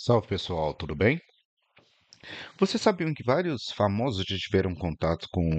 Salve 0.00 0.28
pessoal, 0.28 0.72
tudo 0.74 0.94
bem? 0.94 1.20
Vocês 2.56 2.80
sabiam 2.80 3.12
que 3.12 3.24
vários 3.24 3.72
famosos 3.72 4.24
já 4.24 4.36
tiveram 4.36 4.72
contato 4.72 5.26
com 5.32 5.50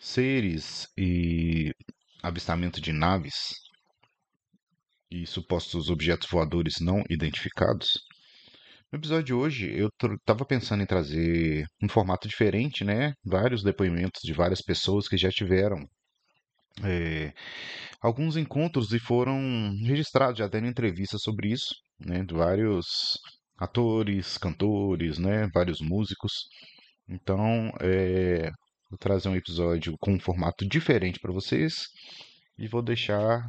seres 0.00 0.88
e 0.96 1.70
avistamento 2.22 2.80
de 2.80 2.94
naves 2.94 3.52
e 5.10 5.26
supostos 5.26 5.90
objetos 5.90 6.30
voadores 6.30 6.80
não 6.80 7.04
identificados? 7.10 8.00
No 8.90 8.98
episódio 8.98 9.24
de 9.24 9.34
hoje 9.34 9.70
eu 9.70 9.90
estava 10.16 10.46
pensando 10.46 10.82
em 10.82 10.86
trazer 10.86 11.66
um 11.82 11.90
formato 11.90 12.26
diferente, 12.26 12.84
né? 12.84 13.12
Vários 13.22 13.62
depoimentos 13.62 14.22
de 14.24 14.32
várias 14.32 14.62
pessoas 14.62 15.06
que 15.06 15.18
já 15.18 15.30
tiveram 15.30 15.86
é, 16.82 17.34
alguns 18.00 18.38
encontros 18.38 18.94
e 18.94 18.98
foram 18.98 19.38
registrados, 19.84 20.38
já 20.38 20.48
deram 20.48 20.68
entrevistas 20.68 21.20
sobre 21.20 21.50
isso, 21.52 21.74
né? 22.00 22.24
De 22.24 22.32
vários 22.32 22.86
atores, 23.62 24.36
cantores, 24.38 25.18
né? 25.18 25.48
Vários 25.54 25.80
músicos. 25.80 26.32
Então, 27.08 27.72
é, 27.80 28.50
vou 28.90 28.98
trazer 28.98 29.28
um 29.28 29.36
episódio 29.36 29.96
com 30.00 30.14
um 30.14 30.20
formato 30.20 30.66
diferente 30.66 31.20
para 31.20 31.32
vocês 31.32 31.86
e 32.58 32.68
vou 32.68 32.82
deixar 32.82 33.48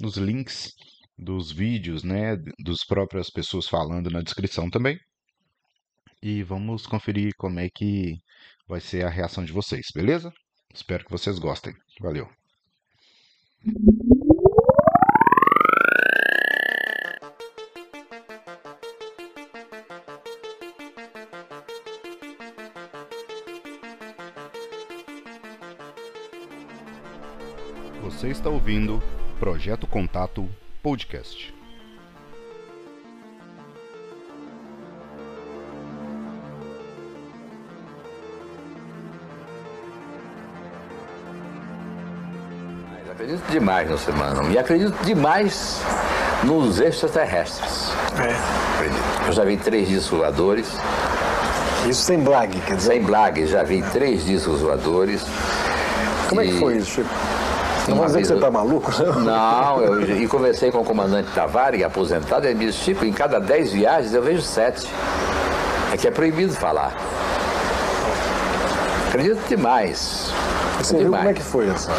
nos 0.00 0.16
links 0.16 0.72
dos 1.16 1.52
vídeos, 1.52 2.02
né, 2.02 2.36
dos 2.58 2.84
próprias 2.84 3.30
pessoas 3.30 3.68
falando 3.68 4.10
na 4.10 4.20
descrição 4.20 4.68
também. 4.68 4.98
E 6.22 6.42
vamos 6.42 6.86
conferir 6.86 7.32
como 7.36 7.60
é 7.60 7.68
que 7.72 8.14
vai 8.66 8.80
ser 8.80 9.04
a 9.04 9.10
reação 9.10 9.44
de 9.44 9.52
vocês, 9.52 9.86
beleza? 9.94 10.32
Espero 10.72 11.04
que 11.04 11.10
vocês 11.10 11.38
gostem. 11.38 11.74
Valeu. 12.00 12.28
Você 28.16 28.28
está 28.28 28.48
ouvindo 28.48 29.02
Projeto 29.38 29.86
Contato 29.86 30.48
Podcast. 30.82 31.52
Acredito 43.10 43.42
demais 43.50 43.88
no 43.88 43.96
ser 43.96 44.10
humano 44.10 44.50
e 44.50 44.58
acredito 44.58 44.94
demais 45.04 45.80
nos 46.42 46.80
extraterrestres. 46.80 47.92
É. 48.18 48.74
Acredito. 48.74 49.26
Eu 49.26 49.32
já 49.32 49.44
vi 49.44 49.56
três 49.56 49.88
discos 49.88 50.18
voadores. 50.18 50.66
Isso 51.88 52.02
sem 52.02 52.20
blague, 52.20 52.58
quer 52.60 52.76
dizer. 52.76 52.92
Sem 52.92 53.02
blague, 53.02 53.46
já 53.46 53.62
vi 53.62 53.82
três 53.92 54.24
discos 54.24 54.60
voadores. 54.60 55.24
Como 56.28 56.40
é 56.40 56.44
que 56.44 56.50
E- 56.54 56.58
foi 56.58 56.76
isso, 56.78 56.90
Chico? 56.90 57.08
Não 57.88 57.96
vou 57.96 58.06
dizer 58.06 58.20
que 58.22 58.26
você 58.28 58.32
eu- 58.34 58.40
tá 58.40 58.50
maluco, 58.50 58.90
não? 59.02 59.20
Não, 59.20 59.80
eu 59.82 60.16
e 60.16 60.26
conversei 60.26 60.70
com 60.72 60.78
o 60.78 60.84
comandante 60.84 61.28
Tavares, 61.34 61.80
é 61.80 61.84
aposentado, 61.84 62.46
ele 62.46 62.54
me 62.54 62.66
disse, 62.66 62.78
Chico, 62.78 63.04
em 63.04 63.12
cada 63.12 63.38
dez 63.38 63.72
viagens 63.72 64.14
eu 64.14 64.22
vejo 64.22 64.40
sete. 64.42 64.88
É 65.92 65.96
que 65.96 66.08
é 66.08 66.10
proibido 66.10 66.52
falar. 66.54 66.92
Acredito 69.08 69.40
demais. 69.48 70.32
Você 70.78 70.94
viu 70.96 71.04
demais. 71.04 71.22
como 71.22 71.30
é 71.30 71.34
que 71.34 71.42
foi 71.42 71.68
essa? 71.68 71.92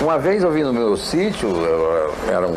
Uma 0.00 0.18
vez 0.18 0.42
eu 0.42 0.50
vim 0.50 0.62
no 0.62 0.72
meu 0.72 0.96
sítio, 0.96 1.48
eu- 1.48 2.14
eram 2.30 2.54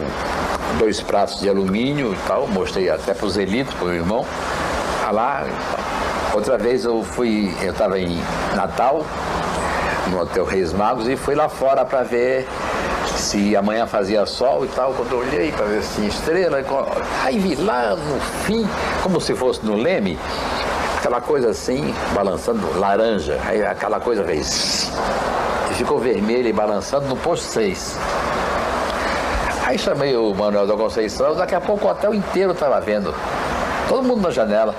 dois 0.77 0.99
pratos 1.01 1.39
de 1.39 1.47
alumínio 1.49 2.13
e 2.13 2.17
tal, 2.27 2.47
mostrei 2.47 2.89
até 2.89 3.13
para 3.13 3.25
o 3.25 3.29
Zelito, 3.29 3.73
para 3.75 3.85
o 3.85 3.87
meu 3.87 3.95
irmão, 3.97 4.25
tá 5.01 5.11
lá. 5.11 5.45
Outra 6.33 6.57
vez 6.57 6.83
eu 6.83 7.03
fui, 7.03 7.53
eu 7.61 7.71
estava 7.71 7.97
em 7.97 8.19
Natal, 8.55 9.05
no 10.11 10.21
Hotel 10.21 10.45
Reis 10.45 10.73
Magos, 10.73 11.07
e 11.07 11.15
fui 11.15 11.35
lá 11.35 11.47
fora 11.47 11.85
para 11.85 12.03
ver 12.03 12.47
se 13.15 13.55
amanhã 13.55 13.85
fazia 13.85 14.25
sol 14.25 14.65
e 14.65 14.67
tal. 14.69 14.93
Quando 14.93 15.11
eu 15.11 15.19
olhei 15.19 15.51
para 15.51 15.65
ver 15.65 15.83
se 15.83 15.95
tinha 15.95 16.07
estrela, 16.07 16.63
aí 17.23 17.39
vi 17.39 17.55
lá 17.55 17.95
no 17.95 18.19
fim, 18.45 18.67
como 19.03 19.19
se 19.19 19.35
fosse 19.35 19.65
no 19.65 19.75
Leme, 19.75 20.17
aquela 20.97 21.21
coisa 21.21 21.49
assim, 21.49 21.93
balançando, 22.13 22.77
laranja, 22.77 23.39
aí 23.45 23.63
aquela 23.65 23.99
coisa 23.99 24.23
fez 24.23 24.91
e 25.71 25.73
ficou 25.75 25.99
vermelho 25.99 26.47
e 26.47 26.53
balançando 26.53 27.07
no 27.07 27.15
posto 27.15 27.45
6. 27.45 27.97
Aí 29.65 29.77
chamei 29.77 30.15
o 30.15 30.33
Manuel 30.33 30.65
da 30.65 30.75
Conceição, 30.75 31.35
daqui 31.35 31.53
a 31.53 31.61
pouco 31.61 31.85
o 31.85 31.91
hotel 31.91 32.13
inteiro 32.13 32.53
estava 32.53 32.79
vendo. 32.81 33.13
Todo 33.87 34.03
mundo 34.03 34.21
na 34.21 34.31
janela. 34.31 34.73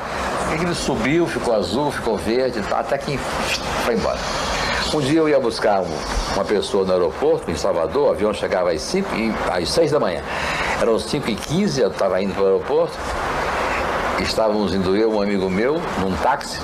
Ele 0.53 0.75
subiu, 0.75 1.29
ficou 1.29 1.55
azul, 1.55 1.93
ficou 1.93 2.17
verde, 2.17 2.61
tá, 2.63 2.81
até 2.81 2.99
que 2.99 3.17
foi 3.85 3.95
embora. 3.95 4.19
Um 4.93 5.01
dia 5.01 5.21
eu 5.21 5.29
ia 5.29 5.39
buscar 5.39 5.81
um- 5.81 6.35
uma 6.35 6.45
pessoa 6.45 6.85
no 6.85 6.93
aeroporto, 6.93 7.49
em 7.51 7.55
Salvador, 7.55 8.09
o 8.09 8.11
avião 8.11 8.35
chegava 8.35 8.73
às 8.73 8.83
5 8.83 9.15
e 9.15 9.33
às 9.51 9.71
6 9.71 9.93
da 9.93 10.01
manhã. 10.01 10.21
Eram 10.81 10.99
5 10.99 11.31
e 11.31 11.37
15 11.37 11.81
eu 11.81 11.89
estava 11.89 12.21
indo 12.21 12.35
para 12.35 12.43
o 12.43 12.47
aeroporto. 12.47 12.99
Estávamos 14.19 14.75
indo 14.75 14.97
eu, 14.97 15.13
um 15.13 15.23
amigo 15.23 15.49
meu, 15.49 15.81
num 15.99 16.15
táxi, 16.17 16.59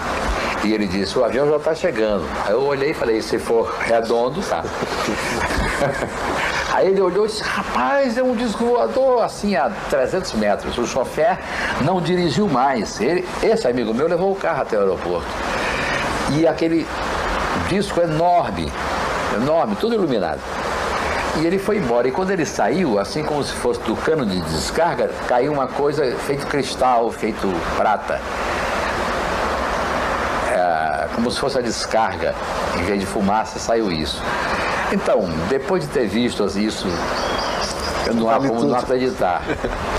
e 0.63 0.75
ele 0.75 0.87
disse, 0.87 1.19
o 1.19 1.25
avião 1.25 1.49
já 1.49 1.57
está 1.57 1.75
chegando. 1.75 2.23
Aí 2.45 2.53
eu 2.53 2.63
olhei 2.63 2.91
e 2.91 2.95
falei, 2.95 3.23
se 3.23 3.39
for 3.39 3.73
redondo, 3.81 4.43
tá. 4.43 4.63
Aí 6.75 6.89
ele 6.89 7.01
olhou 7.01 7.25
e 7.25 7.29
disse, 7.29 7.43
rapaz, 7.43 8.19
é 8.19 8.23
um 8.23 8.37
disco 8.37 8.63
voador, 8.67 9.23
assim, 9.23 9.57
a 9.57 9.71
300 9.89 10.35
metros. 10.35 10.77
O 10.77 10.87
chofer 10.87 11.39
não 11.81 12.03
dirigiu 12.03 12.47
mais. 12.47 13.01
Ele, 13.01 13.27
esse 13.43 13.67
amigo 13.67 13.95
meu 13.95 14.07
levou 14.07 14.33
o 14.33 14.37
carro 14.37 14.61
até 14.61 14.77
o 14.77 14.81
aeroporto. 14.81 15.27
E 16.33 16.47
aquele 16.47 16.87
disco 17.69 18.01
enorme, 18.01 18.71
enorme, 19.35 19.77
tudo 19.77 19.95
iluminado. 19.95 20.41
E 21.39 21.47
ele 21.47 21.59
foi 21.59 21.77
embora. 21.77 22.09
E 22.09 22.11
quando 22.11 22.31
ele 22.31 22.47
saiu, 22.47 22.99
assim 22.99 23.23
como 23.23 23.43
se 23.45 23.53
fosse 23.55 23.81
do 23.81 23.95
cano 23.95 24.25
de 24.25 24.41
descarga, 24.41 25.11
caiu 25.29 25.53
uma 25.53 25.67
coisa 25.67 26.17
feito 26.27 26.47
cristal, 26.47 27.11
feito 27.11 27.47
prata. 27.77 28.21
É, 30.51 31.09
como 31.15 31.31
se 31.31 31.39
fosse 31.39 31.59
a 31.59 31.61
descarga. 31.61 32.35
Em 32.79 32.85
vez 32.85 33.01
de 33.01 33.07
fumaça, 33.07 33.59
saiu 33.59 33.93
isso. 33.93 34.23
Então, 34.93 35.29
depois 35.49 35.83
de 35.83 35.91
ter 35.91 36.07
visto 36.07 36.45
isso, 36.59 36.87
eu 38.07 38.15
não 38.15 38.31
não 38.41 38.77
acreditar. 38.77 39.43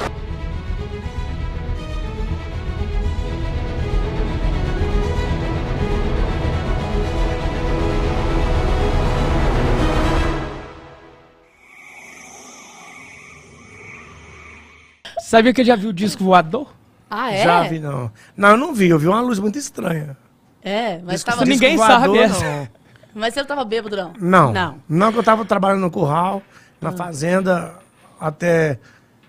Sabia 15.27 15.53
que 15.53 15.59
eu 15.59 15.65
já 15.65 15.75
vi 15.75 15.87
o 15.87 15.91
disco 15.93 16.23
voador? 16.23 16.73
Ah, 17.09 17.33
é? 17.33 17.43
Já 17.43 17.63
vi, 17.63 17.79
não. 17.79 18.09
Não, 18.35 18.49
eu 18.51 18.57
não 18.57 18.73
vi. 18.73 18.87
Eu 18.87 18.97
vi 18.97 19.09
uma 19.09 19.19
luz 19.19 19.39
muito 19.39 19.59
estranha. 19.59 20.15
É, 20.63 20.99
mas, 20.99 21.15
Disco- 21.15 21.31
tava... 21.31 21.43
disco 21.43 21.49
ninguém 21.53 21.75
voador, 21.75 21.99
sabe 21.99 22.17
essa. 22.19 22.45
Não. 22.45 22.67
mas 23.13 23.33
você 23.33 23.41
não 23.41 23.47
tava 23.47 23.65
bêbado, 23.65 23.97
não? 23.97 24.13
Não. 24.17 24.53
Não. 24.53 24.81
Não, 24.87 25.11
que 25.11 25.19
eu 25.19 25.23
tava 25.23 25.43
trabalhando 25.43 25.81
no 25.81 25.91
curral, 25.91 26.41
na 26.79 26.91
Ah. 26.91 26.93
fazenda, 26.93 27.75
até. 28.17 28.79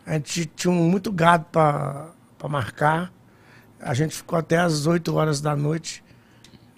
A 0.06 0.12
gente 0.12 0.46
tinha 0.46 0.72
muito 0.72 1.10
gado 1.10 1.46
pra, 1.50 2.10
pra 2.38 2.48
marcar. 2.48 3.12
A 3.82 3.92
gente 3.92 4.14
ficou 4.14 4.38
até 4.38 4.56
às 4.56 4.86
8 4.86 5.12
horas 5.16 5.40
da 5.40 5.56
noite. 5.56 6.04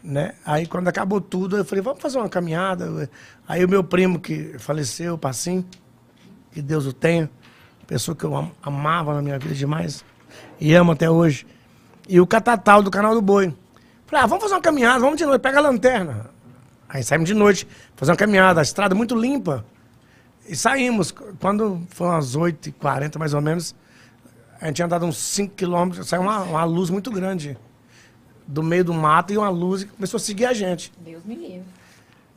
Né? 0.03 0.33
Aí 0.47 0.67
quando 0.67 0.89
acabou 0.89 1.21
tudo, 1.21 1.59
eu 1.59 1.65
falei, 1.67 1.85
vamos 1.85 2.01
fazer 2.01 2.17
uma 2.17 2.29
caminhada. 2.31 3.11
Aí 3.47 3.63
o 3.63 3.69
meu 3.69 3.85
primo 3.85 4.19
que 4.19 4.59
faleceu, 4.59 5.13
o 5.13 5.19
Passim, 5.19 5.63
que 6.53 6.63
Deus 6.63 6.87
o 6.87 6.93
tenha, 6.95 7.29
pessoa 7.91 8.15
que 8.17 8.23
eu 8.23 8.37
am- 8.37 8.53
amava 8.63 9.13
na 9.15 9.21
minha 9.21 9.37
vida 9.37 9.53
demais, 9.53 10.05
e 10.61 10.73
amo 10.75 10.93
até 10.93 11.11
hoje. 11.11 11.45
E 12.09 12.21
o 12.21 12.27
Catatal 12.27 12.83
do 12.85 12.91
canal 12.91 13.15
do 13.15 13.21
Boi. 13.21 13.53
Falei, 14.07 14.25
ah, 14.25 14.27
vamos 14.27 14.45
fazer 14.45 14.55
uma 14.55 14.61
caminhada, 14.61 15.01
vamos 15.01 15.19
de 15.19 15.27
noite, 15.27 15.43
pega 15.43 15.59
a 15.59 15.61
lanterna. 15.61 16.31
Aí 16.89 17.03
saímos 17.03 17.29
de 17.29 17.35
noite, 17.35 17.67
fazer 17.97 18.13
uma 18.13 18.17
caminhada, 18.17 18.61
a 18.61 18.63
estrada 18.63 18.95
muito 18.95 19.15
limpa. 19.17 19.65
E 20.49 20.55
saímos. 20.55 21.13
Quando 21.41 21.83
foi 21.91 22.07
umas 22.07 22.37
8h40 22.37 23.19
mais 23.19 23.35
ou 23.35 23.41
menos, 23.41 23.75
a 24.61 24.67
gente 24.67 24.77
tinha 24.77 24.87
andado 24.87 25.05
uns 25.05 25.17
5 25.19 25.55
quilômetros, 25.57 26.09
saiu 26.09 26.23
uma, 26.23 26.43
uma 26.43 26.65
luz 26.65 26.91
muito 26.91 27.11
grande 27.11 27.59
do 28.47 28.63
meio 28.63 28.85
do 28.85 28.95
mato 28.95 29.33
e 29.33 29.39
uma 29.39 29.49
luz 29.51 29.83
começou 29.85 30.17
a 30.17 30.21
seguir 30.21 30.47
a 30.47 30.53
gente. 30.53 30.93
Deus 30.99 31.25
me 31.25 31.35
livre. 31.35 31.65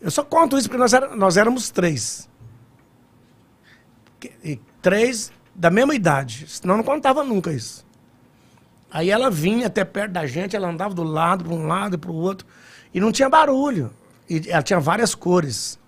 Eu 0.02 0.10
só 0.12 0.24
conto 0.24 0.58
isso 0.58 0.68
porque 0.68 0.80
nós, 0.80 0.94
era- 0.94 1.16
nós 1.16 1.38
éramos 1.38 1.70
três. 1.70 2.28
E 4.44 4.60
três 4.82 5.32
da 5.56 5.70
mesma 5.70 5.94
idade. 5.96 6.46
Senão 6.48 6.78
não 6.78 6.84
contava 6.84 7.24
nunca 7.24 7.52
isso. 7.52 7.86
Aí 8.92 9.10
ela 9.10 9.30
vinha 9.30 9.68
até 9.68 9.84
perto 9.84 10.12
da 10.12 10.26
gente, 10.28 10.56
ela 10.56 10.68
andava 10.68 10.94
do 10.94 11.04
lado, 11.04 11.44
para 11.46 11.54
um 11.54 11.66
lado 11.66 11.96
e 11.96 11.98
para 11.98 12.12
o 12.12 12.16
outro. 12.16 12.46
E 12.94 13.00
não 13.00 13.12
tinha 13.12 13.28
barulho. 13.28 13.92
E 14.30 14.50
ela 14.50 14.62
tinha 14.62 14.80
várias 14.80 15.16
cores. 15.16 15.80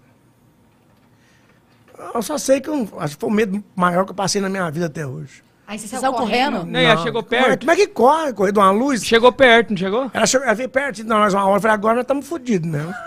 Eu 2.13 2.21
só 2.21 2.37
sei 2.37 2.59
que 2.59 2.69
eu, 2.69 2.89
acho 2.97 3.15
que 3.15 3.21
foi 3.21 3.29
o 3.29 3.33
medo 3.33 3.63
maior 3.75 4.05
que 4.05 4.11
eu 4.11 4.15
passei 4.15 4.41
na 4.41 4.49
minha 4.49 4.69
vida 4.71 4.87
até 4.87 5.05
hoje. 5.05 5.43
Aí 5.67 5.79
você 5.79 5.87
Vocês 5.87 6.01
saiu 6.01 6.13
correndo? 6.13 6.57
correndo. 6.57 6.71
Não, 6.71 6.79
ela 6.79 7.01
chegou 7.01 7.21
é, 7.21 7.23
perto. 7.23 7.59
como 7.61 7.71
é 7.71 7.75
que 7.75 7.87
corre? 7.87 8.33
Correr 8.33 8.51
de 8.51 8.59
uma 8.59 8.71
luz? 8.71 9.03
Chegou 9.03 9.31
perto, 9.31 9.69
não 9.71 9.77
chegou? 9.77 10.11
Ela, 10.13 10.25
chegou, 10.27 10.45
ela 10.45 10.55
veio 10.55 10.69
perto 10.69 10.95
de 10.97 11.03
nós 11.03 11.33
uma 11.33 11.45
hora. 11.45 11.57
Eu 11.57 11.61
falei, 11.61 11.73
agora 11.73 11.95
nós 11.95 12.03
estamos 12.03 12.27
fodidos 12.27 12.69
mesmo. 12.69 12.93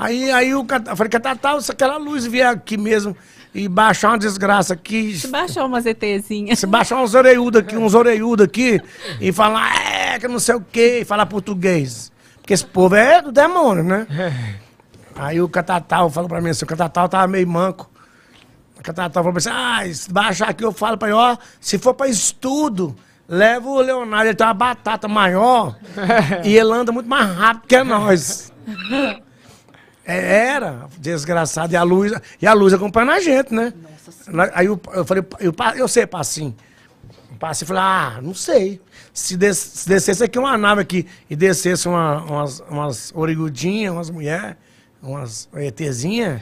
Aí, 0.00 0.30
aí 0.30 0.54
o, 0.54 0.60
eu 0.60 0.96
falei, 0.96 1.10
Catatal, 1.10 1.60
se 1.60 1.72
aquela 1.72 1.96
luz 1.96 2.24
vier 2.24 2.46
aqui 2.46 2.76
mesmo 2.76 3.16
e 3.58 3.68
baixar 3.68 4.10
uma 4.10 4.18
desgraça 4.18 4.74
aqui, 4.74 5.16
Se 5.18 5.26
baixou 5.28 5.66
umas 5.66 5.84
ETzinhas. 5.84 6.58
se 6.58 6.66
baixar 6.66 6.96
uns 7.02 7.14
orelhudos 7.14 7.60
aqui, 7.60 7.76
uns 7.76 7.94
orelhudos 7.94 8.44
aqui, 8.44 8.80
e 9.20 9.32
falar, 9.32 9.74
é, 9.84 10.18
que 10.18 10.28
não 10.28 10.38
sei 10.38 10.54
o 10.54 10.60
quê, 10.60 11.00
e 11.02 11.04
falar 11.04 11.26
português. 11.26 12.12
Porque 12.40 12.54
esse 12.54 12.64
povo 12.64 12.94
é 12.94 13.20
do 13.20 13.32
demônio, 13.32 13.82
né? 13.82 14.06
Aí 15.16 15.40
o 15.40 15.48
Catatal 15.48 16.08
falou 16.08 16.28
pra 16.28 16.40
mim 16.40 16.50
assim, 16.50 16.64
o 16.64 16.68
Catatal 16.68 17.08
tava 17.08 17.26
meio 17.26 17.46
manco. 17.48 17.90
O 18.78 18.82
Catatal 18.82 19.24
falou 19.24 19.32
pra 19.32 19.50
mim 19.52 19.58
assim, 19.58 19.90
ah, 19.90 19.94
se 19.94 20.12
baixar 20.12 20.48
aqui 20.50 20.64
eu 20.64 20.72
falo 20.72 20.96
pra 20.96 21.08
ele, 21.08 21.16
ó, 21.16 21.36
se 21.60 21.76
for 21.78 21.92
pra 21.94 22.06
estudo, 22.08 22.94
leva 23.28 23.68
o 23.68 23.80
Leonardo, 23.80 24.28
ele 24.28 24.34
tem 24.36 24.46
uma 24.46 24.54
batata 24.54 25.08
maior 25.08 25.76
e 26.44 26.56
ele 26.56 26.72
anda 26.72 26.92
muito 26.92 27.08
mais 27.08 27.28
rápido 27.36 27.66
que 27.66 27.82
nós. 27.82 28.52
É, 30.08 30.46
Era, 30.48 30.86
desgraçado. 30.98 31.72
E 31.72 31.76
a 31.76 31.82
luz, 31.82 32.12
e 32.40 32.46
a 32.46 32.52
luz 32.54 32.72
acompanhando 32.72 33.10
a 33.12 33.20
gente, 33.20 33.52
né? 33.54 33.72
Nós- 34.28 34.50
Aí 34.54 34.66
eu, 34.66 34.80
eu 34.94 35.04
falei, 35.04 35.22
eu, 35.38 35.54
eu 35.76 35.86
sei, 35.86 36.06
Passinho. 36.06 36.56
O 37.30 37.36
Passinho 37.38 37.68
falou, 37.68 37.82
ah, 37.82 38.18
não 38.22 38.32
sei. 38.34 38.80
Se, 39.12 39.36
des- 39.36 39.58
se 39.58 39.88
descesse 39.88 40.24
aqui 40.24 40.38
uma 40.38 40.56
nave 40.56 40.80
aqui 40.80 41.06
e 41.28 41.36
descesse 41.36 41.86
uma- 41.86 42.22
umas, 42.22 42.60
umas 42.70 43.12
origudinhas, 43.14 43.92
umas 43.92 44.08
mulheres, 44.10 44.56
umas 45.02 45.48
ETzinhas, 45.54 46.40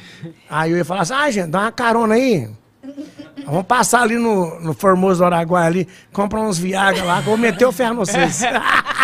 aí 0.48 0.70
eu 0.70 0.76
ia 0.76 0.84
falar 0.84 1.02
assim, 1.02 1.14
ah, 1.14 1.30
gente, 1.30 1.48
dá 1.50 1.62
uma 1.62 1.72
carona 1.72 2.14
aí. 2.14 2.48
Vamos 3.44 3.64
passar 3.66 4.02
ali 4.02 4.16
no, 4.16 4.60
no 4.60 4.72
Formoso 4.72 5.18
do 5.18 5.24
Araguaia 5.24 5.66
ali, 5.66 5.88
comprar 6.12 6.40
uns 6.40 6.56
Viagra 6.56 7.02
lá, 7.02 7.20
vou 7.20 7.36
meter 7.36 7.66
o 7.66 7.72
ferro 7.72 7.94
em 7.94 7.96
vocês. 8.06 8.42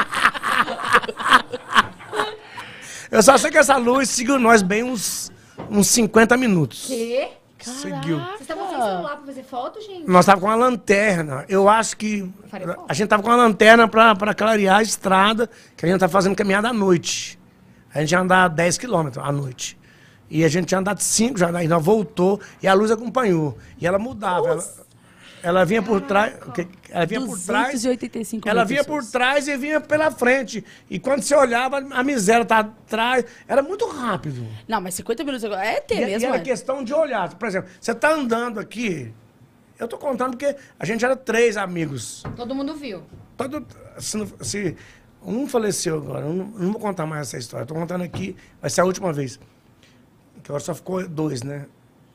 eu 3.13 3.23
só 3.23 3.37
sei 3.37 3.51
que 3.51 3.59
essa 3.59 3.77
luz 3.77 4.09
seguiu 4.09 4.39
nós 4.39 4.63
bem 4.63 4.83
uns, 4.83 5.31
uns 5.71 5.87
50 5.89 6.37
minutos. 6.37 6.87
Quê? 6.87 7.29
Seguiu. 7.61 8.19
Vocês 8.19 8.41
estavam 8.41 8.69
sem 8.69 8.81
celular 8.81 9.17
pra 9.17 9.27
fazer 9.27 9.45
foto, 9.45 9.81
gente? 9.81 10.09
Nós 10.09 10.27
tava 10.27 10.41
com 10.41 10.47
uma 10.47 10.57
lanterna. 10.57 11.45
Eu 11.49 11.69
acho 11.69 11.97
que. 11.97 12.29
A 12.89 12.95
gente 12.95 13.09
tava 13.09 13.23
com 13.23 13.29
uma 13.29 13.37
lanterna 13.37 13.87
pra, 13.87 14.17
pra 14.17 14.35
clarear 14.35 14.79
a 14.79 14.83
estrada, 14.83 15.49
que 15.77 15.87
a 15.87 15.89
gente 15.89 16.01
tava 16.01 16.11
fazendo 16.11 16.35
caminhada 16.35 16.71
à 16.71 16.73
noite. 16.73 17.39
A 17.95 18.01
gente 18.01 18.13
ia 18.13 18.21
andar 18.21 18.49
10 18.49 18.79
quilômetros 18.79 19.25
à 19.25 19.31
noite. 19.31 19.79
E 20.29 20.45
a 20.45 20.49
gente 20.49 20.67
tinha 20.67 20.81
andado 20.81 21.01
5 21.01 21.39
já, 21.39 21.57
aí 21.57 21.69
nós 21.69 21.85
voltou 21.85 22.41
e 22.63 22.67
a 22.67 22.73
luz 22.73 22.91
acompanhou. 22.91 23.57
E 23.79 23.87
ela 23.87 23.99
mudava. 23.99 24.49
Ela, 24.49 24.65
ela 25.43 25.65
vinha 25.65 25.83
por 25.83 26.01
trás. 26.01 26.35
Ela 26.93 27.07
vinha 27.07 27.21
por 27.23 27.39
trás. 27.39 27.73
285 27.73 28.49
Ela 28.49 28.65
vinha 28.65 28.85
por 28.85 28.97
pessoas. 28.97 29.11
trás 29.13 29.49
e 29.49 29.57
vinha 29.57 29.81
pela 29.81 30.11
frente. 30.11 30.65
E 30.91 30.99
quando 30.99 31.23
você 31.23 31.35
olhava, 31.35 31.79
a 31.79 32.03
miséria 32.05 32.45
tá 32.45 32.59
atrás. 32.61 33.25
Era 33.49 33.63
muito 33.63 33.87
rápido. 33.89 34.47
Não, 34.69 34.81
mas 34.81 34.95
50 34.95 35.25
minutos 35.25 35.45
agora. 35.45 35.65
É 35.65 35.81
ter 35.81 35.97
E, 35.97 36.03
e 36.03 36.07
mesmo, 36.07 36.29
era 36.29 36.37
é. 36.37 36.41
questão 36.41 36.85
de 36.85 36.93
olhar. 36.93 37.33
Por 37.35 37.49
exemplo, 37.49 37.71
você 37.81 37.95
tá 37.95 38.13
andando 38.13 38.61
aqui. 38.61 39.13
Eu 39.79 39.89
tô 39.89 39.97
contando 39.99 40.33
porque 40.37 40.55
a 40.79 40.85
gente 40.85 41.05
era 41.05 41.17
três 41.17 41.57
amigos. 41.57 42.23
Todo 42.37 42.55
mundo 42.55 42.75
viu. 42.75 43.03
Todo, 43.37 43.67
se, 43.99 44.27
se- 44.43 44.77
um 45.25 45.47
faleceu 45.49 45.97
agora, 45.97 46.27
eu 46.27 46.33
não, 46.33 46.45
não 46.47 46.73
vou 46.73 46.81
contar 46.81 47.07
mais 47.07 47.29
essa 47.29 47.39
história. 47.39 47.65
Tô 47.67 47.75
contando 47.75 48.03
aqui, 48.03 48.37
vai 48.61 48.69
ser 48.71 48.81
a 48.83 48.85
última 48.85 49.13
vez. 49.13 49.39
Que 50.43 50.51
agora 50.51 50.63
só 50.63 50.75
ficou 50.75 51.07
dois, 51.09 51.43
né? 51.43 51.67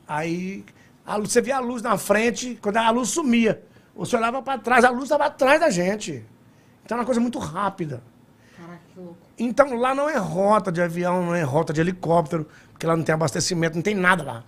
Aí 0.06 0.64
a 1.04 1.18
você 1.18 1.40
via 1.40 1.56
a 1.56 1.60
luz 1.60 1.80
na 1.82 1.96
frente, 1.98 2.58
quando 2.62 2.76
a 2.76 2.90
luz 2.90 3.08
sumia. 3.08 3.62
Você 3.98 4.16
olhava 4.16 4.40
para 4.40 4.60
trás, 4.60 4.84
a 4.84 4.90
luz 4.90 5.02
estava 5.04 5.26
atrás 5.26 5.58
da 5.58 5.70
gente. 5.70 6.24
Então 6.84 6.96
é 6.96 7.00
uma 7.00 7.04
coisa 7.04 7.20
muito 7.20 7.40
rápida. 7.40 8.00
Caraca, 8.56 8.80
que 8.94 9.00
louco. 9.00 9.18
Então 9.36 9.74
lá 9.74 9.92
não 9.92 10.08
é 10.08 10.16
rota 10.16 10.70
de 10.70 10.80
avião, 10.80 11.26
não 11.26 11.34
é 11.34 11.42
rota 11.42 11.72
de 11.72 11.80
helicóptero, 11.80 12.46
porque 12.70 12.86
lá 12.86 12.96
não 12.96 13.02
tem 13.02 13.12
abastecimento, 13.12 13.74
não 13.74 13.82
tem 13.82 13.96
nada 13.96 14.22
lá. 14.22 14.44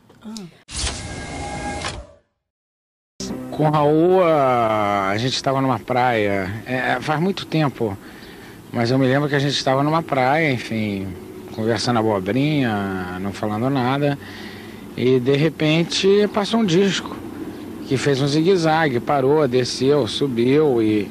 Com 3.50 3.67
o 3.67 3.70
Raul, 3.70 4.23
a, 4.23 5.08
a 5.08 5.19
gente 5.19 5.35
estava 5.35 5.61
numa 5.61 5.81
praia, 5.81 6.49
é, 6.64 7.00
faz 7.00 7.20
muito 7.20 7.44
tempo, 7.44 7.99
mas 8.73 8.93
eu 8.93 8.99
me 9.00 9.06
lembro 9.06 9.29
que 9.29 9.35
a 9.35 9.41
gente 9.41 9.56
estava 9.56 9.82
numa 9.82 10.03
praia, 10.03 10.53
enfim, 10.53 11.12
conversando 11.56 11.99
abobrinha, 11.99 13.19
não 13.20 13.32
falando 13.32 13.69
nada, 13.69 14.17
e 14.96 15.19
de 15.19 15.37
repente 15.37 16.29
passou 16.32 16.61
um 16.61 16.64
disco 16.64 17.17
que 17.91 17.97
fez 17.97 18.23
um 18.23 18.27
zigue-zague, 18.29 19.01
parou, 19.01 19.49
desceu, 19.49 20.07
subiu 20.07 20.81
e, 20.81 21.11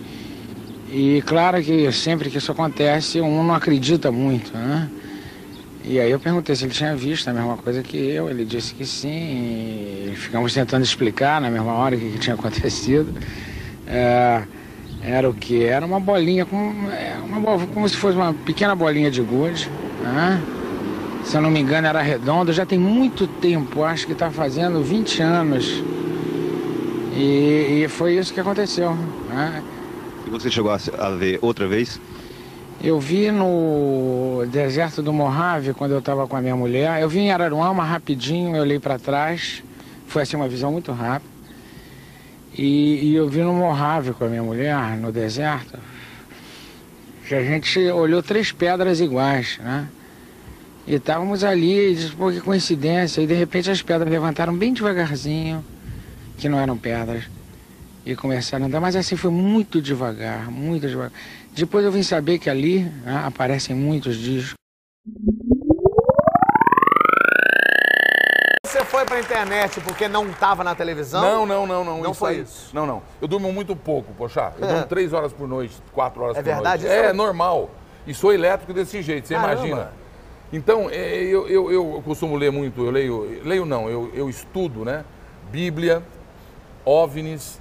e 0.90 1.22
claro 1.26 1.62
que 1.62 1.92
sempre 1.92 2.30
que 2.30 2.38
isso 2.38 2.54
acontece 2.54 3.20
um 3.20 3.44
não 3.44 3.54
acredita 3.54 4.10
muito, 4.14 4.54
né? 4.58 4.90
E 5.84 6.00
aí 6.00 6.10
eu 6.10 6.18
perguntei 6.22 6.56
se 6.56 6.64
ele 6.64 6.72
tinha 6.72 6.96
visto 6.96 7.28
a 7.28 7.34
mesma 7.34 7.58
coisa 7.58 7.84
que 7.84 7.98
eu, 7.98 8.30
ele 8.30 8.46
disse 8.46 8.74
que 8.74 8.86
sim, 8.86 10.14
ficamos 10.16 10.54
tentando 10.54 10.81
explicar 10.81 11.42
na 11.42 11.50
mesma 11.50 11.74
hora 11.74 11.98
o 11.98 12.00
que, 12.00 12.12
que 12.12 12.18
tinha 12.18 12.36
acontecido. 12.36 13.14
É, 13.86 14.44
era 15.04 15.30
o 15.30 15.34
que? 15.34 15.66
Era 15.66 15.86
uma 15.86 16.00
bolinha, 16.00 16.46
como, 16.46 16.90
é, 16.92 17.18
uma, 17.28 17.68
como 17.68 17.90
se 17.90 17.98
fosse 17.98 18.16
uma 18.16 18.34
pequena 18.34 18.74
bolinha 18.74 19.12
de 19.12 19.20
gude, 19.22 19.70
né? 20.02 20.42
Se 21.26 21.36
eu 21.36 21.42
não 21.42 21.52
me 21.52 21.60
engano 21.60 21.88
era 21.88 22.02
redonda, 22.02 22.54
já 22.54 22.66
tem 22.66 22.80
muito 22.80 23.28
tempo, 23.28 23.84
acho 23.84 24.06
que 24.06 24.14
está 24.14 24.31
fazendo 24.31 24.81
20 24.81 25.22
anos. 25.22 25.99
E, 27.19 27.83
e 27.83 27.88
foi 27.89 28.16
isso 28.18 28.33
que 28.33 28.39
aconteceu. 28.39 28.95
Né? 29.30 29.62
E 30.25 30.30
você 30.30 30.50
chegou 30.50 30.71
a, 30.71 31.10
ver 31.10 31.38
outra 31.42 31.68
vez? 31.68 32.00
Eu 32.81 32.98
vi 32.98 33.30
no 33.30 34.45
deserto 34.50 35.01
do 35.01 35.12
Mojave, 35.12 35.74
quando 35.74 35.92
eu 35.92 36.00
estava 36.00 36.25
com 36.25 36.38
a 36.38 36.42
minha 36.42 36.56
mulher. 36.56 37.01
Eu 37.01 37.10
vi 37.10 37.19
em 37.19 37.31
Araruama 37.31 37.83
rapidinho, 37.83 38.56
eu 38.56 38.62
olhei 38.62 38.80
para 38.80 38.98
trás. 38.98 39.62
Foi 40.07 40.21
assim 40.21 40.38
uma 40.38 40.48
visão 40.48 40.71
muito 40.71 40.94
rápida. 40.94 41.30
E, 42.57 43.10
e 43.10 43.16
eu 43.16 43.27
vi 43.27 43.42
no 43.42 43.54
Mojave 43.54 44.13
com 44.13 44.24
a 44.24 44.27
minha 44.30 44.44
mulher, 44.44 44.95
no 44.98 45.12
deserto, 45.12 45.77
que 47.27 47.36
a 47.36 47.44
gente 47.44 47.80
olhou 47.89 48.24
três 48.24 48.51
pedras 48.51 49.01
iguais, 49.01 49.60
né? 49.62 49.88
E 50.88 50.95
estávamos 50.95 51.44
ali, 51.44 51.92
e 51.92 51.95
disse, 51.95 52.12
pô, 52.12 52.31
que 52.31 52.42
coincidência. 52.42 53.21
E 53.21 53.27
de 53.27 53.33
repente 53.33 53.69
as 53.69 53.81
pedras 53.81 54.10
levantaram 54.10 54.56
bem 54.56 54.74
devagarzinho, 54.74 55.63
que 56.39 56.50
não 56.50 56.59
eram 56.59 56.77
pedras, 56.77 57.25
e 58.06 58.15
começaram 58.15 58.65
a 58.65 58.68
andar. 58.68 58.80
Mas 58.80 58.95
assim 58.95 59.15
foi 59.15 59.30
muito 59.31 59.81
devagar, 59.81 60.50
muito 60.50 60.88
devagar. 60.88 61.12
Depois 61.53 61.83
eu 61.85 61.92
vim 61.92 62.02
saber 62.04 62.40
que 62.40 62.49
ali 62.49 62.83
né, 63.04 63.23
aparecem 63.25 63.75
muitos 63.75 64.16
discos. 64.18 64.54
Você 68.66 68.85
foi 68.85 69.04
pra 69.04 69.19
internet 69.19 69.81
porque 69.81 70.07
não 70.07 70.31
tava 70.31 70.64
na 70.64 70.75
televisão? 70.75 71.21
Não, 71.21 71.45
não, 71.45 71.66
não, 71.68 71.83
não. 71.83 72.02
Não 72.02 72.14
foi 72.14 72.35
aí- 72.35 72.42
isso. 72.42 72.69
Não, 72.73 72.85
não. 72.85 73.02
Eu 73.21 73.28
durmo 73.28 73.52
muito 73.52 73.75
pouco, 73.75 74.14
poxa. 74.14 74.54
Eu 74.59 74.66
É. 74.66 74.71
durmo 74.73 74.85
três 74.85 75.11
horas 75.11 75.33
por 75.33 75.47
noite, 75.47 75.75
quatro 75.92 76.21
horas 76.21 76.37
É 76.37 76.42
por 76.42 76.45
verdade? 76.45 76.83
noite. 76.83 76.94
Isso 76.95 77.06
É, 77.06 77.09
é- 77.09 77.14
normal. 77.14 77.71
E 78.07 78.14
sou 78.14 78.31
elétrico 78.33 78.73
desse 78.73 79.02
jeito, 79.02 79.28
você 79.28 79.33
Caramba. 79.35 79.54
imagina. 79.68 79.92
Então, 80.54 80.87
é, 80.90 81.16
eu, 81.23 81.47
eu, 81.47 81.71
eu 81.71 82.02
costumo 82.04 82.35
ler 82.35 82.52
muito, 82.52 82.83
eu 82.83 82.90
leio, 82.92 83.42
leio 83.44 83.66
não, 83.66 83.87
eu, 83.90 84.11
eu 84.16 84.30
estudo, 84.30 84.83
né? 84.85 85.04
Bíblia, 85.52 86.02
OVNIs. 86.90 87.60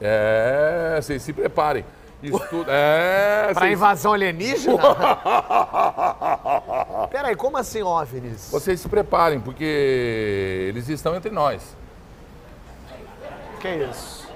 É, 0.00 0.98
vocês 1.00 1.22
se 1.22 1.32
preparem. 1.32 1.84
Estudo, 2.22 2.66
é, 2.70 3.50
Pra 3.52 3.60
vocês- 3.60 3.72
invasão 3.72 4.12
alienígena? 4.14 4.78
Peraí, 7.10 7.36
como 7.36 7.56
assim 7.58 7.82
OVNIs? 7.82 8.48
Vocês 8.50 8.80
se 8.80 8.88
preparem, 8.88 9.40
porque 9.40 10.64
eles 10.68 10.88
estão 10.88 11.14
entre 11.14 11.30
nós. 11.30 11.76
Que 13.60 13.68
isso? 13.68 14.26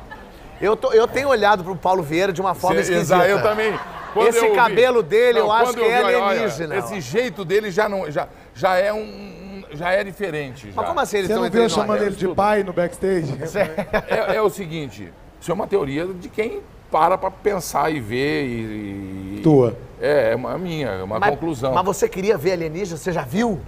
Eu, 0.61 0.77
tô- 0.77 0.93
eu 0.93 1.09
tenho 1.09 1.29
olhado 1.29 1.65
pro 1.65 1.75
Paulo 1.75 2.03
Vieira 2.03 2.33
de 2.33 2.41
uma 2.41 2.55
forma 2.55 2.83
Cê- 2.83 2.93
esquisita. 2.93 3.27
Eu 3.27 3.43
também. 3.43 3.79
Quando 4.13 4.29
Esse 4.29 4.45
eu 4.45 4.51
vi- 4.51 4.57
cabelo 4.57 5.03
dele, 5.03 5.39
eu 5.39 5.45
Não, 5.45 5.53
acho 5.53 5.73
quando 5.73 5.79
que 5.79 5.85
é 5.85 5.99
vi, 5.99 6.05
olha, 6.05 6.19
olha, 6.19 6.27
alienígena. 6.41 6.77
esse 6.77 7.01
jeito 7.01 7.45
dele 7.45 7.71
já 7.71 7.89
não, 7.89 8.11
já, 8.11 8.29
já 8.55 8.77
é 8.77 8.93
um- 8.93 9.40
já 9.73 9.91
é 9.93 10.03
diferente. 10.05 10.67
Mas 10.67 10.75
já. 10.75 10.83
como 10.85 11.01
assim 11.01 11.19
eles 11.19 11.29
Você 11.29 11.33
estão 11.35 11.45
não 11.45 11.51
viu 11.51 11.69
chamando 11.69 12.03
ele 12.03 12.17
de 12.17 12.29
pai 12.29 12.63
no 12.63 12.73
backstage? 12.73 13.33
É, 14.09 14.37
é 14.37 14.43
o 14.43 14.51
seguinte, 14.51 15.13
isso 15.41 15.51
é 15.51 15.55
uma 15.55 15.67
teoria 15.67 16.07
de 16.07 16.29
quem 16.29 16.61
para 16.91 17.17
para 17.17 17.31
pensar 17.31 17.91
e 17.91 18.01
ver 18.01 18.45
e, 18.47 19.37
e- 19.39 19.41
Tua. 19.43 19.77
É, 20.01 20.33
é 20.33 20.37
uma 20.37 20.57
minha, 20.59 20.89
é 20.89 21.03
uma 21.03 21.19
Mas- 21.19 21.31
conclusão. 21.31 21.73
Mas 21.73 21.85
você 21.85 22.09
queria 22.09 22.37
ver 22.37 22.53
alienígena? 22.53 22.97
Você 22.97 23.13
já 23.13 23.23
viu? 23.23 23.61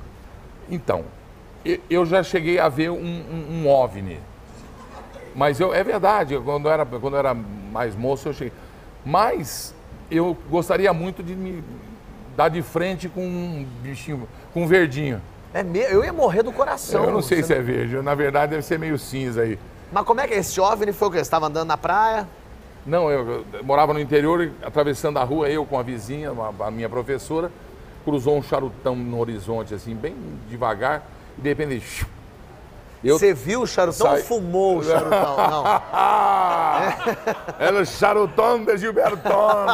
Então, 0.71 1.05
eu 1.89 2.05
já 2.07 2.23
cheguei 2.23 2.59
a 2.59 2.69
ver 2.69 2.91
um, 2.91 2.97
um, 2.97 3.63
um 3.65 3.69
OVNI. 3.69 4.19
Mas 5.35 5.61
eu, 5.61 5.73
é 5.73 5.83
verdade, 5.85 6.35
eu, 6.35 6.43
quando, 6.43 6.67
eu 6.67 6.73
era, 6.73 6.85
quando 6.85 7.15
eu 7.15 7.19
era 7.19 7.35
mais 7.35 7.95
moço 7.95 8.29
eu 8.29 8.33
cheguei. 8.33 8.53
Mas 9.05 9.75
eu 10.11 10.37
gostaria 10.51 10.93
muito 10.93 11.23
de 11.23 11.35
me 11.35 11.63
dar 12.37 12.49
de 12.49 12.61
frente 12.63 13.09
com 13.09 13.23
um 13.25 13.67
bichinho, 13.83 14.29
com 14.53 14.65
um 14.65 14.67
verdinho. 14.67 15.21
É 15.55 15.63
me... 15.63 15.81
Eu 15.81 16.05
ia 16.05 16.13
morrer 16.13 16.43
do 16.43 16.53
coração. 16.53 17.05
eu 17.05 17.11
não 17.11 17.23
sei 17.23 17.43
se 17.43 17.53
é 17.53 17.61
verde, 17.61 17.97
na 18.03 18.15
verdade 18.15 18.51
deve 18.51 18.63
ser 18.63 18.79
meio 18.79 18.99
cinza 18.99 19.43
aí. 19.43 19.59
Mas 19.93 20.05
como 20.05 20.21
é 20.21 20.27
que 20.27 20.35
é 20.35 20.39
esse 20.39 20.59
OVNI 20.61 20.93
foi 20.93 21.09
o 21.09 21.11
quê? 21.11 21.17
Você 21.19 21.23
estava 21.23 21.47
andando 21.47 21.69
na 21.69 21.77
praia? 21.77 22.27
Não, 22.87 23.11
eu, 23.11 23.45
eu 23.53 23.65
morava 23.65 23.93
no 23.93 24.01
interior, 24.01 24.51
atravessando 24.63 25.19
a 25.19 25.25
rua, 25.25 25.49
eu 25.51 25.65
com 25.67 25.79
a 25.79 25.83
vizinha, 25.83 26.33
uma- 26.33 26.53
a 26.67 26.71
minha 26.71 26.89
professora, 26.89 27.51
cruzou 28.05 28.37
um 28.37 28.43
charutão 28.43 28.97
no 28.97 29.21
horizonte, 29.21 29.75
assim, 29.75 29.95
bem 29.95 30.17
devagar, 30.49 31.07
e 31.39 31.41
de 31.43 31.49
repente. 31.49 32.07
Eu 33.05 33.19
Você 33.19 33.35
viu 33.35 33.63
o 33.63 33.67
charutão 33.67 34.07
Sai- 34.07 34.19
ou 34.19 34.25
fumou 34.25 34.79
o 34.79 34.85
charutão? 34.85 35.37
Não. 35.37 35.65
Era 37.59 37.81
o 37.81 37.85
charutão 37.85 38.65
de 38.65 38.77
Gilberton. 38.77 39.67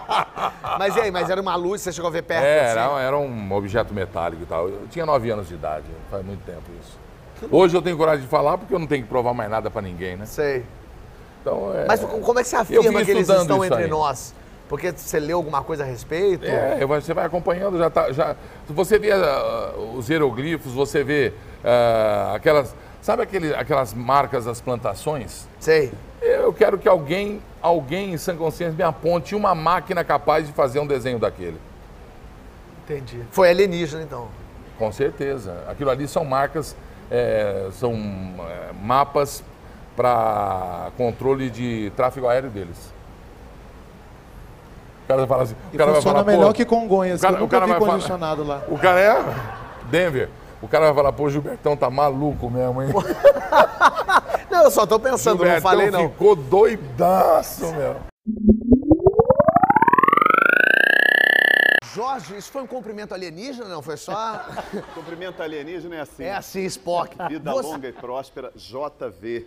Mas 0.78 0.96
e 0.96 1.00
aí, 1.00 1.10
mas 1.10 1.28
era 1.28 1.40
uma 1.40 1.54
luz, 1.56 1.82
você 1.82 1.92
chegou 1.92 2.08
a 2.08 2.12
ver 2.12 2.22
perto? 2.22 2.42
É, 2.44 2.60
assim? 2.60 2.78
era, 2.78 3.00
era 3.00 3.18
um 3.18 3.52
objeto 3.52 3.92
metálico 3.92 4.42
e 4.44 4.46
tal. 4.46 4.66
Eu 4.68 4.86
tinha 4.88 5.04
nove 5.04 5.30
anos 5.30 5.46
de 5.48 5.54
idade, 5.54 5.84
faz 6.10 6.24
muito 6.24 6.42
tempo 6.46 6.62
isso. 6.80 6.98
Hoje 7.50 7.76
eu 7.76 7.82
tenho 7.82 7.96
coragem 7.98 8.22
de 8.22 8.28
falar 8.28 8.56
porque 8.56 8.72
eu 8.74 8.78
não 8.78 8.86
tenho 8.86 9.02
que 9.02 9.08
provar 9.08 9.34
mais 9.34 9.50
nada 9.50 9.70
pra 9.70 9.82
ninguém, 9.82 10.16
né? 10.16 10.24
Sei. 10.24 10.64
Então, 11.42 11.72
é... 11.74 11.86
Mas 11.86 12.00
como 12.00 12.38
é 12.38 12.42
que 12.42 12.48
você 12.48 12.56
afirma 12.56 13.04
que 13.04 13.10
eles 13.10 13.28
estão 13.28 13.64
entre 13.64 13.84
aí. 13.84 13.90
nós? 13.90 14.34
Porque 14.70 14.92
você 14.92 15.18
leu 15.18 15.38
alguma 15.38 15.64
coisa 15.64 15.82
a 15.82 15.86
respeito? 15.86 16.46
É, 16.46 16.86
você 16.86 17.12
vai 17.12 17.26
acompanhando, 17.26 17.76
já 17.76 17.90
tá. 17.90 18.12
Já, 18.12 18.36
você 18.68 19.00
vê 19.00 19.10
ah, 19.10 19.74
os 19.96 20.08
hieroglifos, 20.08 20.72
você 20.72 21.02
vê 21.02 21.32
ah, 21.64 22.34
aquelas. 22.36 22.72
Sabe 23.02 23.20
aquele, 23.20 23.52
aquelas 23.52 23.92
marcas 23.92 24.44
das 24.44 24.60
plantações? 24.60 25.48
Sei. 25.58 25.90
Eu 26.22 26.52
quero 26.52 26.78
que 26.78 26.88
alguém, 26.88 27.42
alguém 27.60 28.12
em 28.12 28.16
sã 28.16 28.36
consciência 28.36 28.76
me 28.76 28.84
aponte 28.84 29.34
uma 29.34 29.56
máquina 29.56 30.04
capaz 30.04 30.46
de 30.46 30.52
fazer 30.52 30.78
um 30.78 30.86
desenho 30.86 31.18
daquele. 31.18 31.58
Entendi. 32.84 33.24
Foi 33.32 33.50
alienígena, 33.50 34.04
então. 34.04 34.28
Com 34.78 34.92
certeza. 34.92 35.64
Aquilo 35.66 35.90
ali 35.90 36.06
são 36.06 36.24
marcas, 36.24 36.76
é, 37.10 37.70
são 37.72 37.92
é, 37.92 38.72
mapas 38.80 39.42
para 39.96 40.92
controle 40.96 41.50
de 41.50 41.90
tráfego 41.96 42.28
aéreo 42.28 42.50
deles. 42.50 42.99
O 45.10 45.12
cara 45.12 45.18
vai 45.18 45.26
falar 45.26 45.42
assim. 45.42 45.54
O 45.72 45.76
cara 45.76 45.84
vai 45.90 45.94
funciona 45.96 46.18
falar, 46.20 46.32
melhor 46.36 46.52
que 46.54 46.64
Congonhas, 46.64 47.18
o 47.18 47.22
cara- 47.22 47.36
que 47.36 47.42
eu 47.42 47.46
o 47.46 47.48
cara 47.48 47.66
nunca 47.66 47.78
vi 47.80 47.86
vai 47.86 48.00
falar- 48.00 48.42
lá. 48.44 48.62
O 48.68 48.78
cara 48.78 49.00
é 49.00 49.24
Denver. 49.90 50.28
O 50.62 50.68
cara 50.68 50.86
vai 50.86 50.94
falar, 50.94 51.12
pô, 51.12 51.28
Gilbertão 51.28 51.76
tá 51.76 51.90
maluco 51.90 52.48
mesmo, 52.50 52.80
hein? 52.82 52.90
Não, 54.50 54.62
eu 54.64 54.70
só 54.70 54.84
tô 54.86 54.98
pensando, 55.00 55.38
não 55.38 55.44
Gilbertão 55.46 55.70
falei 55.70 55.90
não. 55.90 56.08
ficou 56.10 56.34
doidaço, 56.36 57.66
meu. 57.72 57.96
Jorge, 61.94 62.36
isso 62.36 62.52
foi 62.52 62.62
um 62.62 62.66
cumprimento 62.66 63.12
alienígena, 63.14 63.68
não? 63.68 63.80
Foi 63.82 63.96
só. 63.96 64.44
Cumprimento 64.94 65.42
alienígena 65.42 65.96
é 65.96 66.00
assim. 66.00 66.24
É 66.24 66.34
assim, 66.36 66.64
Spock. 66.64 67.16
Vida 67.28 67.50
Você- 67.52 67.68
longa 67.68 67.88
e 67.88 67.92
próspera, 67.92 68.52
JV. 68.54 69.46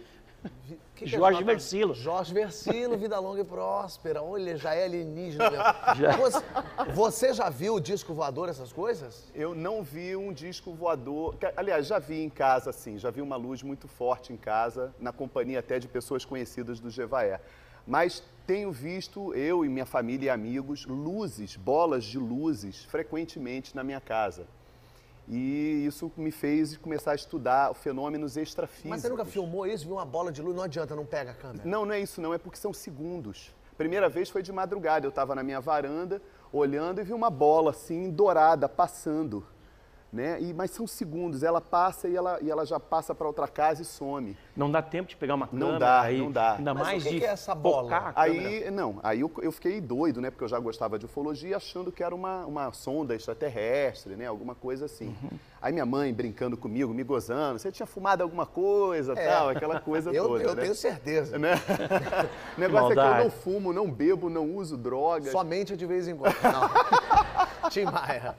Que 1.03 1.09
Jorge 1.09 1.41
é 1.41 1.43
Versilo. 1.43 1.93
Jorge 1.93 2.33
Versilo, 2.33 2.97
vida 2.97 3.19
longa 3.19 3.41
e 3.41 3.43
próspera. 3.43 4.21
Olha, 4.21 4.57
já 4.57 4.73
é 4.73 4.85
alienígena 4.85 5.49
mesmo. 5.49 5.63
Já. 5.95 6.17
Você, 6.17 6.43
você 6.93 7.33
já 7.33 7.49
viu 7.49 7.75
o 7.75 7.79
disco 7.79 8.13
voador, 8.13 8.49
essas 8.49 8.71
coisas? 8.71 9.31
Eu 9.35 9.53
não 9.53 9.83
vi 9.83 10.15
um 10.15 10.31
disco 10.31 10.73
voador. 10.73 11.37
Aliás, 11.55 11.87
já 11.87 11.99
vi 11.99 12.23
em 12.23 12.29
casa, 12.29 12.69
assim, 12.69 12.97
já 12.97 13.11
vi 13.11 13.21
uma 13.21 13.35
luz 13.35 13.61
muito 13.61 13.87
forte 13.87 14.33
em 14.33 14.37
casa, 14.37 14.93
na 14.99 15.11
companhia 15.11 15.59
até 15.59 15.77
de 15.77 15.87
pessoas 15.87 16.25
conhecidas 16.25 16.79
do 16.79 16.89
Jevaé. 16.89 17.39
Mas 17.85 18.23
tenho 18.47 18.71
visto, 18.71 19.33
eu 19.33 19.65
e 19.65 19.69
minha 19.69 19.85
família 19.85 20.27
e 20.27 20.29
amigos, 20.29 20.85
luzes, 20.85 21.55
bolas 21.55 22.03
de 22.03 22.17
luzes, 22.17 22.85
frequentemente 22.85 23.75
na 23.75 23.83
minha 23.83 23.99
casa. 23.99 24.47
E 25.27 25.85
isso 25.85 26.11
me 26.17 26.31
fez 26.31 26.75
começar 26.77 27.11
a 27.11 27.15
estudar 27.15 27.73
fenômenos 27.73 28.35
extrafísicos. 28.35 28.89
Mas 28.89 29.01
você 29.01 29.09
nunca 29.09 29.25
filmou 29.25 29.65
isso, 29.65 29.85
viu 29.85 29.95
uma 29.95 30.05
bola 30.05 30.31
de 30.31 30.41
luz? 30.41 30.55
Não 30.55 30.63
adianta, 30.63 30.95
não 30.95 31.05
pega 31.05 31.31
a 31.31 31.33
câmera. 31.33 31.67
Não, 31.67 31.85
não 31.85 31.93
é 31.93 31.99
isso 31.99 32.19
não, 32.21 32.33
é 32.33 32.37
porque 32.37 32.57
são 32.57 32.73
segundos. 32.73 33.53
Primeira 33.77 34.09
vez 34.09 34.29
foi 34.29 34.43
de 34.43 34.51
madrugada, 34.51 35.05
eu 35.05 35.09
estava 35.09 35.33
na 35.33 35.41
minha 35.41 35.59
varanda, 35.59 36.21
olhando 36.51 37.01
e 37.01 37.03
vi 37.03 37.13
uma 37.13 37.29
bola 37.29 37.71
assim, 37.71 38.11
dourada, 38.11 38.69
passando. 38.69 39.45
Né? 40.13 40.37
E, 40.39 40.53
mas 40.53 40.69
são 40.69 40.85
segundos, 40.85 41.41
ela 41.41 41.59
passa 41.59 42.07
e 42.07 42.15
ela, 42.15 42.37
e 42.39 42.51
ela 42.51 42.63
já 42.67 42.79
passa 42.79 43.15
para 43.15 43.25
outra 43.25 43.47
casa 43.47 43.81
e 43.81 43.85
some. 43.85 44.37
Não 44.55 44.69
dá 44.69 44.79
tempo 44.79 45.09
de 45.09 45.15
pegar 45.17 45.33
uma 45.33 45.47
câmera. 45.47 45.71
Não 45.71 45.79
dá, 45.79 46.01
aí, 46.01 46.19
não 46.19 46.31
dá. 46.31 46.53
Ainda 46.55 46.71
Mas 46.75 46.83
mais 46.83 47.01
o 47.03 47.07
que 47.07 47.13
de 47.15 47.19
que 47.21 47.25
é 47.25 47.29
essa 47.29 47.55
bola? 47.55 48.13
Aí, 48.15 48.69
não, 48.69 48.99
aí 49.01 49.21
eu, 49.21 49.31
eu 49.41 49.51
fiquei 49.51 49.81
doido, 49.81 50.21
né? 50.21 50.29
Porque 50.29 50.43
eu 50.43 50.47
já 50.47 50.59
gostava 50.59 50.99
de 50.99 51.05
ufologia, 51.07 51.57
achando 51.57 51.91
que 51.91 52.03
era 52.03 52.13
uma, 52.13 52.45
uma 52.45 52.71
sonda 52.71 53.15
extraterrestre, 53.15 54.15
né? 54.15 54.27
Alguma 54.27 54.53
coisa 54.53 54.85
assim. 54.85 55.07
Uhum. 55.07 55.31
Aí 55.59 55.73
minha 55.73 55.85
mãe 55.85 56.13
brincando 56.13 56.55
comigo, 56.55 56.93
me 56.93 57.03
gozando, 57.03 57.57
você 57.57 57.71
tinha 57.71 57.87
fumado 57.87 58.21
alguma 58.21 58.45
coisa, 58.45 59.13
É. 59.13 59.29
tal, 59.29 59.49
aquela 59.49 59.79
coisa 59.79 60.11
Eu- 60.11 60.27
toda. 60.27 60.43
eu 60.43 60.53
né? 60.53 60.61
tenho 60.61 60.75
certeza. 60.75 61.39
Né? 61.39 61.53
o 62.55 62.59
negócio 62.61 62.91
é 62.91 62.93
que 62.93 62.99
eu 62.99 63.03
Maldade. 63.03 63.23
não 63.23 63.31
fumo, 63.31 63.73
não 63.73 63.89
bebo, 63.89 64.29
não 64.29 64.45
uso 64.57 64.77
drogas. 64.77 65.31
Somente 65.31 65.75
de 65.75 65.85
vez 65.87 66.07
em 66.07 66.15
quando. 66.15 66.35
Não. 66.43 66.69
Tim 67.71 67.85
Maia. 67.85 68.35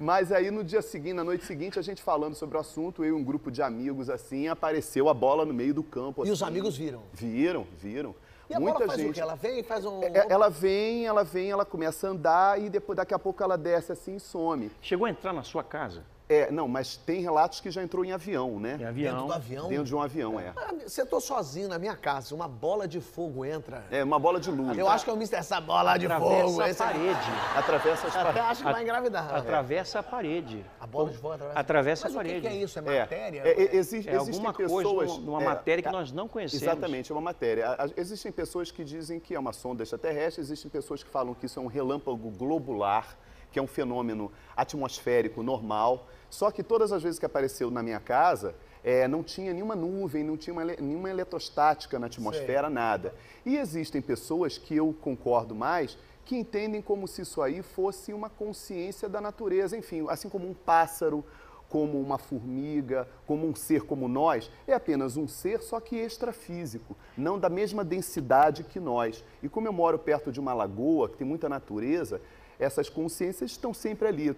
Mas 0.00 0.32
aí 0.32 0.50
no 0.50 0.62
dia 0.62 0.82
seguinte, 0.82 1.14
na 1.14 1.24
noite 1.24 1.44
seguinte, 1.44 1.78
a 1.78 1.82
gente 1.82 2.02
falando 2.02 2.34
sobre 2.34 2.56
o 2.56 2.60
assunto, 2.60 3.04
eu 3.04 3.10
e 3.10 3.12
um 3.12 3.24
grupo 3.24 3.50
de 3.50 3.62
amigos 3.62 4.10
assim, 4.10 4.48
apareceu 4.48 5.08
a 5.08 5.14
bola 5.14 5.44
no 5.44 5.54
meio 5.54 5.74
do 5.74 5.82
campo. 5.82 6.26
E 6.26 6.30
os 6.30 6.42
assim. 6.42 6.50
amigos 6.50 6.76
viram? 6.76 7.02
Viram, 7.12 7.66
viram. 7.78 8.14
E 8.48 8.54
a 8.54 8.60
Muita 8.60 8.78
bola 8.78 8.86
faz 8.88 9.00
gente. 9.00 9.10
o 9.10 9.14
quê? 9.14 9.20
Ela 9.20 9.34
vem 9.34 9.58
e 9.58 9.62
faz 9.62 9.84
um... 9.84 10.02
É, 10.02 10.26
Ela 10.28 10.48
vem, 10.48 11.06
ela 11.06 11.24
vem, 11.24 11.50
ela 11.50 11.64
começa 11.64 12.06
a 12.06 12.10
andar 12.10 12.60
e 12.60 12.70
depois 12.70 12.96
daqui 12.96 13.12
a 13.12 13.18
pouco 13.18 13.42
ela 13.42 13.58
desce 13.58 13.92
assim 13.92 14.16
e 14.16 14.20
some. 14.20 14.70
Chegou 14.80 15.06
a 15.06 15.10
entrar 15.10 15.32
na 15.32 15.42
sua 15.42 15.64
casa? 15.64 16.04
É, 16.28 16.50
não, 16.50 16.66
mas 16.66 16.96
tem 16.96 17.20
relatos 17.20 17.60
que 17.60 17.70
já 17.70 17.80
entrou 17.84 18.04
em 18.04 18.10
avião, 18.10 18.58
né? 18.58 18.76
Em 18.80 18.84
avião. 18.84 19.12
Dentro 19.14 19.26
do 19.28 19.32
avião? 19.32 19.68
Dentro 19.68 19.84
de 19.84 19.94
um 19.94 20.02
avião, 20.02 20.40
é. 20.40 20.52
Ah, 20.56 20.74
Se 20.88 21.00
eu 21.00 21.06
tô 21.06 21.20
sozinho 21.20 21.68
na 21.68 21.78
minha 21.78 21.94
casa, 21.94 22.34
uma 22.34 22.48
bola 22.48 22.88
de 22.88 23.00
fogo 23.00 23.44
entra... 23.44 23.84
É 23.92 24.02
uma 24.02 24.18
bola 24.18 24.40
de 24.40 24.50
luz. 24.50 24.76
Eu 24.76 24.88
acho 24.88 25.04
que 25.04 25.10
eu 25.10 25.14
mister 25.14 25.38
essa 25.38 25.60
bola 25.60 25.96
de 25.96 26.06
Atravessa 26.06 26.44
fogo. 26.46 26.60
a 26.60 26.68
esse- 26.68 26.82
é- 26.82 26.86
parede. 26.86 27.30
Atravessa 27.56 28.06
as 28.08 28.16
Até 28.16 28.24
paredes. 28.24 28.50
acho 28.50 28.64
que 28.64 28.72
vai 28.72 28.82
engravidar. 28.82 29.34
Atravessa 29.36 29.98
a 30.00 30.02
parede. 30.02 30.64
A 30.80 30.86
bola 30.86 31.10
de 31.10 31.16
fogo 31.16 31.34
atravessa, 31.34 31.60
Atravessa 31.60 32.08
Mas 32.08 32.16
a 32.16 32.18
o 32.18 32.22
que 32.22 32.28
parede. 32.28 32.40
que 32.48 32.52
é 32.52 32.56
isso? 32.56 32.78
É 32.80 32.82
É, 32.96 33.00
matéria? 33.02 33.40
é, 33.44 33.48
é, 33.50 33.76
exi- 33.76 33.96
É 33.96 33.98
existem 34.00 34.16
alguma 34.16 34.52
coisa 34.52 34.76
pessoas, 34.76 35.10
numa- 35.18 35.20
numa 35.26 35.42
é, 35.42 35.44
matéria 35.44 35.82
que 35.82 35.88
é, 35.88 35.92
nós 35.92 36.10
não 36.10 36.26
conhecemos. 36.26 36.60
Exatamente, 36.62 37.12
é 37.12 37.14
uma 37.14 37.20
matéria. 37.20 37.68
A- 37.68 37.84
a- 37.84 37.90
Existem 37.96 38.32
pessoas 38.32 38.72
que 38.72 38.82
dizem 38.82 39.20
que 39.20 39.32
é 39.32 39.38
uma 39.38 39.52
sonda 39.52 39.84
extraterrestre, 39.84 40.40
existem 40.42 40.68
pessoas 40.68 41.04
que 41.04 41.08
falam 41.08 41.34
que 41.34 41.46
isso 41.46 41.60
é 41.60 41.62
um 41.62 41.66
relâmpago 41.68 42.30
globular, 42.30 43.16
que 43.52 43.60
é 43.60 43.62
um 43.62 43.66
fenômeno 43.68 44.30
atmosférico 44.56 45.40
normal. 45.42 46.08
Só 46.30 46.50
que 46.50 46.62
todas 46.62 46.92
as 46.92 47.02
vezes 47.02 47.18
que 47.18 47.26
apareceu 47.26 47.70
na 47.70 47.82
minha 47.82 48.00
casa, 48.00 48.54
é, 48.84 49.08
não 49.08 49.22
tinha 49.22 49.52
nenhuma 49.52 49.74
nuvem, 49.74 50.22
não 50.22 50.36
tinha 50.36 50.54
uma 50.54 50.64
nenhuma 50.64 51.10
eletrostática 51.10 51.98
na 51.98 52.06
atmosfera, 52.06 52.70
nada. 52.70 53.14
E 53.44 53.56
existem 53.56 54.00
pessoas 54.00 54.58
que 54.58 54.76
eu 54.76 54.94
concordo 55.00 55.54
mais 55.54 55.98
que 56.24 56.36
entendem 56.36 56.82
como 56.82 57.06
se 57.06 57.22
isso 57.22 57.40
aí 57.40 57.62
fosse 57.62 58.12
uma 58.12 58.28
consciência 58.28 59.08
da 59.08 59.20
natureza, 59.20 59.76
enfim, 59.76 60.04
assim 60.08 60.28
como 60.28 60.48
um 60.48 60.54
pássaro, 60.54 61.24
como 61.68 62.00
uma 62.00 62.18
formiga, 62.18 63.08
como 63.26 63.46
um 63.46 63.54
ser 63.54 63.82
como 63.82 64.08
nós, 64.08 64.50
é 64.66 64.74
apenas 64.74 65.16
um 65.16 65.26
ser, 65.26 65.62
só 65.62 65.80
que 65.80 65.96
extrafísico, 65.96 66.96
não 67.16 67.38
da 67.38 67.48
mesma 67.48 67.84
densidade 67.84 68.64
que 68.64 68.80
nós. 68.80 69.24
E 69.42 69.48
como 69.48 69.68
eu 69.68 69.72
moro 69.72 69.98
perto 69.98 70.32
de 70.32 70.40
uma 70.40 70.52
lagoa, 70.52 71.08
que 71.08 71.16
tem 71.16 71.26
muita 71.26 71.48
natureza, 71.48 72.20
essas 72.58 72.88
consciências 72.88 73.52
estão 73.52 73.72
sempre 73.72 74.08
ali. 74.08 74.36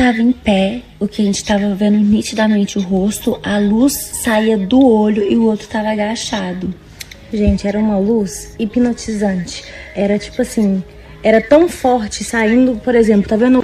Um 0.00 0.02
tava 0.02 0.22
em 0.22 0.32
pé, 0.32 0.80
o 0.98 1.06
que 1.06 1.20
a 1.20 1.24
gente 1.26 1.44
tava 1.44 1.74
vendo 1.74 1.98
nitidamente 1.98 2.78
o 2.78 2.80
rosto, 2.80 3.38
a 3.42 3.58
luz 3.58 3.92
saía 3.92 4.56
do 4.56 4.82
olho 4.82 5.22
e 5.30 5.36
o 5.36 5.44
outro 5.44 5.68
tava 5.68 5.90
agachado. 5.90 6.72
Gente, 7.30 7.68
era 7.68 7.78
uma 7.78 7.98
luz 7.98 8.54
hipnotizante. 8.58 9.62
Era 9.94 10.18
tipo 10.18 10.40
assim, 10.40 10.82
era 11.22 11.38
tão 11.42 11.68
forte 11.68 12.24
saindo, 12.24 12.76
por 12.76 12.94
exemplo, 12.94 13.28
tá 13.28 13.36
vendo? 13.36 13.62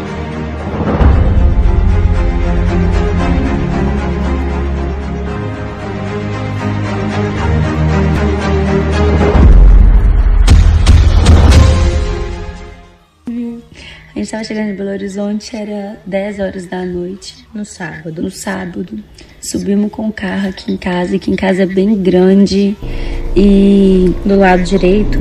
Gente 14.26 14.32
tava 14.32 14.44
chegando 14.44 14.70
em 14.70 14.74
Belo 14.74 14.90
Horizonte, 14.90 15.54
era 15.54 15.96
10 16.04 16.40
horas 16.40 16.66
da 16.66 16.84
noite. 16.84 17.46
No 17.54 17.64
sábado. 17.64 18.22
No 18.22 18.30
sábado. 18.30 18.98
Subimos 19.40 19.92
com 19.92 20.08
o 20.08 20.12
carro 20.12 20.48
aqui 20.48 20.72
em 20.72 20.76
casa, 20.76 21.16
que 21.16 21.30
em 21.30 21.36
casa 21.36 21.62
é 21.62 21.66
bem 21.66 21.94
grande. 22.02 22.76
E 23.36 24.12
Do 24.24 24.36
lado 24.36 24.64
direito 24.64 25.20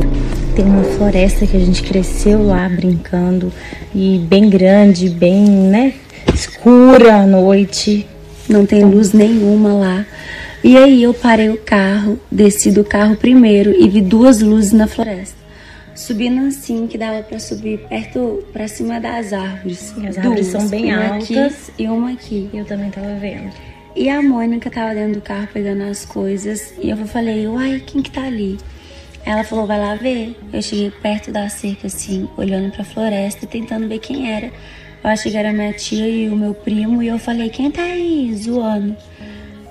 tem 0.55 0.65
uma 0.65 0.83
floresta 0.83 1.45
que 1.45 1.55
a 1.55 1.59
gente 1.59 1.83
cresceu 1.83 2.47
lá 2.47 2.67
brincando 2.67 3.53
e 3.93 4.17
bem 4.27 4.49
grande, 4.49 5.09
bem, 5.09 5.45
né, 5.45 5.93
escura 6.33 7.17
à 7.17 7.27
noite. 7.27 8.07
não 8.49 8.65
tem 8.65 8.83
luz 8.83 9.13
nenhuma 9.13 9.73
lá. 9.73 10.05
E 10.63 10.75
aí 10.77 11.03
eu 11.03 11.13
parei 11.13 11.49
o 11.49 11.57
carro, 11.57 12.19
desci 12.31 12.71
do 12.71 12.83
carro 12.83 13.15
primeiro 13.15 13.71
e 13.71 13.87
vi 13.87 14.01
duas 14.01 14.41
luzes 14.41 14.71
na 14.71 14.87
floresta. 14.87 15.44
Subindo 15.95 16.45
assim, 16.45 16.85
que 16.85 16.97
dava 16.97 17.23
pra 17.23 17.39
subir 17.39 17.79
perto, 17.87 18.43
pra 18.51 18.67
cima 18.67 18.99
das 18.99 19.33
árvores. 19.33 19.93
as 20.07 20.17
árvores 20.17 20.47
são 20.47 20.67
bem 20.67 20.93
uma 20.93 21.15
altas. 21.15 21.69
Aqui 21.69 21.83
e 21.83 21.87
uma 21.87 22.11
aqui. 22.11 22.49
Eu 22.53 22.65
também 22.65 22.91
tava 22.91 23.15
vendo. 23.15 23.51
E 23.95 24.09
a 24.09 24.21
Mônica 24.21 24.69
tava 24.69 24.93
dentro 24.93 25.13
do 25.15 25.21
carro 25.21 25.47
pegando 25.53 25.83
as 25.83 26.05
coisas. 26.05 26.73
E 26.79 26.89
eu 26.89 26.97
falei, 27.07 27.47
uai, 27.47 27.81
quem 27.85 28.01
que 28.01 28.11
tá 28.11 28.25
ali? 28.25 28.57
Ela 29.25 29.43
falou, 29.43 29.65
vai 29.65 29.79
lá 29.79 29.95
ver. 29.95 30.37
Eu 30.51 30.61
cheguei 30.61 30.91
perto 30.91 31.31
da 31.31 31.47
cerca, 31.47 31.87
assim, 31.87 32.29
olhando 32.37 32.71
pra 32.71 32.83
floresta, 32.83 33.47
tentando 33.47 33.87
ver 33.87 33.99
quem 33.99 34.31
era. 34.31 34.47
Eu 35.03 35.09
achei 35.09 35.31
que 35.31 35.37
era 35.37 35.53
minha 35.53 35.71
tia 35.71 36.07
e 36.07 36.29
o 36.29 36.35
meu 36.35 36.53
primo. 36.53 37.01
E 37.01 37.07
eu 37.07 37.17
falei, 37.17 37.49
quem 37.49 37.71
tá 37.71 37.81
aí, 37.81 38.35
zoando? 38.35 38.95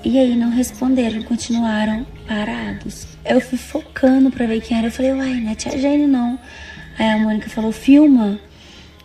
E 0.04 0.18
aí 0.18 0.36
não 0.36 0.50
responderam, 0.50 1.22
continuaram 1.22 2.06
parados. 2.28 3.06
Eu 3.24 3.40
fui 3.40 3.56
focando 3.56 4.30
pra 4.30 4.46
ver 4.46 4.60
quem 4.60 4.76
era. 4.76 4.88
Eu 4.88 4.92
falei, 4.92 5.12
uai, 5.12 5.34
não 5.40 5.50
é 5.52 5.54
tia 5.54 5.78
Jane, 5.78 6.06
não. 6.06 6.38
Aí 6.98 7.08
a 7.10 7.18
Mônica 7.18 7.48
falou, 7.48 7.72
filma. 7.72 8.38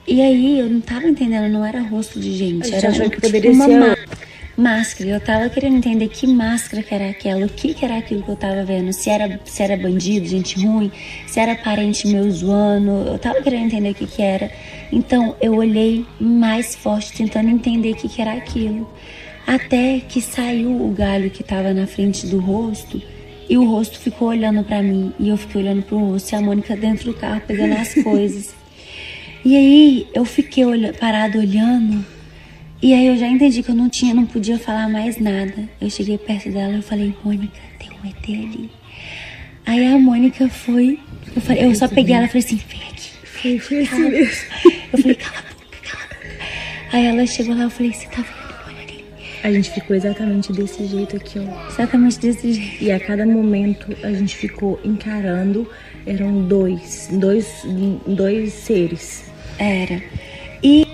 E 0.06 0.22
aí 0.22 0.60
eu 0.60 0.70
não 0.70 0.82
tava 0.82 1.08
entendendo, 1.08 1.52
não 1.52 1.64
era 1.66 1.80
rosto 1.82 2.20
de 2.20 2.36
gente. 2.36 2.74
Era 2.74 2.90
achou 2.90 3.10
que 3.10 3.22
poderia 3.22 3.52
uma 3.52 3.66
ser 3.66 3.80
má- 3.80 3.98
máscara. 4.58 5.10
Eu 5.12 5.22
tava 5.22 5.50
querendo 5.50 5.78
entender 5.78 6.10
que 6.10 6.28
máscara 6.28 6.84
que 6.84 6.94
era 6.94 7.10
aquela, 7.10 7.46
o 7.46 7.50
que 7.50 7.74
que 7.74 7.86
era 7.86 7.98
aquilo 7.98 8.22
que 8.24 8.30
eu 8.30 8.36
tava 8.36 8.66
vendo. 8.66 8.92
Se 8.92 9.10
era, 9.10 9.40
se 9.46 9.64
era 9.64 9.78
bandido, 9.78 10.28
gente 10.28 10.60
ruim, 10.66 10.92
se 11.28 11.40
era 11.40 11.56
parente 11.56 12.08
meu 12.08 12.30
zoando. 12.30 12.92
Eu 13.08 13.18
tava 13.20 13.42
querendo 13.42 13.68
entender 13.68 13.92
o 13.92 13.96
que 13.96 14.06
que 14.08 14.22
era. 14.22 14.52
Então 14.92 15.36
eu 15.40 15.54
olhei 15.56 16.06
mais 16.20 16.76
forte, 16.76 17.14
tentando 17.14 17.50
entender 17.50 17.92
o 17.92 17.96
que 17.96 18.10
que 18.10 18.22
era 18.22 18.34
aquilo. 18.34 18.90
Até 19.50 20.00
que 20.08 20.22
saiu 20.22 20.70
o 20.70 20.92
galho 20.92 21.32
que 21.32 21.44
tava 21.44 21.74
na 21.74 21.88
frente 21.88 22.28
do 22.28 22.38
rosto. 22.40 23.02
E 23.50 23.58
o 23.58 23.66
rosto 23.66 23.98
ficou 23.98 24.28
olhando 24.28 24.64
pra 24.64 24.84
mim. 24.84 25.12
E 25.20 25.28
eu 25.30 25.38
fiquei 25.38 25.64
olhando 25.64 25.82
pro 25.82 25.98
rosto. 25.98 26.32
E 26.32 26.36
a 26.36 26.42
Mônica 26.42 26.78
dentro 26.78 27.06
do 27.06 27.16
carro 27.16 27.42
pegando 27.48 27.74
as 27.74 27.96
coisas. 28.04 28.54
E 29.44 29.58
aí 29.58 30.08
eu 30.14 30.24
fiquei 30.24 30.64
olha, 30.64 30.94
parada 30.94 31.40
olhando. 31.40 32.06
E 32.80 32.94
aí 32.94 33.08
eu 33.08 33.18
já 33.18 33.28
entendi 33.28 33.64
que 33.64 33.72
eu 33.72 33.76
não 33.76 33.90
tinha, 33.90 34.14
não 34.14 34.28
podia 34.28 34.60
falar 34.60 34.88
mais 34.88 35.18
nada. 35.18 35.68
Eu 35.82 35.90
cheguei 35.90 36.20
perto 36.20 36.52
dela 36.52 36.78
e 36.78 36.82
falei, 36.84 37.16
Mônica, 37.24 37.60
tem 37.80 37.90
um 37.90 38.08
ET 38.08 38.24
ali. 38.30 38.70
Aí 39.66 39.88
a 39.88 39.98
Mônica 39.98 40.48
foi. 40.48 41.00
Eu, 41.36 41.42
falei, 41.42 41.66
eu 41.66 41.74
só 41.74 41.88
peguei 41.88 42.14
ela 42.14 42.26
e 42.26 42.28
falei 42.28 42.46
assim, 42.46 42.62
vem 42.70 42.82
aqui. 42.84 43.10
Foi, 43.24 43.58
foi 43.58 43.82
assim 43.82 43.88
Cala. 43.98 44.20
Eu 44.94 45.00
falei, 45.00 45.16
cala 45.16 45.38
a 45.40 45.54
boca, 45.54 45.78
cala 45.82 46.04
a 46.04 46.08
boca. 46.08 46.46
Aí 46.94 47.06
ela 47.08 47.26
chegou 47.26 47.56
lá, 47.56 47.64
eu 47.64 47.70
falei, 47.72 47.92
você 47.92 48.06
tá 48.06 48.22
vendo? 48.22 48.39
A 49.44 49.52
gente 49.52 49.72
ficou 49.72 49.96
exatamente 49.96 50.52
desse 50.52 50.86
jeito 50.86 51.16
aqui, 51.16 51.40
ó. 51.40 51.68
Exatamente 51.70 52.20
desse 52.20 52.54
jeito. 52.54 52.84
E 52.84 52.92
a 52.92 53.00
cada 53.00 53.26
momento 53.26 53.96
a 54.04 54.12
gente 54.12 54.36
ficou 54.36 54.80
encarando. 54.84 55.70
Eram 56.06 56.42
dois, 56.44 57.10
dois, 57.12 57.64
dois 58.06 58.54
seres. 58.54 59.26
Era. 59.58 60.02
E 60.62 60.88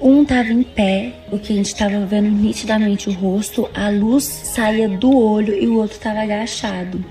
um 0.00 0.24
tava 0.24 0.52
em 0.52 0.62
pé, 0.62 1.14
o 1.30 1.38
que 1.38 1.52
a 1.52 1.56
gente 1.56 1.74
tava 1.74 2.04
vendo 2.04 2.28
nitidamente 2.28 3.08
o 3.08 3.12
rosto, 3.12 3.68
a 3.74 3.88
luz 3.90 4.24
saía 4.24 4.88
do 4.88 5.16
olho 5.16 5.54
e 5.54 5.66
o 5.66 5.76
outro 5.76 5.98
tava 5.98 6.20
agachado. 6.20 7.04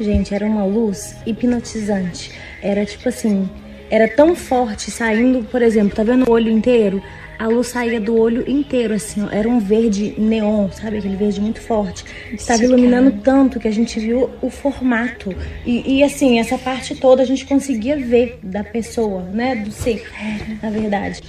Gente, 0.00 0.34
era 0.34 0.46
uma 0.46 0.64
luz 0.64 1.16
hipnotizante. 1.26 2.32
Era 2.62 2.84
tipo 2.84 3.08
assim, 3.08 3.48
era 3.90 4.08
tão 4.08 4.34
forte 4.34 4.90
saindo, 4.90 5.44
por 5.44 5.60
exemplo, 5.60 5.94
tá 5.94 6.02
vendo 6.02 6.28
o 6.28 6.32
olho 6.32 6.50
inteiro? 6.50 7.02
A 7.42 7.48
luz 7.48 7.66
saía 7.66 8.00
do 8.00 8.16
olho 8.16 8.48
inteiro, 8.48 8.94
assim, 8.94 9.20
ó. 9.20 9.28
Era 9.28 9.48
um 9.48 9.58
verde 9.58 10.14
neon, 10.16 10.70
sabe? 10.70 10.98
Aquele 10.98 11.16
verde 11.16 11.40
muito 11.40 11.60
forte. 11.60 12.04
Estava 12.32 12.62
iluminando 12.62 13.10
tanto 13.20 13.58
que 13.58 13.66
a 13.66 13.70
gente 13.72 13.98
viu 13.98 14.30
o 14.40 14.48
formato. 14.48 15.34
E, 15.66 15.96
e, 15.96 16.04
assim, 16.04 16.38
essa 16.38 16.56
parte 16.56 16.94
toda 16.94 17.20
a 17.20 17.24
gente 17.24 17.44
conseguia 17.44 17.96
ver 17.96 18.38
da 18.44 18.62
pessoa, 18.62 19.22
né? 19.22 19.56
Do 19.56 19.72
ser, 19.72 20.08
na 20.62 20.70
verdade. 20.70 21.20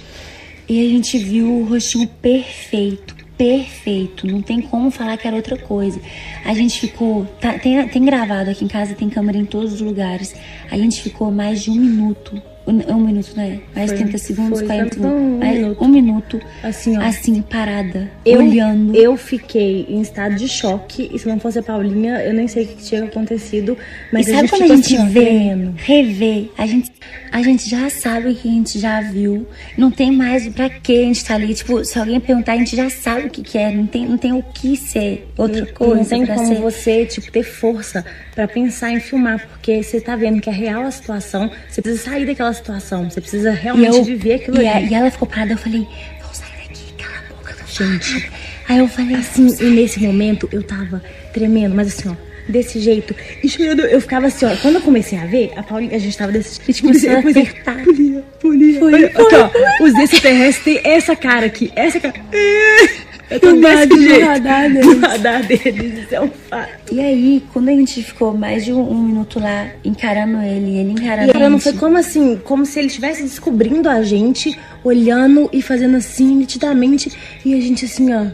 E 0.68 0.86
a 0.86 0.88
gente 0.88 1.18
viu 1.18 1.50
o 1.50 1.64
rostinho 1.64 2.06
perfeito, 2.06 3.16
perfeito. 3.36 4.24
Não 4.24 4.40
tem 4.40 4.62
como 4.62 4.92
falar 4.92 5.16
que 5.16 5.26
era 5.26 5.34
outra 5.34 5.56
coisa. 5.58 6.00
A 6.44 6.54
gente 6.54 6.78
ficou. 6.78 7.24
tá- 7.40 7.58
tem, 7.58 7.88
tem 7.88 8.04
gravado 8.04 8.50
aqui 8.50 8.64
em 8.64 8.68
casa, 8.68 8.94
tem 8.94 9.10
câmera 9.10 9.36
em 9.36 9.44
todos 9.44 9.72
os 9.72 9.80
lugares. 9.80 10.32
A 10.70 10.76
gente 10.76 11.02
ficou 11.02 11.32
mais 11.32 11.60
de 11.60 11.70
um 11.70 11.74
minuto. 11.74 12.40
Um, 12.66 12.80
um 12.94 13.00
minuto, 13.00 13.36
né? 13.36 13.60
Mais 13.76 13.90
Foi, 13.90 13.98
30 13.98 14.16
segundos, 14.18 14.58
foi, 14.60 14.66
40 14.68 14.96
foi 14.96 15.06
um 15.06 15.10
segundos. 15.10 15.38
mais- 15.38 15.58
minuto. 15.58 15.84
um 15.84 15.88
minuto. 15.88 16.40
Assim, 16.62 16.96
ó. 16.96 17.00
Assim, 17.02 17.42
parada. 17.42 18.10
Eu, 18.24 18.38
olhando. 18.40 18.94
eu 18.96 19.16
fiquei 19.18 19.84
em 19.88 20.00
estado 20.00 20.34
de 20.36 20.48
choque. 20.48 21.10
E 21.12 21.18
se 21.18 21.28
não 21.28 21.38
fosse 21.38 21.58
a 21.58 21.62
Paulinha, 21.62 22.20
eu 22.22 22.32
nem 22.32 22.48
sei 22.48 22.64
o 22.64 22.68
que 22.68 22.82
tinha 22.82 23.04
acontecido. 23.04 23.76
Mas 24.10 24.26
e 24.26 24.30
sabe 24.30 24.38
a 24.38 24.42
gente 24.46 24.50
quando 24.50 24.62
a 24.62 24.64
ficou 24.64 24.76
gente 24.76 24.96
assim, 24.96 25.08
vê, 25.08 25.70
revê, 25.76 26.50
a 26.56 26.66
gente, 26.66 26.90
a 27.30 27.42
gente 27.42 27.68
já 27.68 27.90
sabe 27.90 28.28
o 28.28 28.34
que 28.34 28.48
a 28.48 28.52
gente 28.52 28.78
já 28.78 29.00
viu. 29.02 29.46
Não 29.76 29.90
tem 29.90 30.10
mais 30.10 30.48
pra 30.48 30.70
que 30.70 30.92
a 30.98 31.02
gente 31.02 31.22
tá 31.22 31.34
ali. 31.34 31.52
Tipo, 31.52 31.84
se 31.84 31.98
alguém 31.98 32.18
perguntar, 32.18 32.52
a 32.52 32.56
gente 32.56 32.74
já 32.74 32.88
sabe 32.88 33.26
o 33.26 33.30
que, 33.30 33.42
que 33.42 33.58
é. 33.58 33.70
Não 33.70 33.86
tem, 33.86 34.06
não 34.08 34.16
tem 34.16 34.32
o 34.32 34.42
que 34.42 34.74
ser 34.74 35.28
outra 35.36 35.66
coisa. 35.66 35.96
Não 35.96 36.04
tem 36.04 36.24
como 36.26 36.46
ser. 36.48 36.60
você, 36.62 37.04
tipo, 37.04 37.30
ter 37.30 37.42
força 37.42 38.02
pra 38.34 38.48
pensar 38.48 38.90
em 38.90 39.00
filmar, 39.00 39.46
porque 39.48 39.82
você 39.82 40.00
tá 40.00 40.16
vendo 40.16 40.40
que 40.40 40.48
é 40.48 40.52
real 40.52 40.82
a 40.84 40.90
situação, 40.90 41.50
você 41.68 41.82
precisa 41.82 42.10
sair 42.10 42.24
daquela 42.24 42.53
situação, 42.54 43.10
você 43.10 43.20
precisa 43.20 43.50
realmente 43.52 43.96
eu- 43.96 44.04
viver 44.04 44.34
aquilo 44.34 44.62
e, 44.62 44.66
a- 44.68 44.76
ali. 44.76 44.88
e 44.90 44.94
ela 44.94 45.10
ficou 45.10 45.28
parada, 45.28 45.52
eu 45.52 45.58
falei, 45.58 45.86
vamos 46.20 46.36
sair 46.38 46.68
daqui, 46.68 46.94
cala 46.96 47.18
a 47.18 47.34
boca, 47.34 47.56
não 47.60 47.66
Gente, 47.66 48.30
Aí 48.68 48.78
eu 48.78 48.88
falei 48.88 49.16
assim, 49.16 49.46
e 49.60 49.64
nesse 49.64 50.00
momento 50.00 50.48
eu 50.50 50.62
tava 50.62 51.02
tremendo, 51.34 51.74
mas 51.74 51.88
assim, 51.88 52.08
ó, 52.08 52.14
desse 52.48 52.78
jeito, 52.80 53.14
e 53.42 53.48
chorando, 53.48 53.80
eu 53.82 54.00
ficava 54.00 54.26
assim, 54.28 54.46
ó, 54.46 54.56
quando 54.56 54.76
eu 54.76 54.80
comecei 54.80 55.18
a 55.18 55.26
ver, 55.26 55.52
a 55.56 55.62
Paulinha, 55.62 55.94
a 55.96 55.98
gente 55.98 56.16
tava 56.16 56.32
desse 56.32 56.60
jeito, 56.64 56.80
começou 56.82 57.10
eu 57.10 57.18
a 57.18 57.20
comecei 57.20 57.42
apertar. 57.42 57.84
Paulinha, 57.84 58.22
Paulinha, 58.40 58.78
Foi, 58.80 58.94
olha, 58.94 59.10
foi. 59.12 59.34
ó, 59.40 59.50
os 59.84 59.94
extraterrestres 59.98 60.64
têm 60.64 60.80
essa 60.92 61.14
cara 61.16 61.46
aqui, 61.46 61.70
essa 61.76 62.00
cara. 62.00 62.14
Eu 63.30 63.40
tô 63.40 63.52
Do 63.52 63.60
desse 63.60 63.86
no 63.86 64.02
jeito. 64.02 64.26
radar 64.26 64.68
No 64.68 64.74
deles. 64.82 65.00
radar 65.00 65.46
deles, 65.46 65.98
isso 66.04 66.14
é 66.14 66.20
um 66.20 66.28
fato. 66.28 66.70
E 66.92 67.00
aí, 67.00 67.42
quando 67.52 67.68
a 67.68 67.72
gente 67.72 68.02
ficou 68.02 68.36
mais 68.36 68.64
de 68.64 68.72
um, 68.72 68.80
um 68.80 69.02
minuto 69.02 69.40
lá 69.40 69.68
encarando 69.84 70.42
ele, 70.42 70.76
ele 70.78 70.92
encarando 70.92 71.28
E 71.28 71.30
ela 71.34 71.46
a 71.46 71.50
não 71.50 71.58
gente, 71.58 71.72
foi 71.72 71.80
como 71.80 71.96
assim, 71.98 72.36
como 72.44 72.66
se 72.66 72.78
ele 72.78 72.88
estivesse 72.88 73.22
descobrindo 73.22 73.88
a 73.88 74.02
gente, 74.02 74.58
olhando 74.82 75.48
e 75.52 75.62
fazendo 75.62 75.96
assim, 75.96 76.36
nitidamente, 76.36 77.10
e 77.44 77.54
a 77.54 77.60
gente 77.60 77.84
assim, 77.86 78.12
ó. 78.12 78.26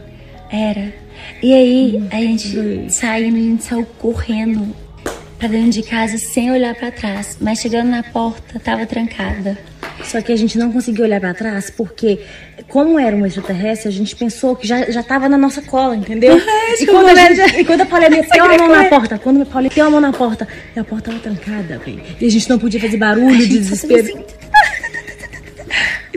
Era. 0.51 0.93
E 1.41 1.53
aí, 1.53 2.03
a 2.11 2.17
gente 2.17 2.91
saindo, 2.91 3.37
a 3.37 3.39
gente 3.39 3.63
saiu 3.63 3.85
correndo 3.97 4.75
pra 5.39 5.47
dentro 5.47 5.71
de 5.71 5.83
casa 5.83 6.17
sem 6.17 6.51
olhar 6.51 6.75
pra 6.75 6.91
trás. 6.91 7.37
Mas 7.39 7.59
chegando 7.59 7.89
na 7.89 8.03
porta, 8.03 8.59
tava 8.59 8.85
trancada. 8.85 9.57
Só 10.03 10.21
que 10.21 10.31
a 10.31 10.35
gente 10.35 10.57
não 10.57 10.71
conseguiu 10.71 11.05
olhar 11.05 11.19
pra 11.19 11.33
trás 11.33 11.69
porque, 11.69 12.19
como 12.67 12.99
era 12.99 13.15
um 13.15 13.25
extraterrestre, 13.25 13.89
a 13.89 13.91
gente 13.91 14.15
pensou 14.15 14.55
que 14.55 14.67
já, 14.67 14.89
já 14.89 15.03
tava 15.03 15.27
na 15.29 15.37
nossa 15.37 15.61
cola, 15.61 15.95
entendeu? 15.95 16.39
É, 16.71 16.83
e, 16.83 16.85
quando 16.85 17.09
a 17.09 17.15
gente, 17.15 17.59
e 17.59 17.65
quando 17.65 17.81
a 17.81 17.85
Paulinha 17.85 18.09
meteu 18.09 18.45
a 18.45 18.57
mão 18.57 18.69
na 18.69 18.85
porta, 18.85 19.19
quando 19.19 19.41
a 19.41 19.45
Paulinha 19.45 19.69
meteu 19.69 19.85
a 19.85 19.89
mão 19.89 19.99
na 19.99 20.13
porta, 20.13 20.47
a 20.75 20.83
porta 20.83 21.11
tava 21.11 21.21
trancada, 21.21 21.77
velho. 21.79 22.01
E 22.19 22.25
a 22.25 22.29
gente 22.29 22.49
não 22.49 22.57
podia 22.57 22.79
fazer 22.79 22.97
barulho 22.97 23.37
de 23.47 23.59
desespero. 23.59 24.07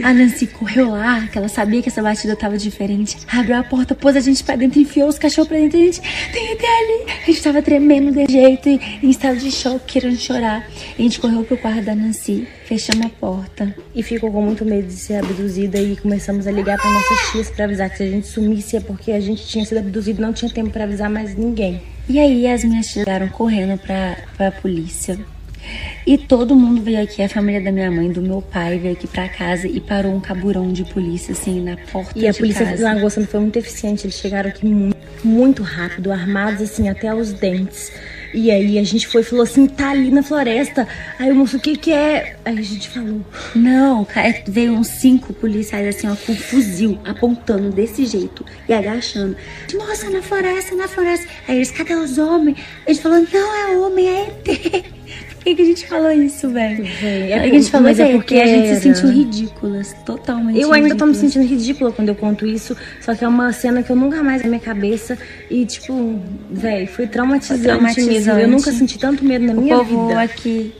A 0.02 0.12
Nancy 0.12 0.46
correu 0.48 0.90
lá, 0.90 1.26
que 1.28 1.38
ela 1.38 1.48
sabia 1.48 1.80
que 1.80 1.88
essa 1.88 2.02
batida 2.02 2.34
tava 2.34 2.58
diferente. 2.58 3.16
Abriu 3.28 3.56
a 3.56 3.62
porta, 3.62 3.94
pôs 3.94 4.16
a 4.16 4.20
gente 4.20 4.42
pra 4.42 4.56
dentro, 4.56 4.80
enfiou 4.80 5.08
os 5.08 5.18
cachorros 5.18 5.48
pra 5.48 5.56
dentro. 5.56 5.78
E 5.78 5.82
a 5.82 5.84
gente, 5.86 6.00
tem 6.32 6.52
ET 6.52 6.60
ali. 6.60 7.12
A 7.22 7.26
gente 7.26 7.42
tava 7.42 7.62
tremendo 7.62 8.12
de 8.12 8.32
jeito, 8.32 8.68
e 8.68 8.80
em 9.02 9.10
estado 9.10 9.38
de 9.38 9.52
choque, 9.52 9.92
querendo 9.92 10.16
chorar. 10.16 10.68
E 10.98 11.00
a 11.00 11.02
gente 11.02 11.20
correu 11.20 11.44
pro 11.44 11.56
quarto 11.56 11.82
da 11.82 11.94
Nancy, 11.94 12.46
fechamos 12.64 13.06
a 13.06 13.08
porta. 13.08 13.74
E 13.94 14.02
ficou 14.02 14.32
com 14.32 14.42
muito 14.42 14.64
medo 14.64 14.88
de 14.88 14.94
ser 14.94 15.14
abduzida 15.14 15.78
e 15.78 15.96
começamos 15.96 16.46
a 16.46 16.50
ligar 16.50 16.76
para 16.76 16.90
nossas 16.90 17.30
tias 17.30 17.50
para 17.50 17.64
avisar 17.66 17.88
que 17.88 17.96
se 17.96 18.02
a 18.02 18.10
gente 18.10 18.26
sumisse 18.26 18.76
é 18.76 18.80
porque 18.80 19.12
a 19.12 19.20
gente 19.20 19.46
tinha 19.46 19.64
sido 19.64 19.78
abduzido 19.78 20.18
e 20.18 20.22
não 20.22 20.32
tinha 20.32 20.50
tempo 20.50 20.70
para 20.70 20.84
avisar 20.84 21.08
mais 21.08 21.36
ninguém. 21.36 21.80
E 22.08 22.18
aí 22.18 22.46
as 22.46 22.64
minhas 22.64 22.86
tias 22.86 23.04
chegaram 23.04 23.28
correndo 23.28 23.78
pra, 23.78 24.16
pra 24.36 24.50
polícia. 24.50 25.18
E 26.06 26.18
todo 26.18 26.54
mundo 26.54 26.82
veio 26.82 27.02
aqui, 27.02 27.22
a 27.22 27.28
família 27.28 27.60
da 27.60 27.72
minha 27.72 27.90
mãe, 27.90 28.10
do 28.10 28.20
meu 28.20 28.42
pai, 28.42 28.78
veio 28.78 28.92
aqui 28.92 29.06
pra 29.06 29.28
casa 29.28 29.66
e 29.66 29.80
parou 29.80 30.14
um 30.14 30.20
caburão 30.20 30.72
de 30.72 30.84
polícia, 30.84 31.32
assim, 31.32 31.60
na 31.60 31.76
porta 31.90 32.18
E 32.18 32.28
a 32.28 32.30
de 32.30 32.38
polícia 32.38 32.64
de 32.64 32.72
casa. 32.72 32.84
Lagoa 32.84 33.10
Santa 33.10 33.28
foi 33.28 33.40
muito 33.40 33.58
eficiente. 33.58 34.06
Eles 34.06 34.16
chegaram 34.16 34.50
aqui 34.50 34.66
muito, 34.66 34.96
muito 35.24 35.62
rápido, 35.62 36.12
armados 36.12 36.60
assim 36.62 36.88
até 36.88 37.14
os 37.14 37.32
dentes. 37.32 37.90
E 38.34 38.50
aí 38.50 38.80
a 38.80 38.82
gente 38.82 39.06
foi 39.06 39.20
e 39.20 39.24
falou 39.24 39.44
assim, 39.44 39.68
tá 39.68 39.90
ali 39.90 40.10
na 40.10 40.22
floresta. 40.22 40.88
Aí 41.20 41.30
o 41.30 41.36
moço, 41.36 41.56
o 41.56 41.60
que 41.60 41.76
que 41.76 41.92
é? 41.92 42.34
Aí 42.44 42.58
a 42.58 42.62
gente 42.62 42.88
falou. 42.88 43.20
Não, 43.54 44.04
cara, 44.04 44.42
veio 44.48 44.72
uns 44.72 44.88
cinco 44.88 45.32
policiais 45.32 45.96
assim, 45.96 46.08
ó, 46.08 46.16
com 46.16 46.34
fuzil, 46.34 46.98
apontando 47.04 47.70
desse 47.70 48.04
jeito 48.04 48.44
e 48.68 48.74
agachando. 48.74 49.36
Moça, 49.74 50.10
na 50.10 50.20
floresta, 50.20 50.74
na 50.74 50.88
floresta. 50.88 51.28
Aí 51.46 51.56
eles, 51.56 51.70
cadê 51.70 51.94
os 51.94 52.18
homens? 52.18 52.58
Eles 52.84 53.00
falaram, 53.00 53.26
não, 53.32 53.54
é 53.54 53.78
homem, 53.78 54.08
é 54.08 54.26
ET. 54.26 54.84
Por 55.44 55.50
que, 55.50 55.56
que 55.56 55.62
a 55.62 55.64
gente 55.66 55.86
falou 55.86 56.10
isso, 56.10 56.48
velho? 56.48 56.86
é 57.02 57.34
a 57.34 57.46
gente 57.46 57.70
falou 57.70 57.90
isso 57.90 58.00
é 58.00 58.12
porque 58.12 58.36
a 58.36 58.46
gente 58.46 58.74
se 58.76 58.80
sentiu 58.80 59.10
ridículas, 59.10 59.94
totalmente 60.06 60.58
Eu 60.58 60.72
ainda 60.72 60.94
tô 60.96 61.04
me 61.04 61.12
ridículas. 61.12 61.32
sentindo 61.34 61.46
ridícula 61.46 61.92
quando 61.92 62.08
eu 62.08 62.14
conto 62.14 62.46
isso. 62.46 62.74
Só 63.02 63.14
que 63.14 63.22
é 63.24 63.28
uma 63.28 63.52
cena 63.52 63.82
que 63.82 63.92
eu 63.92 63.96
nunca 63.96 64.22
mais 64.22 64.42
na 64.42 64.48
minha 64.48 64.60
cabeça. 64.60 65.18
E, 65.50 65.66
tipo, 65.66 66.18
velho, 66.50 66.86
foi 66.88 67.06
traumatizante, 67.06 67.60
Foi 67.60 67.68
traumatizante. 67.72 68.10
mesmo. 68.14 68.32
Eu 68.32 68.48
nunca 68.48 68.72
senti 68.72 68.98
tanto 68.98 69.22
medo 69.22 69.44
na 69.44 69.52
O 69.52 69.60
minha 69.60 69.76
povo 69.76 70.08
vida. 70.08 70.20
aqui 70.22 70.72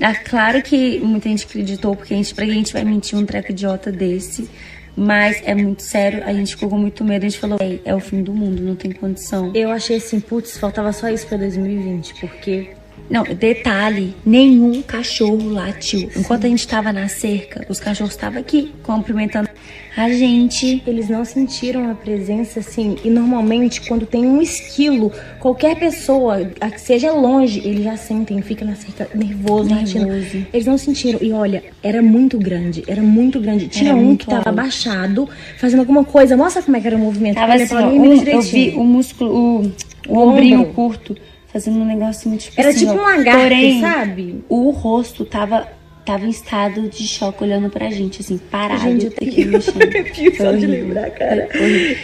Ah, 0.00 0.14
claro 0.14 0.62
que 0.62 1.00
muita 1.00 1.28
gente 1.28 1.44
acreditou, 1.44 1.96
porque 1.96 2.14
a 2.14 2.16
gente, 2.16 2.32
pra 2.34 2.44
que 2.44 2.52
a 2.52 2.54
gente 2.54 2.72
vai 2.72 2.84
mentir 2.84 3.18
um 3.18 3.26
treco 3.26 3.50
idiota 3.50 3.90
desse. 3.90 4.48
Mas 4.94 5.40
é 5.44 5.54
muito 5.56 5.82
sério, 5.82 6.22
a 6.24 6.32
gente 6.32 6.54
ficou 6.54 6.68
com 6.68 6.78
muito 6.78 7.02
medo, 7.02 7.24
a 7.24 7.28
gente 7.28 7.38
falou, 7.40 7.58
"Ei, 7.60 7.80
é 7.84 7.94
o 7.94 7.98
fim 8.00 8.22
do 8.22 8.32
mundo, 8.32 8.62
não 8.62 8.76
tem 8.76 8.92
condição. 8.92 9.50
Eu 9.54 9.70
achei 9.70 9.96
assim, 9.96 10.20
putz, 10.20 10.56
faltava 10.58 10.92
só 10.92 11.08
isso 11.08 11.26
pra 11.26 11.36
2020, 11.38 12.14
porque. 12.20 12.68
Não, 13.10 13.24
detalhe, 13.24 14.14
nenhum 14.24 14.80
cachorro 14.80 15.50
latiu. 15.50 16.08
Enquanto 16.16 16.46
a 16.46 16.48
gente 16.48 16.66
tava 16.66 16.92
na 16.94 17.08
cerca, 17.08 17.66
os 17.68 17.78
cachorros 17.78 18.14
estavam 18.14 18.40
aqui, 18.40 18.72
cumprimentando 18.82 19.50
a 19.94 20.08
gente. 20.08 20.82
Eles 20.86 21.10
não 21.10 21.22
sentiram 21.22 21.90
a 21.90 21.94
presença, 21.94 22.60
assim. 22.60 22.96
E 23.04 23.10
normalmente, 23.10 23.82
quando 23.82 24.06
tem 24.06 24.24
um 24.24 24.40
esquilo, 24.40 25.12
qualquer 25.40 25.76
pessoa, 25.78 26.42
que 26.44 26.80
seja 26.80 27.12
longe, 27.12 27.58
eles 27.62 27.84
já 27.84 27.98
sentem, 27.98 28.40
fica 28.40 28.64
na 28.64 28.74
cerca 28.76 29.06
nervoso, 29.14 29.68
latindo. 29.68 30.06
Nervoso. 30.06 30.46
Eles 30.50 30.66
não 30.66 30.78
sentiram. 30.78 31.18
E 31.20 31.32
olha, 31.32 31.62
era 31.82 32.00
muito 32.00 32.38
grande, 32.38 32.82
era 32.86 33.02
muito 33.02 33.38
grande. 33.40 33.68
Tinha 33.68 33.90
Era 33.90 33.98
um 33.98 34.16
que 34.16 34.24
tava 34.24 34.38
alto. 34.38 34.48
abaixado, 34.48 35.28
fazendo 35.58 35.80
alguma 35.80 36.04
coisa. 36.04 36.34
Mostra 36.34 36.62
como 36.62 36.76
é 36.78 36.80
que 36.80 36.86
era 36.86 36.96
o 36.96 37.00
movimento. 37.00 37.34
Tava 37.34 37.54
assim, 37.54 37.74
ó, 37.74 37.88
um- 37.88 38.14
eu 38.22 38.40
vi 38.40 38.70
o 38.74 38.84
músculo, 38.84 39.30
o, 39.34 39.62
o 40.08 40.14
O 40.16 40.18
ombrinho 40.30 40.60
ombro. 40.60 40.72
curto, 40.72 41.16
fazendo 41.52 41.78
um 41.78 41.84
negócio 41.84 42.28
muito 42.28 42.42
tipo 42.42 42.60
Era 42.60 42.70
assim, 42.70 42.80
tipo 42.86 42.92
um 42.92 43.02
lagarto, 43.02 43.40
Porém, 43.42 43.80
sabe? 43.80 44.44
o 44.48 44.70
rosto 44.70 45.24
tava, 45.24 45.68
tava 46.04 46.26
em 46.26 46.30
estado 46.30 46.88
de 46.88 47.06
choque 47.06 47.44
olhando 47.44 47.68
pra 47.70 47.88
gente, 47.90 48.20
assim, 48.22 48.38
parado. 48.38 48.80
Gente, 48.82 49.04
eu 49.06 49.10
tenho 49.12 49.56
arrepio 49.56 50.34
só 50.36 50.52
de 50.52 50.66
lembrar, 50.66 51.10
cara. 51.10 51.48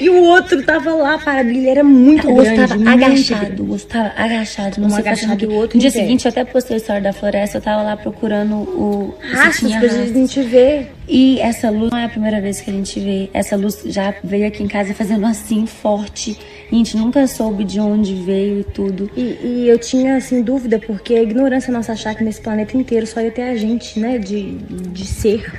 E 0.00 0.08
o 0.08 0.22
outro 0.22 0.62
tava 0.64 0.92
lá 0.94 1.18
parado, 1.18 1.48
ele 1.48 1.68
era 1.68 1.82
muito 1.82 2.30
o 2.30 2.36
grande. 2.36 2.56
tava 2.60 2.74
muito 2.76 2.88
agachado, 2.88 3.46
grande. 3.46 3.62
o 3.62 3.70
outro 3.70 3.86
tava 3.86 4.12
agachado, 4.16 4.80
não 4.80 4.86
Um 4.86 4.90
sei 4.90 4.98
agachado 5.00 5.32
fazendo 5.32 5.50
o 5.50 5.54
o 5.54 5.56
outro 5.58 5.76
No 5.76 5.80
dia 5.80 5.90
pé. 5.90 5.98
seguinte, 6.00 6.24
eu 6.26 6.28
até 6.30 6.44
postei 6.44 6.74
a 6.74 6.78
história 6.78 7.02
da 7.02 7.12
floresta, 7.12 7.58
eu 7.58 7.62
tava 7.62 7.82
lá 7.82 7.96
procurando 7.96 8.54
o... 8.54 9.14
Rastros 9.32 9.72
pra 9.72 9.80
rastros. 9.80 10.12
gente 10.12 10.42
ver. 10.42 10.92
E 11.10 11.40
essa 11.40 11.70
luz 11.70 11.90
não 11.90 11.98
é 11.98 12.04
a 12.04 12.08
primeira 12.08 12.38
vez 12.40 12.60
que 12.60 12.70
a 12.70 12.72
gente 12.72 13.00
vê. 13.00 13.30
Essa 13.32 13.56
luz 13.56 13.82
já 13.86 14.14
veio 14.22 14.46
aqui 14.46 14.62
em 14.62 14.68
casa 14.68 14.92
fazendo 14.92 15.24
assim, 15.26 15.64
forte. 15.66 16.38
A 16.70 16.74
gente 16.74 16.96
nunca 16.96 17.26
soube 17.26 17.64
de 17.64 17.80
onde 17.80 18.14
veio 18.14 18.60
e 18.60 18.64
tudo. 18.64 19.10
E, 19.16 19.38
e 19.42 19.68
eu 19.68 19.78
tinha, 19.78 20.16
assim, 20.16 20.42
dúvida, 20.42 20.78
porque 20.78 21.14
a 21.14 21.22
ignorância 21.22 21.72
nossa 21.72 21.92
achar 21.92 22.14
que 22.14 22.22
nesse 22.22 22.40
planeta 22.40 22.76
inteiro 22.76 23.06
só 23.06 23.20
ia 23.20 23.30
ter 23.30 23.42
a 23.42 23.56
gente, 23.56 23.98
né, 23.98 24.18
de, 24.18 24.52
de 24.52 25.06
ser. 25.06 25.50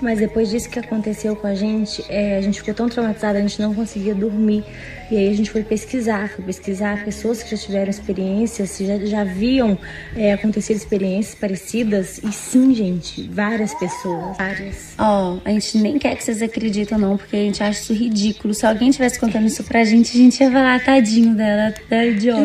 Mas 0.00 0.18
depois 0.18 0.50
disso 0.50 0.68
que 0.68 0.78
aconteceu 0.78 1.34
com 1.34 1.46
a 1.46 1.54
gente, 1.54 2.04
é, 2.08 2.36
a 2.36 2.40
gente 2.40 2.58
ficou 2.60 2.74
tão 2.74 2.88
traumatizada, 2.88 3.38
a 3.38 3.40
gente 3.40 3.60
não 3.60 3.74
conseguia 3.74 4.14
dormir. 4.14 4.64
E 5.10 5.16
aí 5.16 5.28
a 5.28 5.34
gente 5.34 5.50
foi 5.50 5.62
pesquisar, 5.62 6.28
foi 6.28 6.44
pesquisar 6.44 7.04
pessoas 7.04 7.42
que 7.42 7.50
já 7.50 7.56
tiveram 7.56 7.88
experiências, 7.88 8.76
já, 8.78 8.98
já 8.98 9.20
haviam 9.20 9.78
é, 10.16 10.32
acontecido 10.32 10.76
experiências 10.76 11.34
parecidas. 11.34 12.18
E 12.18 12.32
sim, 12.32 12.74
gente, 12.74 13.28
várias 13.28 13.72
pessoas, 13.74 14.36
várias. 14.36 14.94
Ó, 14.98 15.38
a 15.44 15.50
gente 15.50 15.78
nem 15.78 15.98
quer 15.98 16.16
que 16.16 16.24
vocês 16.24 16.42
acreditem, 16.42 16.98
não, 16.98 17.16
porque 17.16 17.36
a 17.36 17.40
gente 17.40 17.62
acha 17.62 17.80
isso 17.80 17.94
ridículo. 17.94 18.52
Se 18.52 18.66
alguém 18.66 18.90
tivesse 18.90 19.18
contando 19.18 19.46
isso 19.46 19.62
pra 19.62 19.84
gente, 19.84 20.16
a 20.16 20.20
gente 20.20 20.42
ia 20.42 20.50
falar, 20.50 20.84
tadinho 20.84 21.34
dela, 21.34 21.72
da 21.88 22.04
idiota. 22.04 22.42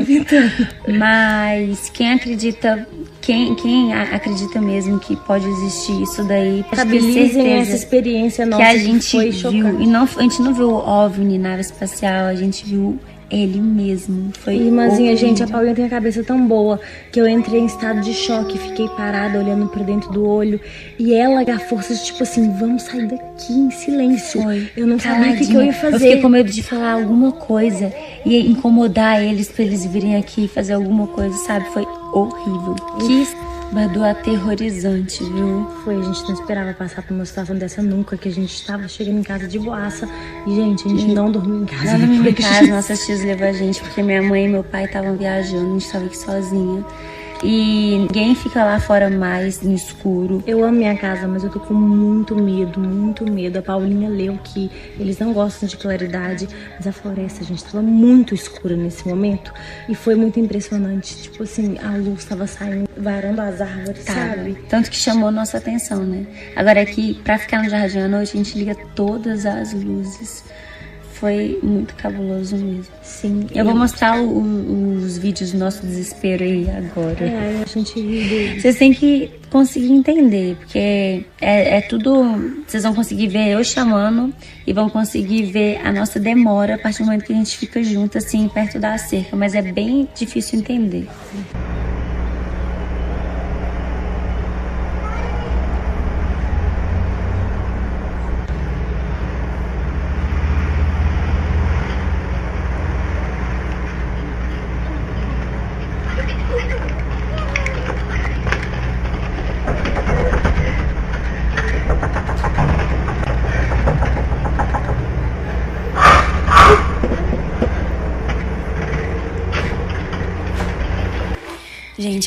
Mas 0.88 1.90
quem 1.90 2.14
acredita, 2.14 2.88
quem, 3.32 3.56
quem 3.56 3.94
acredita 3.94 4.60
mesmo 4.60 5.00
que 5.00 5.15
pode 5.15 5.48
existir 5.48 6.02
isso 6.02 6.24
daí, 6.24 6.65
Estabilizem 6.72 7.54
essa 7.54 7.76
experiência 7.76 8.46
nossa 8.46 8.63
que 8.63 8.70
a 8.70 8.74
que 8.74 8.80
gente 8.80 9.12
foi 9.12 9.30
viu. 9.30 9.82
E 9.82 9.88
não, 9.88 10.04
a 10.04 10.22
gente 10.22 10.41
não 10.41 10.54
viu 10.54 10.70
o 10.70 10.76
OVNI, 10.76 11.38
nave 11.38 11.62
espacial, 11.62 12.28
a 12.28 12.36
gente 12.36 12.65
viu 12.65 13.00
ele 13.32 13.62
mesmo. 13.62 14.32
Foi 14.39 14.56
Irmãzinha, 14.56 15.12
horrível. 15.12 15.17
gente, 15.17 15.44
a 15.44 15.48
Paulinha 15.48 15.74
tem 15.74 15.86
a 15.86 15.89
cabeça 15.89 16.24
tão 16.24 16.46
boa 16.46 16.80
que 17.12 17.20
eu 17.20 17.28
entrei 17.28 17.62
em 17.62 17.65
estado 17.65 18.02
de 18.02 18.13
choque, 18.13 18.58
fiquei 18.58 18.88
parada 18.89 19.39
olhando 19.39 19.67
pra 19.67 19.84
dentro 19.84 20.12
do 20.12 20.28
olho 20.28 20.60
e 21.00 21.13
ela, 21.13 21.41
a 21.41 21.60
força 21.60 21.94
de 21.94 22.06
tipo 22.06 22.24
assim, 22.24 22.52
vamos 22.58 22.84
sair 22.84 23.08
daqui 23.08 23.54
em 23.54 23.72
silêncio. 23.72 24.41
Eu 24.76 24.86
não 24.86 25.00
sabia 25.00 25.34
o 25.34 25.38
que, 25.38 25.54
eu 25.54 25.63
ia 25.63 25.74
fazer. 25.74 25.96
Eu 25.96 26.00
fiquei 26.00 26.22
com 26.22 26.30
medo 26.30 26.52
de 26.52 26.62
falar 26.62 26.94
alguma 26.94 27.32
coisa 27.32 27.94
e 28.26 28.52
incomodar 28.52 29.22
eles 29.24 29.50
pra 29.50 29.63
eles 29.63 29.86
virem 29.86 30.15
aqui 30.15 30.48
fazer 30.48 30.74
alguma 30.74 31.08
coisa, 31.08 31.36
sabe? 31.38 31.65
Foi 31.72 31.86
horrível. 32.13 32.76
Que 33.00 33.28
Badu 33.72 34.04
aterrorizante, 34.04 35.24
viu? 35.24 35.66
Foi, 35.84 35.96
a 35.96 36.02
gente 36.02 36.24
não 36.24 36.34
esperava 36.34 36.74
passar 36.74 37.02
por 37.04 37.14
uma 37.14 37.24
situação 37.24 37.56
dessa 37.56 37.82
nunca, 37.82 38.18
que 38.18 38.28
a 38.28 38.32
gente 38.32 38.54
estava 38.54 38.86
chegando 38.88 39.20
em 39.20 39.24
casa 39.24 39.48
de 39.48 39.58
boaça 39.58 40.10
e, 40.46 40.54
gente, 40.54 40.86
a 40.86 40.90
gente 40.90 41.06
não 41.14 41.32
dormiu 41.32 41.64
em 41.64 41.66
casa. 41.66 41.94
Não 41.94 42.00
dormimos 42.00 42.28
em 42.28 42.34
casa, 42.34 42.68
nossas 42.68 43.06
tias 43.06 43.24
levaram 43.24 43.52
a 43.52 43.58
gente, 43.58 43.82
porque 43.82 44.04
minha 44.04 44.22
mãe 44.22 44.46
e 44.46 44.50
meu 44.50 44.64
pai 44.64 44.86
estavam 44.86 45.16
viajando, 45.16 45.70
a 45.70 45.74
gente 45.74 45.86
estava 45.86 46.06
aqui 46.06 46.18
sozinha. 46.18 46.86
E 47.43 47.97
ninguém 47.97 48.36
fica 48.36 48.63
lá 48.63 48.80
fora 48.80 49.10
mais 49.10 49.62
no 49.63 49.73
escuro. 49.73 50.43
Eu 50.45 50.63
amo 50.63 50.77
minha 50.77 50.95
casa, 50.95 51.27
mas 51.27 51.43
eu 51.43 51.49
tô 51.49 51.60
com 51.60 51.73
muito 51.73 52.36
medo, 52.36 52.80
muito 52.80 53.25
medo. 53.30 53.58
A 53.58 53.62
Paulinha 53.63 54.08
leu 54.10 54.38
que 54.43 54.69
eles 54.99 55.17
não 55.17 55.34
gostam 55.34 55.67
de 55.67 55.75
claridade, 55.75 56.47
mas 56.77 56.86
a 56.86 56.91
floresta, 56.91 57.43
gente, 57.43 57.63
tava 57.63 57.82
muito 57.82 58.36
escura 58.36 58.75
nesse 58.75 59.08
momento. 59.08 59.51
E 59.89 59.95
foi 59.95 60.13
muito 60.13 60.39
impressionante. 60.39 61.17
Tipo 61.23 61.41
assim, 61.43 61.77
a 61.80 61.97
luz 61.97 62.25
tava 62.25 62.45
saindo, 62.45 62.88
varando 62.95 63.41
as 63.41 63.60
árvores, 63.60 64.06
Tá. 64.06 64.13
sabe? 64.13 64.56
Tanto 64.69 64.91
que 64.91 64.95
chamou 64.97 65.32
nossa 65.32 65.58
atenção, 65.58 66.04
né? 66.06 66.27
Agora 66.56 66.82
aqui, 66.82 67.19
pra 67.23 67.39
ficar 67.39 67.63
no 67.63 67.69
jardim 67.69 67.99
à 67.99 68.08
noite, 68.08 68.34
a 68.36 68.38
gente 68.38 68.56
liga 68.58 68.75
todas 68.95 69.47
as 69.47 69.73
luzes. 69.73 70.43
Foi 71.22 71.60
muito 71.62 71.94
cabuloso 71.94 72.56
mesmo. 72.58 72.86
Sim. 73.04 73.46
Eu 73.54 73.64
vou 73.64 73.76
mostrar 73.76 74.20
o- 74.20 74.96
os 74.96 75.20
vídeos 75.20 75.52
do 75.52 75.60
nosso 75.60 75.86
desespero 75.86 76.44
aí 76.44 76.68
agora. 76.68 77.24
É, 77.24 77.62
a 77.64 77.68
gente 77.68 78.60
Vocês 78.60 78.76
têm 78.76 78.92
que 78.92 79.30
conseguir 79.52 79.92
entender, 79.94 80.56
porque 80.58 81.24
é, 81.40 81.78
é 81.78 81.82
tudo. 81.82 82.64
Vocês 82.68 82.82
vão 82.82 82.96
conseguir 82.96 83.28
ver 83.28 83.50
eu 83.50 83.64
chamando 83.64 84.34
e 84.66 84.74
vão 84.74 84.90
conseguir 84.90 85.44
ver 85.44 85.80
a 85.86 85.92
nossa 85.94 86.20
demora 86.20 86.74
a 86.74 86.78
partir 86.80 87.04
do 87.04 87.06
momento 87.06 87.24
que 87.26 87.34
a 87.34 87.36
gente 87.36 87.56
fica 87.56 87.84
junto, 87.84 88.18
assim, 88.18 88.48
perto 88.48 88.80
da 88.80 88.98
cerca. 88.98 89.36
Mas 89.36 89.54
é 89.54 89.62
bem 89.62 90.08
difícil 90.18 90.58
entender. 90.58 91.08
Gente, 91.32 91.81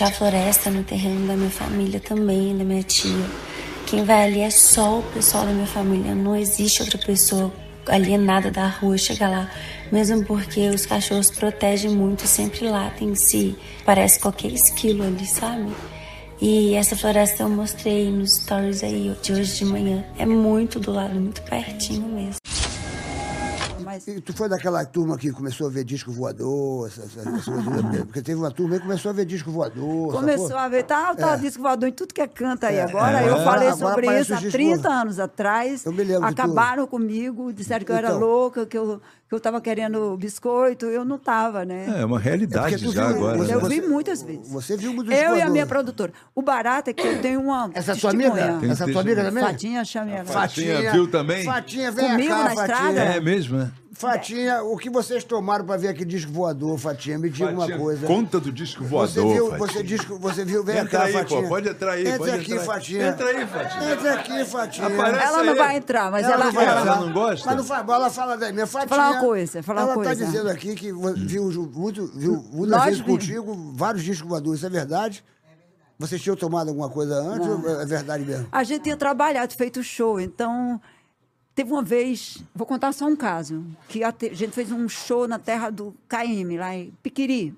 a 0.04 0.10
floresta 0.10 0.70
no 0.70 0.84
terreno 0.84 1.26
da 1.26 1.34
minha 1.34 1.50
família 1.50 1.98
também, 1.98 2.56
da 2.56 2.62
minha 2.62 2.82
tia. 2.82 3.26
Quem 3.86 4.04
vai 4.04 4.24
ali 4.24 4.40
é 4.40 4.50
só 4.50 4.98
o 4.98 5.02
pessoal 5.02 5.46
da 5.46 5.52
minha 5.52 5.66
família. 5.66 6.14
Não 6.14 6.36
existe 6.36 6.82
outra 6.82 6.98
pessoa 6.98 7.52
alienada 7.86 8.50
da 8.50 8.66
rua 8.66 8.98
chegar 8.98 9.30
lá. 9.30 9.50
Mesmo 9.90 10.24
porque 10.24 10.68
os 10.68 10.84
cachorros 10.84 11.30
protegem 11.30 11.90
muito, 11.90 12.26
sempre 12.26 12.68
latem 12.68 13.14
se 13.14 13.56
parece 13.84 14.20
qualquer 14.20 14.52
esquilo 14.52 15.04
ali, 15.04 15.26
sabe? 15.26 15.72
E 16.40 16.74
essa 16.74 16.94
floresta 16.96 17.42
eu 17.42 17.48
mostrei 17.48 18.10
nos 18.10 18.36
stories 18.36 18.82
aí 18.82 19.16
de 19.22 19.32
hoje 19.32 19.56
de 19.56 19.64
manhã. 19.64 20.04
É 20.18 20.26
muito 20.26 20.78
do 20.78 20.92
lado, 20.92 21.14
muito 21.14 21.40
pertinho 21.42 22.06
mesmo. 22.08 22.43
E 24.06 24.20
tu 24.20 24.32
foi 24.32 24.48
daquela 24.48 24.84
turma 24.84 25.16
que 25.16 25.30
começou 25.30 25.66
a 25.66 25.70
ver 25.70 25.84
disco 25.84 26.10
voador, 26.12 26.86
essa, 26.88 27.02
essa, 27.02 27.20
essa 27.28 27.50
coisa, 27.52 28.04
porque 28.06 28.22
teve 28.22 28.38
uma 28.38 28.50
turma 28.50 28.76
que 28.76 28.82
começou 28.82 29.10
a 29.10 29.14
ver 29.14 29.24
disco 29.24 29.50
voador. 29.50 30.12
Começou 30.12 30.48
sacou? 30.48 30.62
a 30.62 30.68
ver, 30.68 30.82
tá, 30.84 31.14
tá 31.14 31.34
É. 31.34 31.36
disco 31.36 31.62
voador 31.62 31.88
em 31.88 31.92
tudo 31.92 32.12
que 32.14 32.20
é 32.20 32.26
canto 32.28 32.64
aí 32.64 32.76
É, 32.76 32.82
agora. 32.82 33.20
é. 33.22 33.28
Eu 33.28 33.36
falei 33.44 33.68
Agora 33.68 33.76
sobre 33.94 34.20
isso 34.20 34.32
há 34.34 34.36
disco 34.36 34.52
30 34.52 34.76
voador. 34.82 34.92
anos 34.92 35.18
atrás. 35.18 35.84
Eu 35.84 35.92
me 35.92 36.02
lembro. 36.04 36.26
Acabaram 36.26 36.86
comigo, 36.86 37.52
disseram 37.52 37.84
que 37.84 37.92
eu 37.92 37.96
era 37.96 38.08
Então. 38.08 38.20
louca, 38.20 38.66
que 38.66 38.76
eu, 38.76 39.00
que 39.28 39.34
eu 39.34 39.40
tava 39.40 39.60
querendo 39.60 40.16
biscoito. 40.16 40.86
Eu 40.86 41.04
não 41.04 41.18
tava, 41.18 41.64
né? 41.64 42.00
É 42.00 42.04
uma 42.04 42.18
realidade 42.18 42.74
É 42.74 42.78
já 42.78 43.08
viu- 43.08 43.16
agora. 43.26 43.38
você- 43.38 43.54
Eu 43.54 43.62
né? 43.62 43.68
vi 43.68 43.80
muitas 43.82 44.22
vezes. 44.22 44.48
Você 44.48 44.76
viu 44.76 44.92
muito 44.92 45.10
Eu 45.10 45.16
e 45.18 45.24
a 45.24 45.28
voador. 45.34 45.50
minha 45.52 45.66
produtora. 45.66 46.12
O 46.34 46.42
barato 46.42 46.90
é 46.90 46.92
que 46.92 47.06
eu 47.06 47.20
tenho 47.20 47.40
uma. 47.40 47.70
Essa 47.74 47.92
é 47.92 47.94
tua 47.96 48.10
amiga? 48.10 48.58
Essa 48.70 48.84
é 48.84 48.92
tua 48.92 49.00
amiga 49.00 49.24
também? 49.24 49.44
Fatinha, 49.44 49.84
chame 49.84 50.12
ela. 50.12 50.24
Fatinha 50.24 50.92
viu 50.92 51.10
também? 51.10 51.44
Fatinha, 51.44 51.90
vem 51.90 52.08
Comigo 52.10 52.28
cá, 52.28 52.38
na 52.38 52.50
Fatinha. 52.50 52.64
estrada? 52.64 53.00
É 53.00 53.20
mesmo, 53.20 53.58
né? 53.58 53.70
Fatinha, 53.96 54.62
o 54.64 54.76
que 54.76 54.90
vocês 54.90 55.22
tomaram 55.24 55.64
pra 55.64 55.76
ver 55.76 55.88
aquele 55.88 56.10
disco 56.10 56.32
voador, 56.32 56.76
Fatinha? 56.78 57.18
Me 57.18 57.30
diga 57.30 57.52
Fatinha, 57.54 57.76
uma 57.76 57.78
coisa. 57.84 58.06
Conta 58.06 58.40
do 58.40 58.50
disco 58.52 58.82
Você 58.84 59.20
voador, 59.20 59.32
viu, 59.34 59.46
Fatinha. 59.50 59.68
você, 59.68 59.82
disco, 59.82 60.18
você 60.18 60.44
viu, 60.44 60.64
vem 60.64 60.78
Entra 60.78 60.90
cá, 60.98 61.04
aí, 61.04 61.12
pô, 61.12 61.18
Fatinha. 61.20 61.48
pode 61.48 61.68
entrar 61.68 61.92
aí, 61.92 62.06
Entra 62.06 62.18
pode 62.18 62.30
aqui, 62.32 62.52
entrar. 62.52 62.64
Fatinha. 62.64 63.06
Entra 63.08 63.26
aí, 63.28 63.46
Fatinha. 63.46 63.92
Entra 63.92 64.14
aqui, 64.14 64.44
Fatinha. 64.44 64.86
Aparece 64.88 65.24
Ela 65.26 65.42
não 65.44 65.52
aí. 65.52 65.58
vai 65.58 65.76
entrar, 65.76 66.10
mas 66.10 66.26
ela. 66.26 66.44
não 66.44 66.52
vai 66.52 66.64
ela-. 66.66 66.80
Ela 66.80 66.96
não 67.00 67.12
gosta? 67.12 67.46
Mas 67.46 67.56
não 67.56 67.64
faz 67.64 67.86
bola, 67.86 67.98
ela 68.04 68.10
fala 68.10 68.36
da 68.36 68.52
minha 68.52 68.66
Fatinha. 68.66 68.88
falar 68.88 69.10
uma 69.12 69.20
coisa, 69.20 69.62
falar 69.62 69.80
uma 69.82 69.92
ela 69.92 69.94
coisa. 69.94 70.10
tá 70.10 70.24
dizendo 70.26 70.50
aqui 70.50 70.74
que 70.74 70.92
viu 70.92 71.70
muito, 71.72 72.06
viu 72.14 72.44
muitas 72.52 72.76
Nós 72.76 72.84
vezes 72.86 73.00
vimos. 73.00 73.12
contigo 73.24 73.72
vários 73.74 74.02
discos 74.02 74.28
voadores, 74.28 74.58
isso 74.58 74.66
é 74.66 74.70
verdade? 74.70 75.24
Vocês 75.96 76.20
tinham 76.20 76.34
tomado 76.34 76.68
alguma 76.68 76.88
coisa 76.90 77.14
antes 77.14 77.46
Não. 77.46 77.62
ou 77.62 77.80
é 77.80 77.86
verdade 77.86 78.24
mesmo? 78.24 78.48
A 78.50 78.64
gente 78.64 78.82
tinha 78.82 78.96
trabalhado, 78.96 79.54
feito 79.54 79.80
show, 79.84 80.20
então 80.20 80.80
teve 81.54 81.70
uma 81.72 81.82
vez, 81.82 82.42
vou 82.54 82.66
contar 82.66 82.92
só 82.92 83.06
um 83.06 83.16
caso, 83.16 83.64
que 83.88 84.02
a, 84.02 84.10
te- 84.12 84.30
a 84.30 84.34
gente 84.34 84.52
fez 84.52 84.70
um 84.72 84.88
show 84.88 85.26
na 85.28 85.38
terra 85.38 85.70
do 85.70 85.94
KM, 86.08 86.56
lá 86.58 86.74
em 86.74 86.92
Piquiri. 87.02 87.54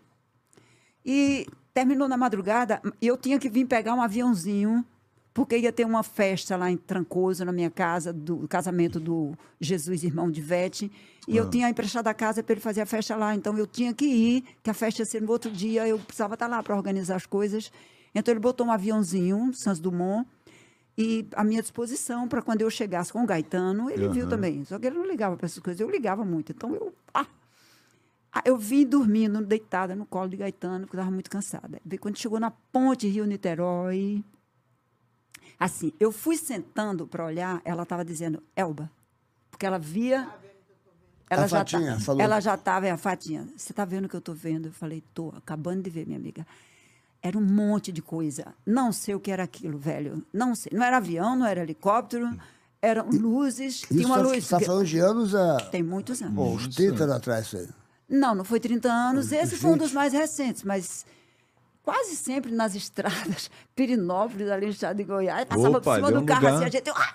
E 1.05 1.47
terminou 1.73 2.09
na 2.09 2.17
madrugada, 2.17 2.81
e 3.01 3.07
eu 3.07 3.17
tinha 3.17 3.39
que 3.39 3.49
vir 3.49 3.67
pegar 3.67 3.95
um 3.95 4.03
aviãozinho, 4.03 4.85
porque 5.33 5.59
ia 5.59 5.71
ter 5.71 5.85
uma 5.85 6.03
festa 6.03 6.57
lá 6.57 6.71
em 6.71 6.77
Trancoso, 6.79 7.45
na 7.45 7.53
minha 7.53 7.71
casa, 7.71 8.11
do 8.13 8.49
casamento 8.49 8.99
do 8.99 9.37
Jesus, 9.61 10.03
irmão 10.03 10.31
de 10.31 10.41
Vete. 10.41 10.91
E 11.29 11.37
eu 11.37 11.45
Ah. 11.45 11.51
tinha 11.51 11.69
emprestado 11.69 12.09
a 12.09 12.15
casa 12.15 12.43
para 12.43 12.55
ele 12.55 12.61
fazer 12.63 12.81
a 12.81 12.87
festa 12.87 13.15
lá. 13.15 13.35
Então 13.35 13.57
eu 13.59 13.67
tinha 13.67 13.93
que 13.93 14.07
ir, 14.07 14.45
que 14.63 14.71
a 14.71 14.75
festa 14.75 15.03
ia 15.03 15.07
ser 15.07 15.21
no 15.21 15.31
outro 15.31 15.51
dia, 15.51 15.87
eu 15.87 15.99
precisava 15.99 16.35
estar 16.35 16.47
lá 16.47 16.63
para 16.63 16.75
organizar 16.75 17.17
as 17.17 17.27
coisas. 17.27 17.71
Então 18.15 18.33
ele 18.33 18.41
botou 18.41 18.67
um 18.67 18.73
aviãozinho, 18.73 19.53
Santos 19.53 19.79
Dumont, 19.79 20.27
e 20.99 21.27
à 21.35 21.45
minha 21.45 21.61
disposição 21.63 22.27
para 22.29 22.41
quando 22.43 22.63
eu 22.63 22.71
chegasse 22.71 23.13
com 23.13 23.23
o 23.23 23.27
Gaetano, 23.27 23.91
ele 23.91 24.09
viu 24.09 24.23
Aham. 24.23 24.31
também. 24.31 24.65
Só 24.65 24.79
que 24.79 24.87
ele 24.87 24.97
não 24.99 25.07
ligava 25.07 25.37
para 25.37 25.47
essas 25.47 25.59
coisas, 25.59 25.81
eu 25.81 25.91
ligava 25.91 26.25
muito. 26.25 26.53
Então 26.53 26.75
eu. 26.75 26.95
Ah, 27.13 27.27
Ah, 28.33 28.43
eu 28.45 28.59
vim 28.59 28.85
dormindo, 28.87 29.41
deitada 29.45 29.97
no 29.97 30.05
colo 30.05 30.29
de 30.29 30.37
Gaetano, 30.37 30.81
porque 30.87 30.97
eu 30.97 31.01
estava 31.01 31.11
muito 31.11 31.31
cansada. 31.31 31.81
Quando 31.99 32.19
chegou 32.19 32.39
na 32.39 32.51
ponte 32.51 33.09
Rio-Niterói, 33.09 34.23
assim, 35.59 35.93
eu 35.99 36.13
fui 36.13 36.37
sentando 36.37 37.07
para 37.07 37.25
olhar, 37.25 37.63
ela 37.65 37.85
estava 37.85 38.05
dizendo, 38.05 38.43
Elba, 38.55 38.91
porque 39.51 39.65
ela 39.65 39.79
via. 39.79 40.29
Ela 41.31 41.45
A 41.45 41.47
já 41.47 41.59
Fatinha 41.59 41.95
tá- 41.95 42.01
falou. 42.01 42.23
Ela 42.23 42.41
já 42.41 42.55
estava, 42.55 42.87
é 42.87 42.91
a 42.91 42.97
Fatinha, 42.97 43.49
você 43.57 43.73
está 43.73 43.85
vendo 43.85 44.05
o 44.05 44.09
que 44.09 44.15
eu 44.17 44.19
estou 44.21 44.35
vendo? 44.35 44.67
Eu 44.69 44.73
falei, 44.73 44.99
estou, 44.99 45.33
acabando 45.37 45.83
de 45.83 45.91
ver, 45.91 46.07
minha 46.07 46.19
amiga. 46.19 46.47
Era 47.23 47.37
um 47.37 47.43
monte 47.45 47.91
de 47.91 48.01
coisa. 48.03 48.55
Não 48.65 48.93
sei 48.93 49.15
o 49.15 49.21
que 49.21 49.31
era 49.31 49.43
aquilo, 49.43 49.79
velho. 49.79 50.25
Não 50.33 50.55
sei. 50.55 50.71
Não 50.75 50.85
era 50.85 50.99
avião, 50.99 51.35
não 51.37 51.47
era 51.47 51.63
helicóptero, 51.63 52.29
eram 52.81 53.09
luzes. 53.11 53.77
Isso 53.83 53.87
tinha 53.95 54.07
uma 54.07 54.17
tá- 54.19 54.23
luz. 54.23 54.49
tá 54.49 54.61
falando 54.61 54.87
de 54.87 54.99
anos 54.99 55.35
a... 55.35 55.57
Tem 55.71 55.83
muitos 55.83 56.23
anos. 56.23 56.35
Pô, 56.35 56.45
uns 56.51 56.69
30 56.75 57.05
anos 57.05 57.17
atrás 57.17 57.47
isso 57.47 57.57
aí. 57.57 57.69
Não, 58.09 58.35
não 58.35 58.45
foi 58.45 58.61
30 58.61 58.89
anos. 58.89 59.33
Esse 59.33 59.57
foi 59.57 59.73
um 59.73 59.77
dos 59.77 59.93
mais 59.93 60.13
recentes, 60.13 60.63
mas 60.63 61.05
quase 61.83 62.15
sempre 62.15 62.53
nas 62.53 62.75
estradas, 62.77 63.51
Pirinópolis, 63.75 64.49
ali 64.49 64.67
no 64.67 64.73
estado 64.73 64.97
de 64.97 65.05
Goiás, 65.05 65.45
passava 65.47 65.71
Opa, 65.71 65.81
por 65.81 65.95
cima 65.97 66.09
é 66.09 66.13
do 66.13 66.21
um 66.21 66.27
carro 66.27 66.41
lugar- 66.43 66.55
assim, 66.57 66.65
a 66.65 66.69
gente. 66.69 66.91
Ah, 66.91 67.15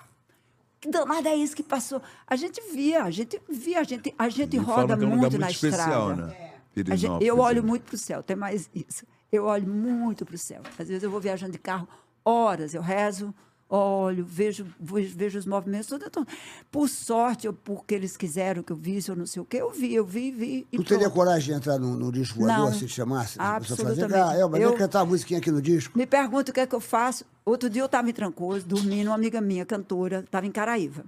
que 0.80 0.90
danada 0.90 1.28
é 1.28 1.36
isso 1.36 1.54
que 1.56 1.62
passou? 1.62 2.02
A 2.26 2.36
gente 2.36 2.60
via, 2.72 3.04
a 3.04 3.10
gente 3.10 3.40
via, 3.48 3.80
a 3.80 3.84
gente, 3.84 4.14
a 4.18 4.28
gente 4.28 4.58
Me 4.58 4.64
roda 4.64 4.92
é 4.94 4.96
um 4.96 4.98
lugar 4.98 5.08
muito 5.08 5.20
muito 5.22 5.38
na 5.38 5.50
especial, 5.50 6.10
estrada. 6.10 6.26
né? 6.26 6.52
A 6.90 6.96
gente- 6.96 7.24
eu 7.24 7.38
olho 7.38 7.62
né? 7.62 7.68
muito 7.68 7.84
para 7.84 7.94
o 7.94 7.98
céu, 7.98 8.22
tem 8.22 8.34
mais 8.36 8.68
isso. 8.74 9.06
Eu 9.32 9.46
olho 9.46 9.66
muito 9.66 10.26
para 10.26 10.34
o 10.34 10.38
céu. 10.38 10.60
Às 10.78 10.88
vezes 10.88 11.02
eu 11.02 11.10
vou 11.10 11.18
viajando 11.18 11.52
de 11.52 11.58
carro 11.58 11.88
horas, 12.22 12.74
eu 12.74 12.82
rezo, 12.82 13.34
olho, 13.68 14.24
vejo, 14.28 14.66
vejo, 14.78 15.38
os 15.38 15.46
movimentos. 15.46 15.86
Tudo, 15.86 16.04
então, 16.06 16.26
por 16.70 16.86
sorte, 16.86 17.48
ou 17.48 17.54
porque 17.54 17.94
eles 17.94 18.14
quiseram 18.14 18.62
que 18.62 18.70
eu 18.70 18.76
visse, 18.76 19.10
ou 19.10 19.16
não 19.16 19.24
sei 19.26 19.40
o 19.40 19.44
quê, 19.46 19.56
eu 19.56 19.70
vi, 19.70 19.94
eu 19.94 20.04
vi, 20.04 20.30
vi. 20.30 20.66
Tu 20.70 20.84
teria 20.84 21.04
pronto. 21.04 21.14
coragem 21.14 21.54
de 21.54 21.58
entrar 21.58 21.78
no, 21.78 21.96
no 21.96 22.12
disco 22.12 22.40
voador 22.40 22.66
Não, 22.66 22.72
se 22.74 22.80
te 22.86 22.88
chamasse? 22.92 23.36
A 23.40 23.58
pessoa 23.58 23.78
fazer, 23.78 24.02
absolutamente. 24.04 24.36
ah, 24.36 24.38
Elba, 24.38 24.58
vem 24.58 24.66
Eu- 24.66 24.74
cantar 24.76 25.00
a 25.00 25.04
musiquinha 25.06 25.40
aqui 25.40 25.50
no 25.50 25.62
disco. 25.62 25.96
Me 25.98 26.06
pergunta 26.06 26.50
o 26.50 26.54
que 26.54 26.60
é 26.60 26.66
que 26.66 26.74
eu 26.74 26.80
faço. 26.80 27.24
Outro 27.44 27.70
dia 27.70 27.80
eu 27.80 27.86
estava 27.86 28.08
em 28.08 28.12
Trancoso, 28.12 28.66
dormindo, 28.66 29.08
uma 29.08 29.14
amiga 29.16 29.40
minha, 29.40 29.64
cantora, 29.64 30.20
estava 30.20 30.46
em 30.46 30.52
Caraíva. 30.52 31.04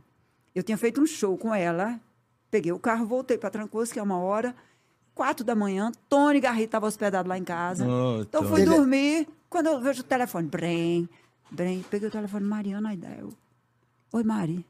Eu 0.55 0.63
tinha 0.63 0.79
feito 0.79 0.99
um 1.01 1.07
show 1.07 1.37
com 1.37 1.55
ela, 1.55 2.01
peguei 2.51 2.73
o 2.73 2.79
carro, 2.79 3.05
voltei 3.07 3.37
para 3.37 3.51
Trancoso, 3.51 3.93
que 3.93 3.99
é 3.99 4.03
uma 4.03 4.19
hora, 4.19 4.55
quatro 5.15 5.45
da 5.45 5.55
manhã, 5.55 5.93
Tony 6.09 6.41
Garrido 6.41 6.65
estava 6.67 6.87
hospedado 6.87 7.29
lá 7.29 7.39
em 7.39 7.45
casa. 7.45 7.87
Oh, 7.87 8.23
então 8.23 8.43
Tony. 8.43 8.53
fui 8.53 8.63
Ele- 8.63 8.71
dormir, 8.75 9.29
quando 9.49 9.67
eu 9.69 9.81
vejo 9.81 10.01
o 10.01 10.05
telefone, 10.05 10.49
Brem, 10.49 11.09
Brem, 11.51 11.85
peguei 11.89 12.09
o 12.09 12.11
telefone, 12.11 12.45
Mariana 12.45 12.91
Aidel. 12.91 13.31
Oi, 14.13 14.23
Mari. 14.25 14.67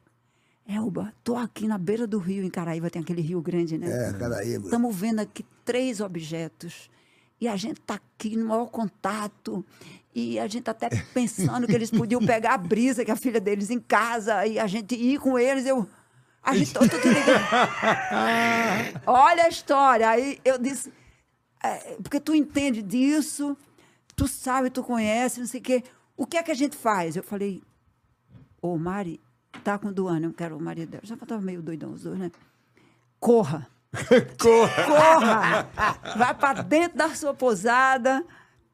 Elba, 0.67 1.13
tô 1.23 1.37
aqui 1.37 1.67
na 1.69 1.77
beira 1.77 2.07
do 2.07 2.19
rio, 2.19 2.43
em 2.43 2.49
Caraíva, 2.49 2.89
tem 2.89 3.03
aquele 3.03 3.21
rio 3.21 3.41
grande, 3.43 3.77
né? 3.77 4.09
É, 4.09 4.13
Caraíba. 4.15 4.65
Estamos 4.65 4.97
vendo 4.97 5.21
aqui 5.21 5.45
três 5.65 6.01
objetos 6.01 6.89
e 7.41 7.47
a 7.47 7.55
gente 7.57 7.81
está 7.81 7.95
aqui 7.95 8.35
no 8.37 8.47
maior 8.47 8.67
contato 8.71 9.63
e 10.15 10.39
a 10.39 10.47
gente 10.47 10.63
tá 10.65 10.71
até 10.71 10.89
pensando 11.13 11.67
que 11.67 11.75
eles 11.75 11.91
podiam 11.91 12.25
pegar 12.25 12.55
a 12.55 12.59
brisa 12.59 13.05
que 13.05 13.11
a 13.11 13.17
filha 13.17 13.41
deles 13.41 13.69
em 13.69 13.79
casa 13.79 14.47
e 14.47 14.59
a 14.59 14.67
gente 14.67 14.95
ir 14.95 15.19
com 15.21 15.39
eles. 15.39 15.67
Eu, 15.67 15.87
a 16.45 16.55
gente, 16.55 16.75
eu 16.75 16.89
tô 16.89 16.99
te 16.99 17.09
ligando. 17.09 17.41
Olha 19.07 19.45
a 19.45 19.49
história. 19.49 20.09
Aí 20.09 20.39
eu 20.45 20.59
disse, 20.59 20.93
é, 21.63 21.97
porque 22.03 22.21
tu 22.21 22.35
entende 22.35 22.83
disso, 22.83 23.57
tu 24.15 24.29
sabe, 24.29 24.69
tu 24.69 24.83
conhece, 24.83 25.41
não 25.41 25.47
sei 25.47 25.61
o 25.61 25.63
quê. 25.63 25.85
O 26.17 26.27
que 26.27 26.37
é 26.37 26.43
que 26.43 26.51
a 26.51 26.55
gente 26.55 26.77
faz? 26.77 27.17
Eu 27.17 27.23
falei, 27.23 27.63
ô 28.61 28.77
Mari, 28.77 29.21
tá 29.65 29.79
com 29.79 29.91
Duane, 29.91 30.27
eu 30.27 30.35
quero 30.35 30.57
o 30.57 30.61
marido 30.61 30.91
dela. 30.91 31.03
Já 31.05 31.15
estava 31.15 31.41
meio 31.41 31.63
doidão 31.63 31.93
os 31.93 32.03
dois, 32.03 32.19
né? 32.19 32.31
Corra. 33.19 33.67
Corra. 34.39 34.85
Corra! 34.85 35.71
Vai 36.17 36.35
para 36.35 36.63
dentro 36.63 36.99
da 36.99 37.15
sua 37.15 37.33
pousada, 37.33 38.25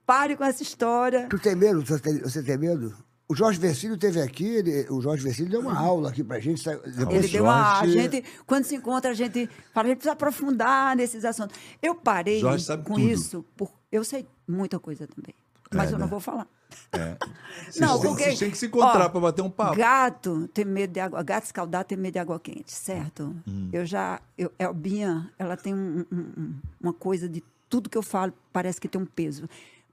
pare 0.04 0.34
com 0.34 0.42
essa 0.42 0.62
história. 0.62 1.28
Tu 1.28 1.38
tem 1.38 1.54
medo? 1.54 1.84
Você 1.86 2.00
tem, 2.00 2.18
você 2.18 2.42
tem 2.42 2.58
medo? 2.58 2.96
O 3.30 3.34
Jorge 3.36 3.60
Versilo 3.60 3.96
teve 3.96 4.20
aqui, 4.20 4.44
ele- 4.44 4.86
o 4.90 5.00
Jorge 5.00 5.22
Versilo 5.22 5.48
deu 5.50 5.60
uma 5.60 5.78
aula 5.78 6.08
aqui 6.10 6.24
pra 6.24 6.40
gente. 6.40 6.64
depois- 6.64 6.98
Ele 7.24 7.28
deu 7.28 7.44
uma. 7.44 7.78
A 7.80 7.86
gente, 7.86 8.24
quando 8.44 8.64
se 8.64 8.74
encontra, 8.74 9.10
a 9.10 9.14
gente 9.14 9.48
fala, 9.72 9.86
a 9.86 9.88
gente 9.90 9.98
precisa 9.98 10.12
aprofundar 10.14 10.96
nesses 10.96 11.24
assuntos. 11.24 11.56
Eu 11.80 11.94
parei 11.94 12.40
Jorge 12.40 12.64
sabe 12.64 12.82
com 12.84 12.94
tudo. 12.94 13.08
isso, 13.08 13.44
por, 13.56 13.70
eu 13.92 14.02
sei 14.02 14.26
muita 14.48 14.80
coisa 14.80 15.06
também. 15.06 15.34
Mas 15.72 15.90
É, 15.90 15.94
eu 15.94 15.98
não 15.98 16.06
né? 16.06 16.10
vou 16.10 16.18
falar. 16.18 16.48
É. 16.92 17.16
Não, 17.80 18.00
porque. 18.00 18.24
Vocês 18.24 18.38
têm 18.40 18.50
que 18.50 18.58
se 18.58 18.66
encontrar 18.66 19.08
para 19.08 19.20
bater 19.20 19.42
um 19.42 19.50
papo. 19.50 19.76
Gato 19.76 20.48
tem 20.48 20.64
medo 20.64 20.92
de 20.92 20.98
água. 21.00 21.22
Gato 21.22 21.44
escaldado 21.44 21.84
tem 21.84 21.96
medo 21.98 22.14
de 22.14 22.18
água 22.18 22.38
quente, 22.40 22.72
certo? 22.72 23.36
Hum. 23.46 23.68
Eu 23.72 23.86
já. 23.86 24.20
Eu, 24.36 24.50
Elbinha, 24.58 25.30
ela 25.38 25.56
tem 25.56 25.72
um- 25.74 26.04
um- 26.12 26.54
uma 26.80 26.92
coisa 26.92 27.28
de 27.28 27.42
tudo 27.68 27.88
que 27.88 27.96
eu 27.98 28.02
falo 28.02 28.32
parece 28.52 28.80
que 28.80 28.88
tem 28.88 29.00
um 29.00 29.06
peso. 29.06 29.48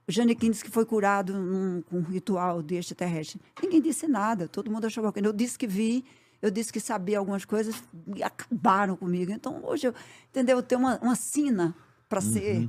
O 0.08 0.12
Janequim 0.12 0.50
disse 0.50 0.64
que 0.64 0.70
foi 0.70 0.86
curado 0.86 1.34
num- 1.34 1.82
com 1.82 1.98
um 1.98 2.02
ritual 2.02 2.62
de 2.62 2.76
extraterrestre. 2.76 3.38
Ninguém 3.62 3.80
disse 3.82 4.08
nada, 4.08 4.48
todo 4.48 4.70
mundo 4.70 4.86
achou 4.86 5.02
bacana. 5.04 5.26
Eu 5.28 5.32
disse 5.34 5.58
que 5.58 5.66
vi, 5.66 6.02
eu 6.40 6.50
disse 6.50 6.72
que 6.72 6.80
sabia 6.80 7.18
algumas 7.18 7.44
coisas 7.44 7.74
e 8.16 8.22
acabaram 8.22 8.96
comigo. 8.96 9.30
Então, 9.32 9.60
hoje, 9.64 9.88
eu, 9.88 9.94
entendeu? 10.30 10.56
Eu 10.58 10.62
tenho 10.62 10.80
uma, 10.80 10.98
uma 11.00 11.14
sina 11.14 11.74
para 12.08 12.22
ser 12.22 12.68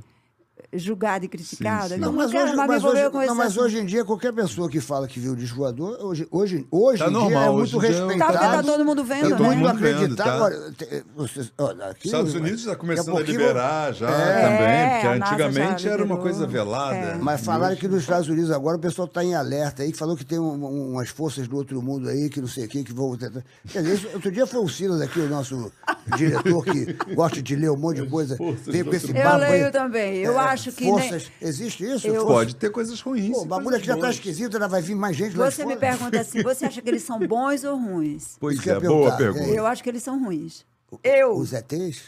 julgada 0.72 1.24
e 1.24 1.28
criticada. 1.28 1.96
Não, 1.96 2.08
Eu 2.08 2.12
mas, 2.12 2.30
quero 2.30 2.44
hoje, 2.48 2.56
mas, 2.56 2.84
hoje, 2.84 3.02
não, 3.26 3.34
mas 3.34 3.56
hoje 3.56 3.78
em 3.78 3.86
dia, 3.86 4.04
qualquer 4.04 4.32
pessoa 4.32 4.68
que 4.68 4.80
fala 4.80 5.06
que 5.06 5.18
viu 5.20 5.32
o 5.32 5.36
disco 5.36 5.56
voador, 5.58 5.98
hoje, 6.00 6.26
hoje, 6.30 6.66
hoje 6.70 6.98
Tá 6.98 7.06
em 7.08 7.10
dia 7.10 7.18
normal, 7.20 7.44
é 7.44 7.56
muito 7.56 7.78
dia 7.80 7.88
é 7.88 7.92
um- 8.02 8.06
respeitado. 8.06 8.32
Tá, 8.32 8.50
tá 8.56 8.62
todo 8.62 8.84
mundo 8.84 9.04
vendo, 9.04 9.26
é 9.26 9.28
né? 9.30 9.36
muito 9.38 9.62
Todo 9.68 9.78
vendo, 9.78 9.94
acreditado. 9.96 10.38
tá? 10.38 10.44
Olha, 10.44 10.72
te- 10.72 11.04
vocês, 11.16 11.52
olha, 11.58 11.86
aqui, 11.86 12.06
Estados 12.06 12.34
Unidos 12.34 12.60
está 12.60 12.76
começando 12.76 13.16
a, 13.16 13.20
liberar 13.22 13.92
já 13.94 14.10
É. 14.10 14.42
também, 14.42 14.90
porque 14.90 15.18
NASA 15.18 15.18
já 15.18 15.46
antigamente 15.46 15.88
era 15.88 16.04
uma 16.04 16.16
coisa 16.16 16.46
velada. 16.46 16.96
É. 16.96 17.14
Mas 17.16 17.40
falaram 17.42 17.76
que 17.76 17.88
nos 17.88 18.00
Estados 18.02 18.28
Unidos 18.28 18.50
agora 18.50 18.76
o 18.76 18.80
pessoal 18.80 19.06
está 19.06 19.24
em 19.24 19.34
alerta 19.34 19.82
aí, 19.82 19.92
que 19.92 19.98
falou 19.98 20.16
que 20.16 20.24
tem 20.24 20.38
um- 20.38 20.64
um- 20.64 20.92
umas 20.92 21.08
forças 21.08 21.46
do 21.48 21.56
outro 21.56 21.80
mundo 21.82 22.08
aí, 22.08 22.28
que 22.28 22.40
não 22.40 22.48
sei 22.48 22.64
o 22.64 22.68
que, 22.68 22.82
que 22.84 22.92
vão 22.92 23.16
tentar. 23.16 23.42
Quer 23.68 23.82
dizer, 23.82 23.94
isso- 23.94 24.08
outro 24.14 24.30
dia 24.30 24.46
foi 24.46 24.60
o 24.60 24.68
Silas 24.68 25.00
aqui, 25.00 25.20
o 25.20 25.28
nosso 25.28 25.70
diretor, 26.10 26.64
que 26.64 27.14
gosta 27.14 27.40
de 27.42 27.56
ler 27.56 27.70
um 27.70 27.76
monte 27.76 28.02
de 28.02 28.08
coisa, 28.08 28.36
veio 28.64 28.84
com 28.84 28.94
esse 28.94 29.08
Eu 29.10 29.14
papo 29.14 29.44
aí. 29.44 29.50
leio 29.60 29.72
também. 29.72 30.16
Eu 30.18 30.32
É, 30.38 30.44
acho 30.44 30.72
que 30.72 30.84
nem- 30.84 30.92
Forças, 30.92 31.30
existe 31.40 31.84
isso? 31.84 32.06
Eu- 32.06 32.26
Pode 32.26 32.56
ter 32.56 32.70
coisas 32.70 33.00
ruins. 33.00 33.32
Pô, 33.36 33.42
o 33.42 33.46
bagulho 33.46 33.76
aqui 33.76 33.86
já 33.86 33.96
tá 33.96 34.10
esquisito, 34.10 34.54
ainda 34.54 34.68
vai 34.68 34.82
vir 34.82 34.94
mais 34.94 35.16
gente 35.16 35.36
lá 35.36 35.50
Você 35.50 35.64
me 35.64 35.74
fora. 35.74 35.80
pergunta 35.80 36.20
assim, 36.20 36.42
você 36.42 36.64
acha 36.66 36.80
que 36.82 36.88
eles 36.88 37.02
são 37.02 37.18
bons 37.26 37.64
ou 37.64 37.76
ruins? 37.76 38.36
Pois 38.40 38.54
Isso 38.54 38.62
que 38.62 38.70
eu 38.70 38.76
é, 38.76 38.80
boa 38.80 39.16
pergunta. 39.16 39.48
Eu 39.48 39.66
acho 39.66 39.82
que 39.82 39.88
eles 39.88 40.02
são 40.02 40.22
ruins. 40.22 40.64
Eu, 41.04 41.32
Os 41.36 41.52
ETs? 41.52 42.02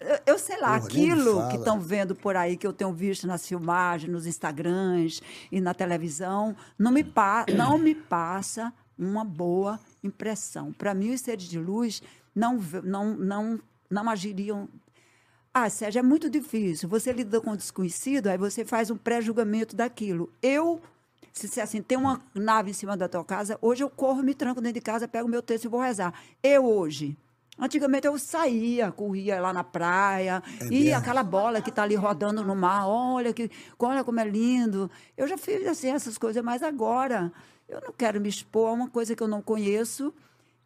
eu, 0.00 0.18
eu 0.26 0.38
sei 0.38 0.60
lá, 0.60 0.78
Porra, 0.80 0.90
nem 0.94 1.10
aquilo 1.12 1.48
que 1.48 1.56
estão 1.56 1.80
vendo 1.80 2.14
por 2.14 2.34
aí, 2.36 2.56
que 2.56 2.66
eu 2.66 2.72
tenho 2.72 2.92
visto 2.92 3.26
nas 3.26 3.46
filmagens, 3.46 4.10
nos 4.12 4.26
Instagrams 4.26 5.20
e 5.52 5.60
na 5.60 5.72
televisão, 5.72 6.56
não 6.78 6.90
me, 6.90 7.04
pa 7.04 7.46
não 7.56 7.78
me 7.78 7.94
passa 7.94 8.72
uma 8.98 9.24
boa 9.24 9.78
impressão. 10.02 10.72
Para 10.72 10.92
mim, 10.94 11.12
os 11.12 11.20
seres 11.20 11.44
de 11.44 11.58
luz 11.58 12.02
não, 12.36 12.58
não, 12.84 13.16
não, 13.16 13.60
não 13.90 14.08
agiriam 14.10 14.68
ah, 15.58 15.70
Sérgio, 15.70 16.00
é 16.00 16.02
muito 16.02 16.28
difícil. 16.28 16.86
Você 16.86 17.10
lida 17.14 17.40
com 17.40 17.52
o 17.52 17.56
desconhecido, 17.56 18.26
aí 18.26 18.36
você 18.36 18.62
faz 18.62 18.90
um 18.90 18.96
pré-julgamento 18.98 19.74
daquilo. 19.74 20.30
Eu, 20.42 20.82
se 21.32 21.46
disser 21.46 21.64
assim, 21.64 21.80
tem 21.80 21.96
uma 21.96 22.20
nave 22.34 22.72
em 22.72 22.74
cima 22.74 22.94
da 22.94 23.08
tua 23.08 23.24
casa, 23.24 23.58
hoje 23.62 23.82
eu 23.82 23.88
corro, 23.88 24.22
me 24.22 24.34
tranco 24.34 24.60
dentro 24.60 24.74
de 24.74 24.82
casa, 24.82 25.08
pego 25.08 25.26
meu 25.26 25.40
texto 25.40 25.64
e 25.64 25.68
vou 25.68 25.80
rezar. 25.80 26.12
Eu 26.42 26.66
hoje. 26.66 27.16
Antigamente 27.58 28.06
eu 28.06 28.18
saía, 28.18 28.92
corria 28.92 29.40
lá 29.40 29.50
na 29.50 29.64
praia, 29.64 30.42
É 30.60 30.66
e 30.66 30.92
aquela 30.92 31.22
bola 31.22 31.62
que 31.62 31.70
está 31.70 31.84
ali 31.84 31.94
rodando 31.94 32.44
no 32.44 32.54
mar, 32.54 32.86
olha, 32.86 33.32
que, 33.32 33.50
olha 33.78 34.04
como 34.04 34.20
é 34.20 34.28
lindo. 34.28 34.90
Eu 35.16 35.26
já 35.26 35.38
fiz 35.38 35.66
assim, 35.66 35.88
essas 35.88 36.18
coisas, 36.18 36.44
mas 36.44 36.62
agora 36.62 37.32
eu 37.66 37.80
não 37.80 37.94
quero 37.96 38.20
me 38.20 38.28
expor 38.28 38.68
a 38.68 38.72
uma 38.72 38.90
coisa 38.90 39.16
que 39.16 39.22
eu 39.22 39.28
não 39.28 39.40
conheço 39.40 40.12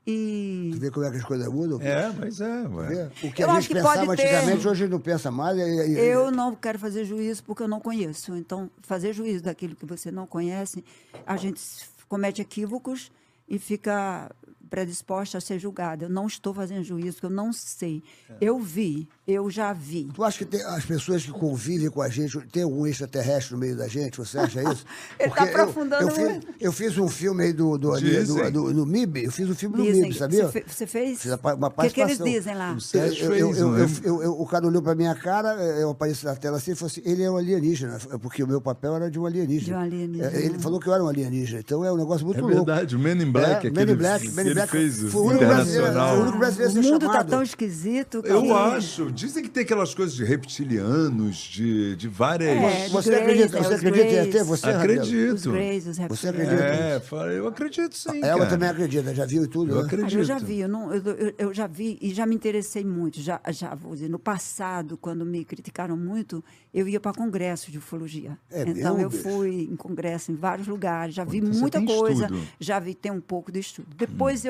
E 0.06 0.70
Tu 0.72 0.78
vê 0.80 0.90
como 0.90 1.04
é 1.06 1.10
que 1.10 1.18
as 1.18 1.24
coisas 1.24 1.46
mudam? 1.48 1.80
É, 1.82 2.10
mas 2.18 2.40
é, 2.40 2.62
ué. 2.68 3.10
O 3.22 3.30
que 3.32 3.42
Eu 3.42 3.50
a 3.50 3.52
acho 3.52 3.62
gente 3.68 3.76
que 3.76 3.82
pode 3.82 4.00
pensava 4.00 4.16
ter- 4.16 4.22
antigamente, 4.34 4.68
hoje 4.68 4.88
não 4.88 4.98
pensa 5.00 5.30
mais. 5.30 5.56
E, 5.58 5.60
e- 5.60 5.92
e- 5.94 5.98
eu 6.08 6.30
não 6.30 6.54
quero 6.54 6.78
fazer 6.78 7.04
juízo 7.04 7.44
porque 7.44 7.62
eu 7.62 7.68
não 7.68 7.80
conheço. 7.80 8.34
Então, 8.34 8.70
fazer 8.82 9.12
juízo 9.12 9.44
daquilo 9.44 9.76
que 9.76 9.84
você 9.86 10.10
não 10.10 10.26
conhece, 10.26 10.82
a 11.26 11.36
gente 11.36 11.60
comete 12.08 12.40
equívocos 12.40 13.12
e 13.48 13.58
fica 13.58 14.30
predisposta 14.70 15.38
a 15.38 15.40
ser 15.40 15.59
julgada. 15.59 16.04
Eu 16.04 16.09
não 16.09 16.26
estou 16.26 16.54
fazendo 16.54 16.83
juízo, 16.85 17.14
porque 17.14 17.26
eu 17.26 17.30
não 17.30 17.52
sei. 17.52 18.02
Eu 18.40 18.59
vi, 18.61 19.09
eu 19.26 19.50
já 19.50 19.72
vi. 19.72 20.09
Tu 20.14 20.22
acha 20.24 20.38
que 20.38 20.44
tem 20.44 20.62
as 20.62 20.85
pessoas 20.85 21.24
que 21.24 21.33
convivem 21.33 21.90
com 21.90 22.00
a 22.00 22.09
gente, 22.09 22.38
tem 22.52 22.62
algum 22.62 22.87
extraterrestre 22.87 23.54
no 23.54 23.59
meio 23.61 23.76
da 23.76 23.88
gente? 23.88 24.16
Você 24.18 24.38
acha 24.38 24.62
isso? 24.72 24.85
Ele 25.18 25.28
tá 25.30 25.35
Porque 25.37 25.40
eu- 25.42 25.61
aprofundando 25.61 26.02
Eu, 26.09 26.11
fiz, 26.11 26.40
eu 26.61 26.72
fiz 26.72 26.98
um 26.98 27.09
filme 27.09 27.44
aí 27.44 27.52
do, 27.52 27.76
do, 27.76 27.92
ali, 27.92 28.24
do, 28.24 28.50
do, 28.50 28.72
do 28.74 28.87
MIB, 28.87 29.24
eu 29.24 29.33
fiz 29.33 29.50
um 29.50 29.54
filme 29.54 29.76
do 29.76 29.83
Dizem. 29.83 30.02
MIB, 30.02 30.14
sabia? 30.14 30.46
Você 30.46 30.52
fe- 30.52 30.64
você 30.68 30.87
fez? 30.87 31.22
Fiz 31.22 31.33
uma 31.33 31.66
O 31.68 31.70
que, 31.83 31.90
que 31.90 32.00
eles 32.00 32.18
dizem 32.18 32.54
lá? 32.54 32.72
O 32.72 32.80
Sérgio 32.80 33.26
Eu- 33.26 33.35
eu- 33.37 33.46
fez, 33.48 33.59
eu- 33.59 33.68
não 33.68 33.78
eu- 33.78 33.85
é? 33.85 33.88
eu- 34.04 34.22
eu- 34.22 34.40
o 34.40 34.46
cara 34.46 34.66
olhou 34.66 34.80
pra 34.83 34.94
minha 34.94 35.14
cara, 35.14 35.54
eh, 35.61 35.83
eu 35.83 35.90
apareci 35.90 36.24
na 36.24 36.37
tela 36.37 36.56
assim 36.59 36.72
e 36.72 36.74
falou 36.74 36.87
assim: 36.90 37.02
ele 37.04 37.22
é 37.22 37.30
um 37.30 37.37
alienígena, 37.37 37.98
porque 38.22 38.42
o 38.42 38.46
meu 38.46 38.61
papel 38.61 38.94
era 38.96 39.11
de 39.11 39.18
um 39.18 39.26
alienígena. 39.26 39.64
De 39.66 39.72
um 39.74 39.78
alienígena. 39.87 40.30
Eh, 40.33 40.44
Ele 40.46 40.59
falou 40.59 40.78
que 40.78 40.87
eu 40.88 40.94
era 40.94 41.02
um 41.02 41.09
alienígena, 41.09 41.61
então 41.61 41.85
é 41.85 41.92
um 41.92 41.96
negócio 41.96 42.24
muito 42.24 42.38
É 42.38 42.42
louco. 42.42 42.56
verdade, 42.56 42.94
o 42.96 42.98
Men 42.98 43.20
in 43.22 43.30
Black, 43.33 43.50
É, 43.50 43.56
aquele, 43.56 43.74
Men 43.74 43.94
in 43.94 43.96
Black, 43.96 44.28
Men 44.30 44.46
in 44.50 44.54
Black 44.61 44.70
fez 44.73 45.03
o 45.05 45.11
foi 45.11 45.20
o 45.20 45.25
único 45.27 45.44
brasileiro, 45.46 45.83
internacional. 45.87 46.09
foi 46.09 46.18
o 46.18 46.23
único 46.23 46.38
brasileiro 46.38 46.70
a 46.73 46.81
O 46.81 46.85
mundo 46.92 47.07
está 47.07 47.25
tão 47.25 47.42
esquisito. 47.42 48.23
Eu 48.25 48.42
que- 48.42 48.51
acho. 48.51 49.11
Dizem 49.12 49.42
que 49.42 49.49
tem 49.51 49.62
aquelas 49.62 49.94
coisas 49.94 50.14
de 50.14 50.25
reptilianos, 50.25 51.37
de, 51.37 51.96
de 51.96 52.09
várias. 52.09 52.51
É, 52.51 52.88
Você 52.88 53.14
acredita- 53.14 53.59
é, 53.59 53.62
você 53.62 53.68
os 53.75 53.75
acredita 53.81 54.07
em. 54.07 54.16
ET, 54.29 54.44
você? 54.44 54.66
Acredito. 54.70 55.35
Os 55.35 55.46
Greys, 55.46 55.87
os 55.87 55.96
Você 55.96 56.03
reptilianos. 56.03 56.53
acredita? 56.53 57.27
É, 57.27 57.38
eu 57.38 57.49
acredito 57.49 57.96
sim. 57.96 58.20
Ela 58.23 58.38
cara. 58.38 58.51
também 58.51 58.68
acredita, 58.68 59.14
já 59.14 59.27
viu 59.27 59.46
tudo, 59.49 59.73
Eu 59.73 59.77
né? 59.79 59.83
acredito. 59.85 60.18
Eu 60.18 60.25
já 60.25 60.38
vi, 60.38 60.61
eu, 60.61 60.68
não, 60.68 60.92
eu, 60.92 61.03
eu- 61.03 61.35
eu 61.38 61.55
já 61.55 61.66
vi 61.66 61.99
e 62.01 62.12
já 62.12 62.27
me 62.27 62.35
interessei 62.35 62.85
muito. 62.85 63.20
Já, 63.20 63.40
já 63.51 63.75
vou 63.75 63.92
dizer, 63.94 64.09
no 64.09 64.18
passado, 64.18 64.96
quando 64.96 65.25
me 65.25 65.44
criticaram 65.44 65.96
muito, 65.96 66.42
eu 66.73 66.88
ia 66.88 67.01
para 67.01 67.12
congressos 67.12 67.70
de 67.70 67.79
ufologia. 67.79 68.38
É 68.51 68.62
então 68.62 68.99
eu 69.01 69.11
fui 69.11 69.68
em 69.70 69.77
congresso 69.77 70.33
em 70.33 70.35
vários 70.35 70.66
lugares, 70.68 71.14
já 71.14 71.25
vi 71.25 71.38
então 71.38 71.53
muita 71.61 71.83
coisa, 71.83 72.25
estudo. 72.25 72.40
já 72.59 72.79
vi 72.79 72.94
tem 72.94 73.11
um 73.12 73.20
pouco 73.20 73.51
de 73.53 73.59
estudo. 73.61 73.88
Depois 73.96 74.44
eu 74.44 74.49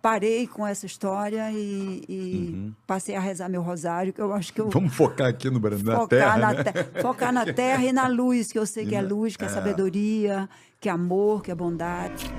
parei 0.00 0.46
com 0.46 0.66
essa 0.66 0.86
história 0.86 1.50
e, 1.52 2.02
e 2.08 2.72
passei 2.86 3.14
a 3.14 3.20
rezar 3.20 3.48
meu 3.48 3.60
rosário, 3.62 4.12
que 4.12 4.20
eu 4.20 4.32
acho 4.32 4.52
que 4.52 4.60
eu 4.60 4.70
Vamos 4.70 4.94
focar 4.94 5.28
aqui 5.28 5.50
no 5.50 5.58
Brasil, 5.60 5.84
na 5.84 5.96
focar, 5.96 6.08
Terra, 6.08 6.36
na 6.38 6.52
né? 6.54 6.64
te- 6.64 7.02
focar 7.02 7.32
na 7.32 7.44
terra 7.52 7.84
e 7.84 7.92
na 7.92 8.06
luz, 8.06 8.50
que 8.52 8.58
eu 8.58 8.66
sei 8.66 8.84
E 8.84 8.88
que 8.88 8.94
é 8.94 9.02
luz, 9.02 9.36
que 9.36 9.44
é 9.44 9.48
é. 9.48 9.50
sabedoria, 9.50 10.48
que 10.80 10.88
é 10.88 10.92
amor, 10.92 11.42
que 11.42 11.50
é 11.50 11.54
bondade. 11.54 12.30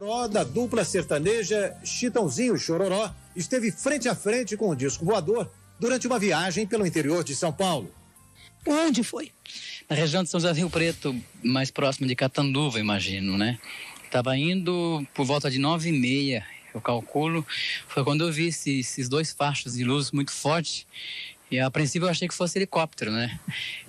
Chororó 0.00 0.26
da 0.28 0.44
dupla 0.44 0.84
sertaneja 0.84 1.76
Chitãozinho 1.84 2.58
Chororó 2.58 3.10
esteve 3.36 3.70
frente 3.70 4.08
a 4.08 4.14
frente 4.14 4.56
com 4.56 4.68
o 4.70 4.76
disco 4.76 5.04
voador 5.04 5.50
durante 5.78 6.06
uma 6.06 6.18
viagem 6.18 6.66
pelo 6.66 6.86
interior 6.86 7.24
de 7.24 7.34
São 7.34 7.52
Paulo. 7.52 7.88
Onde 8.66 9.02
foi? 9.02 9.30
Na 9.88 9.96
região 9.96 10.22
de 10.22 10.30
São 10.30 10.38
José 10.40 10.52
do 10.52 10.56
Rio 10.56 10.70
Preto, 10.70 11.14
mais 11.42 11.70
próximo 11.70 12.06
de 12.06 12.14
Catanduva, 12.14 12.78
imagino, 12.78 13.36
né? 13.36 13.58
Estava 14.04 14.36
indo 14.36 15.04
por 15.14 15.24
volta 15.24 15.50
de 15.50 15.58
nove 15.58 15.88
e 15.88 15.92
meia, 15.92 16.46
eu 16.74 16.80
calculo. 16.80 17.46
Foi 17.88 18.04
quando 18.04 18.24
eu 18.24 18.32
vi 18.32 18.46
esse- 18.48 18.80
esses 18.80 19.08
dois 19.08 19.32
fachos 19.32 19.74
de 19.74 19.84
luz 19.84 20.10
muito 20.12 20.30
fortes. 20.32 20.86
E 21.50 21.58
a 21.58 21.70
princípio 21.70 22.06
eu 22.06 22.10
achei 22.10 22.26
que 22.28 22.34
fosse 22.34 22.58
helicóptero, 22.58 23.10
né? 23.10 23.38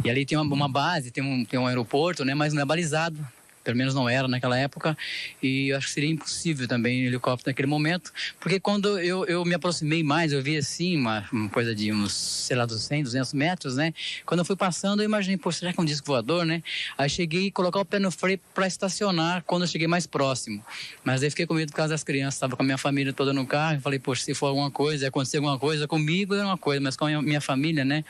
E 0.03 0.09
ali 0.09 0.25
tem 0.25 0.37
uma, 0.37 0.53
uma 0.53 0.67
base, 0.67 1.11
tem 1.11 1.23
um, 1.23 1.45
tem 1.45 1.59
um 1.59 1.67
aeroporto, 1.67 2.25
né? 2.25 2.33
Mas 2.33 2.53
não 2.53 2.61
é 2.61 2.65
balizado. 2.65 3.25
Pelo 3.63 3.77
menos 3.77 3.93
não 3.93 4.09
era 4.09 4.27
naquela 4.27 4.57
época. 4.57 4.97
E 5.41 5.69
eu 5.69 5.77
acho 5.77 5.87
que 5.87 5.93
seria 5.93 6.09
impossível 6.09 6.67
também 6.67 7.05
helicóptero 7.05 7.49
naquele 7.49 7.67
momento. 7.67 8.11
Porque 8.39 8.59
quando 8.59 8.99
eu, 8.99 9.25
eu 9.25 9.45
me 9.45 9.53
aproximei 9.53 10.03
mais, 10.03 10.31
eu 10.31 10.41
vi 10.41 10.57
assim, 10.57 10.97
uma, 10.97 11.27
uma 11.31 11.49
coisa 11.49 11.73
de 11.73 11.91
uns, 11.91 12.13
sei 12.13 12.57
lá, 12.57 12.65
dos 12.65 12.83
100, 12.83 13.03
200 13.03 13.33
metros, 13.33 13.75
né? 13.75 13.93
Quando 14.25 14.39
eu 14.39 14.45
fui 14.45 14.55
passando, 14.55 15.01
eu 15.01 15.05
imaginei, 15.05 15.37
pô, 15.37 15.51
será 15.51 15.71
que 15.71 15.79
é 15.79 15.83
um 15.83 15.85
disco 15.85 16.07
voador, 16.07 16.45
né? 16.45 16.61
Aí 16.97 17.09
cheguei 17.09 17.47
a 17.47 17.51
colocar 17.51 17.79
o 17.79 17.85
pé 17.85 17.99
no 17.99 18.11
freio 18.11 18.39
para 18.53 18.67
estacionar 18.67 19.43
quando 19.45 19.63
eu 19.63 19.67
cheguei 19.67 19.87
mais 19.87 20.05
próximo. 20.05 20.63
Mas 21.03 21.23
aí 21.23 21.29
fiquei 21.29 21.45
com 21.45 21.53
medo 21.53 21.69
por 21.71 21.77
causa 21.77 21.93
das 21.93 22.03
crianças. 22.03 22.35
Estava 22.35 22.55
com 22.55 22.63
a 22.63 22.65
minha 22.65 22.77
família 22.77 23.13
toda 23.13 23.33
no 23.33 23.45
carro. 23.45 23.79
Falei, 23.81 23.99
poxa, 23.99 24.23
se 24.23 24.33
for 24.33 24.47
alguma 24.47 24.71
coisa, 24.71 25.07
acontecer 25.07 25.37
alguma 25.37 25.57
coisa 25.57 25.87
comigo, 25.87 26.35
é 26.35 26.43
uma 26.43 26.57
coisa, 26.57 26.81
mas 26.81 26.95
com 26.95 27.05
a 27.05 27.07
minha, 27.07 27.21
minha 27.21 27.41
família, 27.41 27.85
né? 27.85 28.03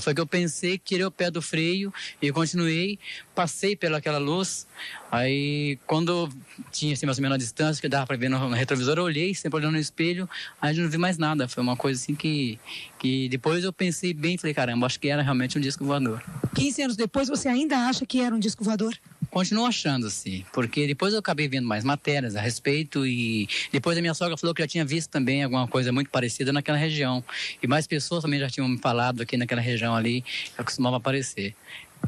Foi 0.00 0.14
que 0.14 0.20
eu 0.20 0.26
pensei, 0.26 0.78
tirei 0.78 1.04
o 1.04 1.10
pé 1.10 1.30
do 1.30 1.40
freio 1.40 1.92
e 2.20 2.30
continuei, 2.30 2.98
passei 3.34 3.74
pelaquela 3.74 4.18
luz. 4.18 4.66
Aí, 5.10 5.78
quando 5.86 6.28
tinha 6.70 6.92
assim, 6.92 7.06
mais 7.06 7.18
ou 7.18 7.22
menos 7.22 7.36
a 7.36 7.38
distância, 7.38 7.80
que 7.80 7.88
dava 7.88 8.06
para 8.06 8.16
ver 8.16 8.28
no, 8.28 8.50
retrovisor, 8.50 8.98
eu 8.98 9.04
olhei, 9.04 9.34
sempre 9.34 9.58
olhando 9.58 9.72
no 9.72 9.80
espelho, 9.80 10.28
aí 10.60 10.76
eu 10.76 10.84
não 10.84 10.90
vi 10.90 10.98
mais 10.98 11.16
nada. 11.16 11.48
Foi 11.48 11.62
uma 11.62 11.76
coisa 11.76 12.00
assim 12.00 12.14
que, 12.14 12.58
que 12.98 13.28
depois 13.28 13.64
eu 13.64 13.72
pensei 13.72 14.12
bem, 14.12 14.36
falei, 14.36 14.52
caramba, 14.52 14.86
acho 14.86 15.00
que 15.00 15.08
era 15.08 15.22
realmente 15.22 15.56
um 15.56 15.60
disco 15.60 15.84
voador. 15.84 16.22
15 16.54 16.82
anos 16.82 16.96
depois, 16.96 17.28
você 17.28 17.48
ainda 17.48 17.78
acha 17.88 18.04
que 18.04 18.20
era 18.20 18.34
um 18.34 18.38
disco 18.38 18.62
voador? 18.62 18.94
Continuo 19.30 19.66
achando, 19.66 20.06
assim, 20.06 20.44
porque 20.52 20.86
depois 20.86 21.12
eu 21.12 21.18
acabei 21.20 21.48
vendo 21.48 21.66
mais 21.66 21.84
matérias 21.84 22.34
a 22.34 22.40
respeito 22.40 23.06
e 23.06 23.48
depois 23.70 23.96
a 23.96 24.00
minha 24.00 24.14
sogra 24.14 24.36
falou 24.36 24.54
que 24.54 24.62
já 24.62 24.68
tinha 24.68 24.84
visto 24.84 25.10
também 25.10 25.44
alguma 25.44 25.68
coisa 25.68 25.92
muito 25.92 26.10
parecida 26.10 26.52
naquela 26.52 26.78
região. 26.78 27.22
E 27.62 27.66
mais 27.66 27.86
pessoas 27.86 28.22
também 28.22 28.40
já 28.40 28.48
tinham 28.48 28.68
me 28.68 28.78
falado 28.78 29.22
aqui 29.22 29.36
naquela 29.36 29.60
região 29.60 29.94
ali, 29.94 30.22
que 30.22 30.64
costumava 30.64 30.96
aparecer. 30.96 31.54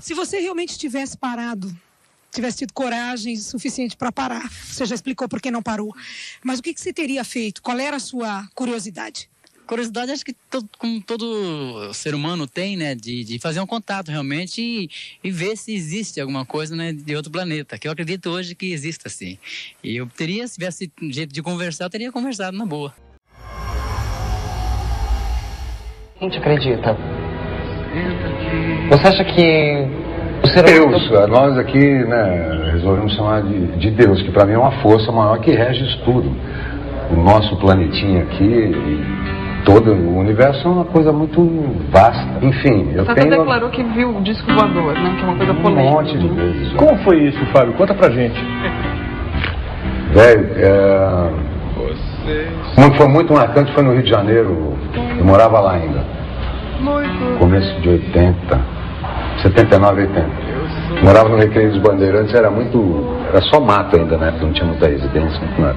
Se 0.01 0.15
você 0.15 0.41
realmente 0.41 0.79
tivesse 0.79 1.17
parado, 1.17 1.75
tivesse 2.33 2.59
tido 2.59 2.73
coragem 2.73 3.37
suficiente 3.37 3.97
para 3.97 4.13
parar, 4.13 4.49
você 4.51 4.85
já 4.87 4.95
explicou 4.95 5.29
por 5.29 5.41
que 5.41 5.51
não 5.51 5.63
parou, 5.63 5.95
mas 6.43 6.59
o 6.59 6.63
que, 6.63 6.73
que 6.73 6.81
você 6.81 6.93
teria 6.93 7.25
feito? 7.25 7.63
Qual 7.63 7.79
era 7.79 7.97
a 7.97 8.01
sua 8.01 8.49
curiosidade? 8.55 9.29
Curiosidade, 9.67 10.11
acho 10.11 10.25
que 10.25 10.35
todo, 10.51 10.69
como 10.79 11.01
todo 11.01 11.95
ser 11.95 12.13
humano 12.13 12.45
tem, 12.45 12.77
né? 12.77 12.93
De, 12.93 13.23
de 13.23 13.39
fazer 13.39 13.61
um 13.61 13.67
contato 13.69 14.09
realmente 14.09 14.61
e, 14.61 14.91
e 15.23 15.31
ver 15.31 15.57
se 15.57 15.73
existe 15.73 16.21
alguma 16.21 16.45
coisa 16.45 16.75
né, 16.75 16.93
de 16.93 17.15
outro 17.15 17.31
planeta. 17.31 17.79
Que 17.79 17.87
eu 17.87 17.93
acredito 17.93 18.31
hoje 18.31 18.57
que 18.57 18.73
exista, 18.73 19.07
assim. 19.07 19.39
E 19.81 19.95
eu 19.95 20.09
teria, 20.09 20.45
se 20.49 20.55
tivesse 20.55 20.91
jeito 21.11 21.33
de 21.33 21.41
conversar, 21.41 21.85
eu 21.85 21.91
teria 21.91 22.11
conversado 22.11 22.57
na 22.57 22.67
boa. 22.67 22.93
Quem 26.19 26.29
te 26.31 26.39
acredita? 26.39 26.97
Você 28.91 29.07
acha 29.07 29.25
que 29.25 30.10
Deus, 30.65 31.11
nós 31.29 31.59
aqui 31.59 31.79
né, 31.79 32.71
resolvemos 32.73 33.15
chamar 33.15 33.43
de, 33.43 33.67
de 33.79 33.91
Deus, 33.91 34.23
que 34.23 34.31
para 34.31 34.45
mim 34.47 34.55
é 34.55 34.59
uma 34.59 34.73
força 34.83 35.11
maior 35.13 35.39
que 35.39 35.51
rege 35.51 35.85
isso 35.85 36.01
tudo. 36.05 36.31
O 37.11 37.17
nosso 37.17 37.57
planetinha 37.57 38.23
aqui, 38.23 38.45
e 38.45 39.05
todo 39.65 39.93
o 39.93 40.19
universo 40.19 40.67
é 40.67 40.71
uma 40.71 40.85
coisa 40.85 41.13
muito 41.13 41.43
vasta. 41.91 42.25
Enfim, 42.41 42.93
eu 42.95 43.05
Você 43.05 43.15
tenho 43.15 43.27
até 43.27 43.39
declarou 43.39 43.71
que 43.71 43.83
viu 43.83 44.17
o 44.17 44.23
disco 44.23 44.47
voador, 44.53 44.95
né? 44.95 45.17
Que 45.17 45.23
é 45.23 45.27
uma 45.27 45.37
coisa 45.37 45.53
um 45.53 45.57
polêmica. 45.57 45.91
monte 45.91 46.19
de 46.19 46.29
vezes. 46.29 46.73
Como 46.75 46.97
foi 46.99 47.19
isso, 47.25 47.45
Fábio? 47.47 47.73
Conta 47.75 47.95
pra 47.95 48.11
gente. 48.11 48.41
Velho, 50.13 50.47
é... 50.57 51.51
Que 52.75 52.97
foi 52.97 53.09
muito 53.09 53.33
marcante 53.33 53.73
foi 53.73 53.83
no 53.83 53.93
Rio 53.93 54.03
de 54.03 54.11
Janeiro. 54.11 54.77
Eu 55.19 55.25
morava 55.25 55.61
lá 55.61 55.73
ainda. 55.73 56.05
Começo 57.39 57.81
de 57.81 57.89
80, 57.89 58.61
79, 59.43 60.03
80. 60.03 60.51
Morava 61.03 61.29
no 61.29 61.37
Recreio 61.37 61.71
dos 61.71 61.81
Bandeirantes, 61.81 62.35
era 62.35 62.51
muito. 62.51 62.79
Era 63.29 63.41
só 63.43 63.61
mato 63.61 63.97
ainda, 63.97 64.17
né? 64.19 64.35
Não 64.41 64.53
tinha 64.53 64.67
muita 64.67 64.87
residência, 64.87 65.41
muito 65.41 65.61
nada. 65.61 65.77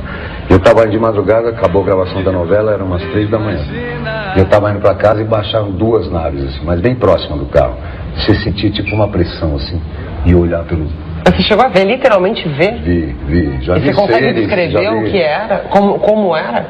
Eu 0.50 0.58
estava 0.58 0.84
indo 0.84 0.92
de 0.92 1.00
madrugada, 1.00 1.50
acabou 1.50 1.84
a 1.84 1.86
gravação 1.86 2.24
da 2.24 2.32
novela, 2.32 2.74
eram 2.74 2.88
umas 2.88 3.02
três 3.12 3.30
da 3.30 3.40
manhã. 3.40 3.60
Eu 4.36 4.44
estava 4.44 4.72
indo 4.72 4.80
para 4.80 4.96
casa 4.96 5.22
e 5.22 5.24
baixaram 5.24 5.72
duas 5.72 6.12
naves, 6.12 6.44
assim, 6.44 6.66
mas 6.66 6.82
bem 6.82 6.96
próxima 6.96 7.38
do 7.38 7.46
carro. 7.46 7.78
Você 8.18 8.36
sentia 8.36 8.70
tipo 8.72 8.94
uma 8.96 9.08
pressão, 9.08 9.56
assim, 9.56 9.82
e 10.26 10.36
olhar 10.36 10.64
pelo. 10.64 10.88
Você 11.26 11.44
chegou 11.44 11.66
a 11.66 11.70
ver, 11.70 11.86
literalmente 11.86 12.48
ver? 12.50 12.82
Vi, 12.82 13.16
vi. 13.26 13.62
Já 13.62 13.78
e 13.78 13.80
vi 13.80 13.88
você 13.88 13.94
consegue 13.94 14.24
seres, 14.24 14.48
descrever 14.48 14.90
o 14.90 15.04
que 15.06 15.22
era? 15.22 15.60
Como, 15.70 16.00
como 16.00 16.36
era? 16.36 16.66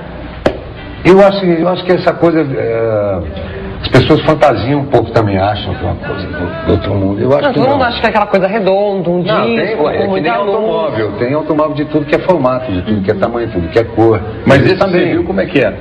Eu 1.03 1.19
acho, 1.25 1.43
eu 1.45 1.67
acho 1.67 1.83
que 1.83 1.93
essa 1.93 2.13
coisa. 2.13 2.41
é, 2.41 3.62
as 3.83 3.89
pessoas 3.89 4.21
fantasiam 4.21 4.79
um 4.79 4.85
pouco 4.85 5.11
também, 5.11 5.37
acham 5.37 5.75
que 5.75 5.83
é 5.83 5.87
uma 5.87 5.95
coisa 5.95 6.25
do, 6.25 6.65
do 6.65 6.71
outro 6.71 6.93
mundo. 6.95 7.21
Eu 7.21 7.33
acho 7.33 7.41
não, 7.41 7.49
que 7.49 7.59
todo 7.59 7.65
não. 7.65 7.73
mundo 7.73 7.83
acha 7.83 7.99
que 7.99 8.05
é 8.05 8.09
aquela 8.09 8.25
coisa 8.27 8.47
redonda, 8.47 9.09
um 9.09 9.21
Não, 9.23 9.45
tem, 9.45 9.55
disco, 9.57 9.83
ué, 9.83 9.95
é 9.97 10.05
com 10.05 10.13
que 10.13 10.19
luz. 10.21 10.31
automóvel. 10.31 11.11
Tem 11.19 11.33
automóvel 11.33 11.75
de 11.75 11.85
tudo 11.85 12.05
que 12.05 12.15
é 12.15 12.19
formato, 12.19 12.71
de 12.71 12.81
tudo 12.83 13.01
que 13.01 13.11
é 13.11 13.13
tamanho, 13.13 13.49
tudo 13.51 13.67
que 13.67 13.79
é 13.79 13.83
cor. 13.83 14.21
Mas 14.45 14.63
esse 14.63 14.73
esse 14.73 14.77
você 14.81 15.05
viu 15.05 15.23
como 15.25 15.41
é 15.41 15.45
que 15.45 15.59
é? 15.59 15.77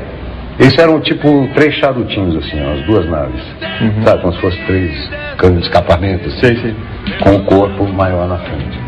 Esses 0.59 0.77
eram 0.79 1.01
tipo 1.01 1.49
três 1.55 1.75
charutinhos, 1.77 2.45
assim, 2.45 2.61
ó, 2.63 2.73
as 2.73 2.83
duas 2.87 3.09
naves. 3.09 3.43
Sabe, 4.05 4.21
como 4.21 4.35
se 4.35 4.41
fossem 4.41 4.65
três 4.67 5.11
canos 5.39 5.61
de 5.61 5.65
escapamento, 5.67 6.29
assim, 6.29 6.77
com 7.23 7.37
o 7.37 7.45
corpo 7.45 7.87
maior 7.87 8.29
na 8.29 8.39
frente. 8.39 8.81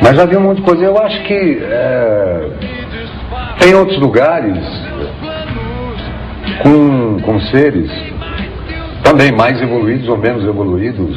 Mas 0.00 0.18
havia 0.18 0.38
um 0.38 0.42
monte 0.42 0.58
de 0.58 0.62
coisa. 0.62 0.84
Eu 0.84 0.96
acho 0.98 1.22
que 1.24 1.58
é, 1.62 2.48
tem 3.58 3.74
outros 3.74 3.98
lugares 3.98 4.56
com, 6.62 7.20
com 7.20 7.40
seres 7.40 7.90
também 9.04 9.30
mais 9.30 9.60
evoluídos 9.60 10.08
ou 10.08 10.16
menos 10.16 10.44
evoluídos. 10.44 11.16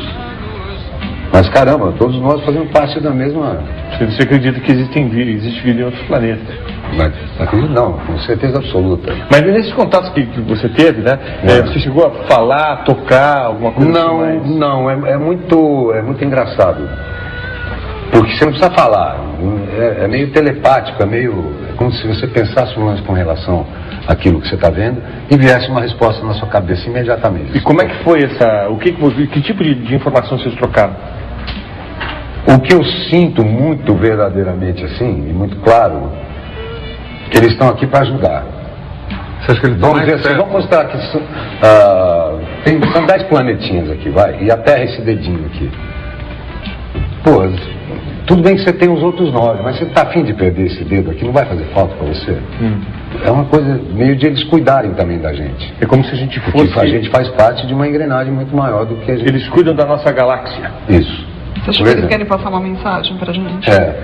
Mas 1.32 1.50
caramba, 1.50 1.94
todos 1.98 2.20
nós 2.22 2.44
fazemos 2.44 2.70
parte 2.72 3.00
da 3.00 3.12
mesma. 3.12 3.60
Você 4.00 4.24
acredita 4.24 4.60
que 4.60 4.72
existem 4.72 5.08
vida, 5.08 5.32
existe 5.32 5.62
vida 5.62 5.82
em 5.82 5.86
outros 5.86 6.04
planetas? 6.04 6.56
Mas 6.96 7.14
acredito 7.40 7.72
não, 7.72 7.94
com 7.94 8.18
certeza 8.20 8.58
absoluta. 8.58 9.14
Mas 9.30 9.42
nesses 9.42 9.74
contatos 9.74 10.10
que, 10.10 10.26
que 10.26 10.42
você 10.42 10.70
teve, 10.70 11.02
né? 11.02 11.20
é, 11.44 11.62
você 11.62 11.80
chegou 11.80 12.08
a 12.08 12.12
falar, 12.28 12.84
tocar, 12.84 13.46
alguma 13.46 13.72
coisa 13.72 13.92
Não, 13.92 14.22
assim 14.22 14.40
mais? 14.40 14.50
não, 14.56 14.90
é, 14.90 15.12
é 15.12 15.18
muito, 15.18 15.92
é 15.94 16.02
muito 16.02 16.24
engraçado. 16.24 16.88
Porque 18.12 18.32
você 18.32 18.46
não 18.46 18.54
precisa 18.54 18.72
falar, 18.72 19.18
é, 19.78 20.06
é 20.06 20.08
meio 20.08 20.32
telepático, 20.32 21.04
é 21.04 21.06
meio 21.06 21.52
é 21.70 21.74
como 21.74 21.92
se 21.92 22.08
você 22.08 22.26
pensasse 22.26 22.80
um 22.80 22.86
lance 22.86 23.02
com 23.04 23.14
relação 23.14 23.66
àquilo 24.08 24.40
que 24.42 24.48
você 24.48 24.56
está 24.56 24.70
vendo 24.70 25.02
e 25.30 25.38
viesse 25.38 25.70
uma 25.70 25.82
resposta 25.82 26.26
na 26.26 26.34
sua 26.34 26.48
cabeça 26.48 26.88
imediatamente. 26.88 27.58
E 27.58 27.62
como 27.62 27.82
é 27.82 27.86
que 27.86 28.04
foi 28.04 28.24
essa. 28.24 28.70
O 28.70 28.78
que, 28.78 28.92
que, 28.94 29.02
você- 29.02 29.28
que 29.28 29.42
tipo 29.42 29.64
de, 29.64 29.76
de 29.76 29.96
informação 29.96 30.38
vocês 30.40 30.56
trocaram? 30.56 30.96
O 32.50 32.60
que 32.62 32.74
eu 32.74 32.84
sinto 33.10 33.44
muito 33.44 33.94
verdadeiramente 33.94 34.84
assim, 34.86 35.30
e 35.30 35.34
muito 35.34 35.58
claro, 35.58 36.12
que 37.30 37.38
eles 37.38 37.52
estão 37.52 37.68
aqui 37.70 37.86
para 37.86 38.02
ajudar. 38.04 38.46
Você 39.42 39.52
acha 39.52 39.60
que 39.62 39.68
eles 39.68 39.80
Vamos 39.80 40.00
dizer 40.00 40.16
assim, 40.16 40.36
vamos 40.38 40.52
mostrar 40.54 40.86
que 40.86 40.98
são, 41.12 41.22
ah, 41.62 42.34
tem, 42.64 42.82
são 42.94 43.06
dez 43.06 43.24
planetinhas 43.24 43.90
aqui, 43.92 44.10
vai, 44.10 44.38
e 44.42 44.50
a 44.50 44.56
Terra 44.58 44.80
é 44.80 44.86
esse 44.86 45.02
dedinho 45.02 45.46
aqui. 45.46 45.70
Pô, 47.24 47.44
tudo 48.26 48.42
bem 48.42 48.56
que 48.56 48.62
você 48.64 48.74
tem 48.74 48.90
os 48.90 49.04
outros 49.04 49.32
nove, 49.34 49.62
mas 49.62 49.78
você 49.78 49.84
está 49.84 50.04
afim 50.04 50.24
de 50.24 50.34
perder 50.34 50.68
esse 50.68 50.84
dedo 50.86 51.12
aqui, 51.12 51.26
não 51.26 51.34
vai 51.34 51.46
fazer 51.46 51.66
falta 51.74 51.96
para 51.96 52.08
você? 52.08 52.38
É 53.26 53.32
uma 53.32 53.46
coisa 53.46 53.80
meio 53.94 54.16
de 54.16 54.28
eles 54.28 54.44
cuidarem 54.46 54.92
também 54.94 55.20
da 55.20 55.34
gente. 55.34 55.74
É 55.82 55.86
como 55.86 56.04
se 56.04 56.12
a 56.12 56.16
gente 56.16 56.40
Porque 56.40 56.68
fosse. 56.68 56.80
a 56.80 56.86
gente 56.86 57.10
faz 57.10 57.28
parte 57.30 57.66
de 57.66 57.74
uma 57.74 57.88
engrenagem 57.88 58.32
muito 58.32 58.56
maior 58.56 58.86
do 58.86 58.96
que 58.98 59.12
a 59.12 59.18
gente. 59.18 59.28
Eles 59.28 59.48
cuidam 59.50 59.76
da 59.76 59.86
nossa 59.86 60.12
galáxia. 60.12 60.72
Isso. 60.88 61.26
Por 61.66 61.72
é. 61.72 61.74
Por 61.74 61.74
exemplo. 61.74 61.74
Você 61.74 61.82
acha 61.82 61.84
que 61.84 61.90
eles 61.90 62.10
querem 62.10 62.26
passar 62.26 62.50
uma 62.50 62.60
mensagem 62.60 63.18
pra 63.18 63.34
gente? 63.34 63.70
É, 63.70 63.96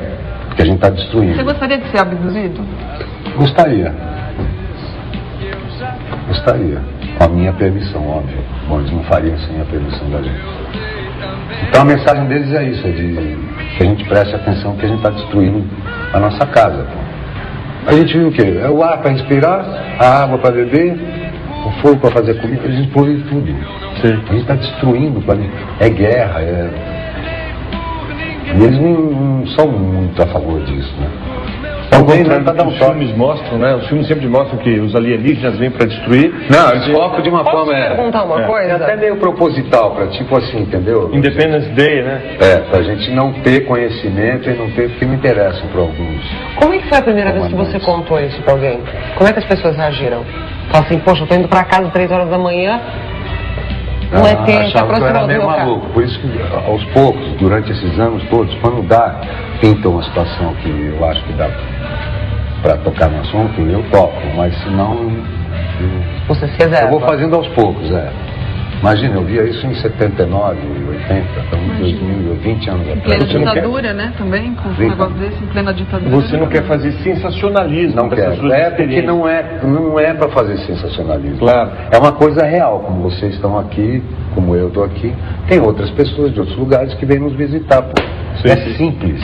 porque 0.47 0.61
a 0.61 0.65
gente 0.65 0.75
está 0.75 0.89
destruindo. 0.89 1.35
Você 1.35 1.43
gostaria 1.43 1.77
de 1.77 1.91
ser 1.91 1.99
abduzido? 1.99 2.61
Gostaria. 3.37 3.93
Gostaria. 6.27 6.81
Com 7.17 7.23
a 7.25 7.27
minha 7.29 7.53
permissão, 7.53 8.07
óbvio. 8.07 8.39
Bom, 8.67 8.79
eles 8.79 8.91
não 8.91 9.03
fariam 9.03 9.37
sem 9.37 9.61
a 9.61 9.65
permissão 9.65 10.09
da 10.09 10.21
gente. 10.21 10.41
Então 11.69 11.81
a 11.81 11.85
mensagem 11.85 12.25
deles 12.25 12.53
é 12.53 12.63
isso, 12.65 12.85
é 12.87 12.91
de 12.91 13.37
que 13.77 13.83
a 13.83 13.85
gente 13.85 14.03
preste 14.05 14.35
atenção 14.35 14.75
que 14.75 14.85
a 14.85 14.87
gente 14.87 14.97
está 14.97 15.09
destruindo 15.09 15.63
a 16.13 16.19
nossa 16.19 16.45
casa. 16.47 16.85
A 17.85 17.93
gente 17.93 18.17
viu 18.17 18.29
o 18.29 18.31
quê? 18.31 18.59
É 18.61 18.69
o 18.69 18.81
ar 18.81 19.01
para 19.01 19.11
respirar, 19.11 19.65
a 19.99 20.23
água 20.23 20.37
para 20.37 20.51
beber, 20.51 20.95
o 21.65 21.71
fogo 21.81 21.97
para 21.97 22.11
fazer 22.11 22.39
comida, 22.41 22.67
a 22.67 22.71
gente 22.71 22.89
poluiu 22.91 23.21
tudo. 23.27 23.53
A 24.03 24.07
gente 24.07 24.35
está 24.37 24.55
destruindo, 24.55 25.19
o 25.19 25.21
planeta. 25.21 25.53
é 25.79 25.89
guerra, 25.89 26.41
é. 26.41 26.69
E 28.55 28.63
eles 28.63 28.79
não, 28.79 28.93
não 28.93 29.47
são 29.47 29.67
muito 29.67 30.21
a 30.21 30.27
favor 30.27 30.61
disso, 30.61 30.93
né? 30.99 31.07
Ao 31.91 31.99
Talvez 31.99 32.19
contrário 32.19 32.45
para 32.45 32.53
do 32.53 32.63
que 32.63 32.69
os 32.69 32.85
filmes 32.85 33.17
mostram, 33.17 33.57
né? 33.57 33.75
Os 33.75 33.87
filmes 33.87 34.07
sempre 34.07 34.27
mostram 34.27 34.57
que 34.57 34.79
os 34.79 34.95
alienígenas 34.95 35.57
vêm 35.57 35.69
para 35.69 35.85
destruir. 35.85 36.33
Não, 36.49 36.71
eles 36.71 36.87
colocam 36.87 37.21
de 37.21 37.29
uma 37.29 37.43
Posso 37.43 37.57
forma. 37.57 37.77
É, 37.77 37.95
perguntar 37.95 38.23
uma 38.23 38.41
é, 38.41 38.45
coisa? 38.45 38.71
É 38.71 38.75
até 38.75 38.95
meio 38.95 39.17
proposital, 39.17 39.91
pra, 39.91 40.07
tipo 40.07 40.37
assim, 40.37 40.61
entendeu? 40.61 41.09
Independence 41.13 41.69
Day, 41.69 42.03
né? 42.03 42.21
É, 42.39 42.57
pra 42.69 42.81
gente 42.83 43.11
não 43.11 43.33
ter 43.33 43.61
conhecimento 43.61 44.49
e 44.49 44.53
não 44.53 44.69
ter, 44.71 44.89
porque 44.89 45.05
não 45.05 45.13
interessam 45.13 45.67
para 45.67 45.81
alguns. 45.81 46.21
Como 46.55 46.73
é 46.73 46.77
que 46.77 46.89
foi 46.89 46.97
a 46.97 47.01
primeira 47.01 47.31
vez 47.31 47.47
que 47.47 47.55
você 47.55 47.79
contou 47.79 48.19
isso 48.19 48.41
pra 48.41 48.53
alguém? 48.53 48.79
Como 49.15 49.29
é 49.29 49.33
que 49.33 49.39
as 49.39 49.45
pessoas 49.45 49.75
reagiram? 49.75 50.23
Fala 50.71 50.85
assim, 50.85 50.99
poxa, 50.99 51.23
eu 51.23 51.27
tô 51.27 51.35
indo 51.35 51.47
pra 51.47 51.63
casa 51.63 51.89
três 51.89 52.11
horas 52.11 52.29
da 52.29 52.37
manhã, 52.37 52.79
Ah, 54.15 54.29
ET 54.31 54.67
se 54.67 54.73
que 54.73 54.77
eu 54.79 55.07
era 55.07 55.25
meio 55.27 55.45
maluco. 55.45 55.87
Por 55.89 56.03
isso 56.03 56.19
que, 56.19 56.27
aos 56.67 56.83
poucos, 56.85 57.23
durante 57.39 57.71
esses 57.71 57.99
anos 57.99 58.23
todos, 58.29 58.53
quando 58.61 58.87
dá, 58.87 59.19
pinta 59.59 59.89
uma 59.89 60.03
situação 60.03 60.53
que 60.61 60.69
eu 60.69 61.05
acho 61.07 61.23
que 61.23 61.33
dá 61.33 61.49
para 62.61 62.77
tocar 62.77 63.09
no 63.09 63.21
assunto, 63.21 63.59
eu 63.61 63.83
toco. 63.91 64.21
Mas 64.35 64.55
se 64.61 64.69
não. 64.69 64.93
eu- 65.79 66.03
Você 66.27 66.47
se 66.47 66.57
reserva. 66.63 66.85
Eu 66.87 66.99
vou 66.99 67.01
fazendo 67.01 67.35
aos 67.35 67.47
poucos, 67.49 67.89
é. 67.91 68.09
Imagina, 68.83 69.15
eu 69.15 69.23
via 69.23 69.43
isso 69.43 69.65
em 69.65 69.73
79, 69.75 70.57
80, 70.89 71.39
estamos 71.39 71.73
em 71.73 71.79
2000, 71.79 72.35
20 72.35 72.69
anos 72.69 72.85
Em 72.85 72.91
atrás. 72.91 73.23
plena 73.23 73.25
ditadura, 73.39 73.93
né? 73.93 74.13
Também, 74.17 74.53
com 74.55 74.67
um 74.67 74.75
Sim. 74.75 74.89
negócio 74.89 75.13
desse, 75.13 75.41
em 75.41 75.47
plena 75.47 75.73
ditadura. 75.73 76.11
Você 76.11 76.35
não 76.35 76.47
quer 76.47 76.63
fazer 76.63 76.91
sensacionalismo 77.01 77.95
Não 77.95 78.09
suas 78.09 78.51
É 78.51 78.69
porque 78.71 79.01
não 79.01 79.25
é, 79.25 79.61
não 79.63 79.97
é 79.97 80.13
para 80.13 80.27
fazer 80.27 80.57
sensacionalismo. 80.57 81.37
Claro. 81.37 81.71
É 81.93 81.97
uma 81.97 82.11
coisa 82.11 82.45
real, 82.45 82.81
como 82.81 83.03
vocês 83.03 83.35
estão 83.35 83.57
aqui, 83.57 84.03
como 84.35 84.53
eu 84.53 84.67
estou 84.67 84.83
aqui. 84.83 85.15
Tem 85.47 85.61
outras 85.61 85.89
pessoas 85.91 86.33
de 86.33 86.41
outros 86.41 86.57
lugares 86.57 86.93
que 86.95 87.05
vêm 87.05 87.19
nos 87.19 87.35
visitar. 87.35 87.83
Pô. 87.83 87.93
é 88.43 88.55
simples. 88.75 89.23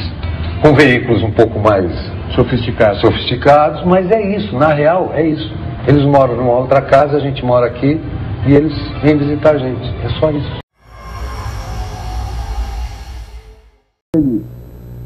Com 0.61 0.73
veículos 0.73 1.21
um 1.21 1.31
pouco 1.31 1.59
mais 1.59 1.91
sofisticados. 2.33 3.01
sofisticados, 3.01 3.83
mas 3.83 4.09
é 4.09 4.21
isso, 4.37 4.57
na 4.57 4.71
real 4.73 5.11
é 5.13 5.23
isso. 5.23 5.53
Eles 5.85 6.05
moram 6.05 6.37
numa 6.37 6.53
outra 6.53 6.79
casa, 6.79 7.17
a 7.17 7.19
gente 7.19 7.43
mora 7.43 7.65
aqui 7.65 7.99
e 8.47 8.53
eles 8.53 8.73
vêm 9.01 9.17
visitar 9.17 9.55
a 9.55 9.57
gente. 9.57 9.87
É 10.03 10.09
só 10.19 10.31
isso. 10.31 10.59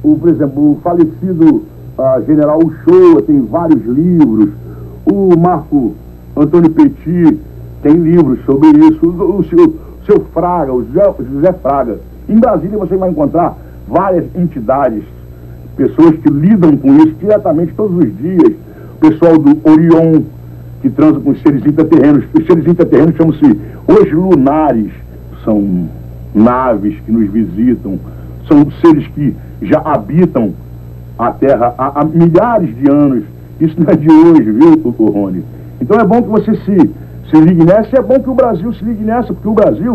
o, 0.04 0.18
por 0.18 0.30
exemplo, 0.30 0.72
o 0.72 0.80
falecido 0.82 1.64
ah, 1.98 2.22
general 2.26 2.60
Uchoa 2.60 3.22
tem 3.22 3.42
vários 3.42 3.84
livros, 3.86 4.50
o 5.06 5.38
Marco 5.38 5.96
Antônio 6.36 6.70
Petit 6.72 7.40
tem 7.82 7.94
livros 7.94 8.44
sobre 8.46 8.70
isso, 8.70 9.06
o, 9.06 9.40
o 9.40 9.44
seu, 9.46 9.76
seu 10.06 10.26
Fraga, 10.34 10.74
o 10.74 10.86
José, 10.86 11.14
José 11.32 11.54
Fraga. 11.54 12.00
Em 12.28 12.38
Brasília 12.38 12.78
você 12.78 12.96
vai 12.96 13.10
encontrar 13.10 13.58
várias 13.88 14.26
entidades, 14.36 15.04
pessoas 15.76 16.16
que 16.18 16.30
lidam 16.30 16.76
com 16.78 16.96
isso 16.98 17.14
diretamente 17.20 17.74
todos 17.74 17.98
os 17.98 18.18
dias. 18.18 18.54
O 18.96 19.10
pessoal 19.10 19.38
do 19.38 19.60
Orion, 19.70 20.22
que 20.84 20.90
transa 20.90 21.18
com 21.22 21.32
os 21.32 21.42
seres 21.42 21.66
intraterrenos. 21.66 22.26
Os 22.38 22.46
seres 22.46 22.68
intraterrenos 22.68 23.16
chamam-se 23.16 23.60
os 23.88 24.12
lunares, 24.12 24.92
são 25.46 25.88
naves 26.36 27.00
que 27.06 27.12
nos 27.12 27.32
visitam, 27.32 27.98
são 28.48 28.70
seres 28.82 29.08
que 29.08 29.34
já 29.62 29.80
habitam 29.80 30.54
a 31.18 31.32
Terra 31.32 31.74
há, 31.78 32.02
há 32.02 32.06
milhares 32.06 32.76
de 32.76 32.92
anos. 32.92 33.24
Isso 33.62 33.76
não 33.80 33.90
é 33.90 33.96
de 33.96 34.12
hoje, 34.12 34.52
viu, 34.52 34.82
o 34.84 35.10
Rony? 35.10 35.44
Então 35.80 35.98
é 35.98 36.04
bom 36.04 36.22
que 36.22 36.30
você 36.30 36.54
se, 36.56 36.92
se 37.30 37.40
ligue 37.40 37.64
nessa 37.64 37.96
e 37.96 38.00
é 38.00 38.02
bom 38.02 38.20
que 38.20 38.30
o 38.30 38.36
Brasil 38.36 38.74
se 38.74 38.84
ligue 38.84 39.06
nessa, 39.06 39.34
porque 39.34 39.48
o 39.48 39.54
Brasil 39.54 39.94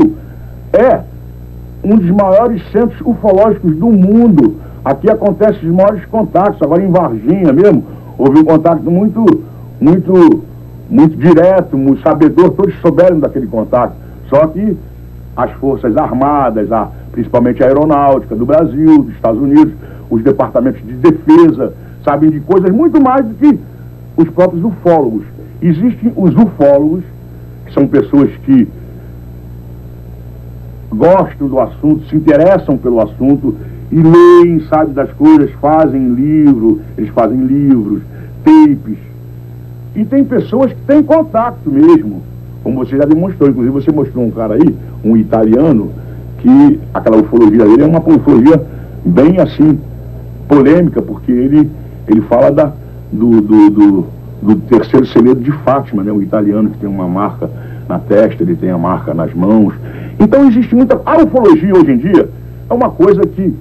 é 0.73 1.01
um 1.85 1.97
dos 1.97 2.11
maiores 2.11 2.63
centros 2.73 2.99
ufológicos 3.05 3.77
do 3.77 3.89
mundo. 3.89 4.57
Aqui 4.83 5.11
acontecem 5.11 5.69
os 5.69 5.77
maiores 5.77 6.05
contatos. 6.07 6.63
Agora 6.63 6.83
em 6.83 6.91
Varginha 6.91 7.53
mesmo, 7.53 7.85
houve 8.17 8.39
um 8.39 8.45
contato 8.45 8.91
muito, 8.91 9.25
muito, 9.81 10.45
muito 10.89 11.17
direto, 11.17 11.77
muito 11.77 12.03
sabedor, 12.03 12.51
todos 12.51 12.75
souberam 12.81 13.21
daquele 13.21 13.47
contato. 13.47 13.95
Só 14.29 14.47
que 14.47 14.77
as 15.37 15.53
forças 15.53 15.97
armadas, 15.97 16.71
a, 16.73 16.89
principalmente 17.13 17.63
a 17.63 17.67
aeronáutica 17.67 18.35
do 18.35 18.47
Brasil, 18.47 19.03
dos 19.03 19.15
Estados 19.15 19.41
Unidos, 19.41 19.73
os 20.11 20.23
departamentos 20.23 20.81
de 20.83 20.95
defesa, 20.95 21.73
sabem 22.05 22.31
de 22.31 22.41
coisas 22.41 22.71
muito 22.71 23.01
mais 23.01 23.27
do 23.27 23.35
que 23.35 23.59
os 24.17 24.29
próprios 24.31 24.65
ufólogos. 24.65 25.25
Existem 25.61 26.13
os 26.17 26.35
ufólogos, 26.35 27.05
que 27.67 27.75
são 27.75 27.87
pessoas 27.87 28.31
que 28.45 28.67
gostam 30.91 31.49
do 31.49 31.61
assunto, 31.61 32.09
se 32.09 32.17
interessam 32.17 32.77
pelo 32.79 33.01
assunto 33.01 33.55
e 33.93 33.97
leem, 33.97 34.61
sabem 34.69 34.95
das 34.95 35.13
coisas, 35.13 35.51
fazem 35.61 36.15
livro, 36.15 36.81
eles 36.97 37.11
fazem 37.11 37.39
livros, 37.39 38.03
tapes. 38.45 38.99
E 39.99 40.05
tem 40.05 40.23
pessoas 40.25 40.73
que 40.73 40.81
têm 40.87 41.03
contato 41.03 41.59
mesmo, 41.69 42.23
como 42.63 42.79
você 42.85 42.97
já 42.97 43.05
demonstrou. 43.05 43.51
Inclusive 43.51 43.73
você 43.75 43.91
mostrou 43.91 44.25
um 44.25 44.31
cara 44.31 44.55
aí, 44.55 44.77
um 45.05 45.17
italiano, 45.17 45.91
que 46.39 46.79
aquela 46.95 47.17
ufologia 47.17 47.65
dele 47.65 47.83
é 47.83 47.87
uma 47.87 47.99
ufologia 47.99 48.63
bem 49.05 49.41
assim, 49.41 49.79
polêmica, 50.47 51.03
porque 51.03 51.33
ele, 51.33 51.69
ele 52.07 52.21
fala 52.23 52.51
da, 52.53 52.73
do, 53.13 53.41
do, 53.41 53.71
do, 53.71 54.07
do 54.41 54.57
terceiro 54.69 55.05
segredo 55.07 55.41
de 55.41 55.51
Fátima, 55.51 56.05
né? 56.05 56.13
O 56.13 56.23
italiano 56.23 56.71
que 56.71 56.79
tem 56.79 56.89
uma 56.89 57.09
marca 57.09 57.51
na 57.89 57.99
testa, 57.99 58.43
ele 58.45 58.55
tem 58.55 58.71
a 58.71 58.79
marca 58.79 59.13
nas 59.13 59.35
mãos. 59.35 59.75
Então 60.21 60.47
existe 60.47 60.77
muita. 60.77 61.01
A 61.05 61.17
ufologia 61.25 61.73
hoje 61.75 61.91
em 61.91 61.99
dia 61.99 62.29
é 62.71 62.73
uma 62.73 62.91
coisa 62.91 63.23
que 63.23 63.53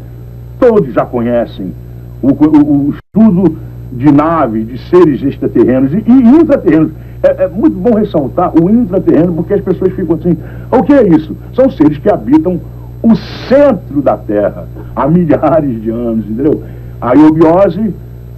todos 0.60 0.94
já 0.94 1.04
conhecem. 1.04 1.74
O, 2.22 2.28
o- 2.30 2.88
o 2.90 2.94
estudo 2.94 3.58
de 3.92 4.12
naves, 4.12 4.68
de 4.68 4.78
seres 4.90 5.22
extraterrenos 5.24 5.94
e, 5.94 6.04
e 6.06 6.12
intraterrenos. 6.12 6.92
É, 7.24 7.44
é 7.44 7.48
muito 7.48 7.76
bom 7.76 7.96
ressaltar 7.96 8.52
o 8.62 8.70
intraterreno, 8.70 9.34
porque 9.34 9.54
as 9.56 9.62
pessoas 9.62 9.92
ficam 9.94 10.16
assim, 10.16 10.38
o 10.72 10.84
que 10.84 10.94
é 10.94 11.08
isso? 11.08 11.36
São 11.56 11.70
seres 11.70 11.98
que 11.98 12.10
habitam 12.10 12.60
o 13.02 13.16
centro 13.48 14.02
da 14.02 14.18
Terra 14.18 14.68
há 14.96 15.08
milhares 15.08 15.82
de 15.82 15.90
anos, 15.90 16.26
entendeu? 16.30 16.64
A 17.02 17.14
iobiose 17.14 17.94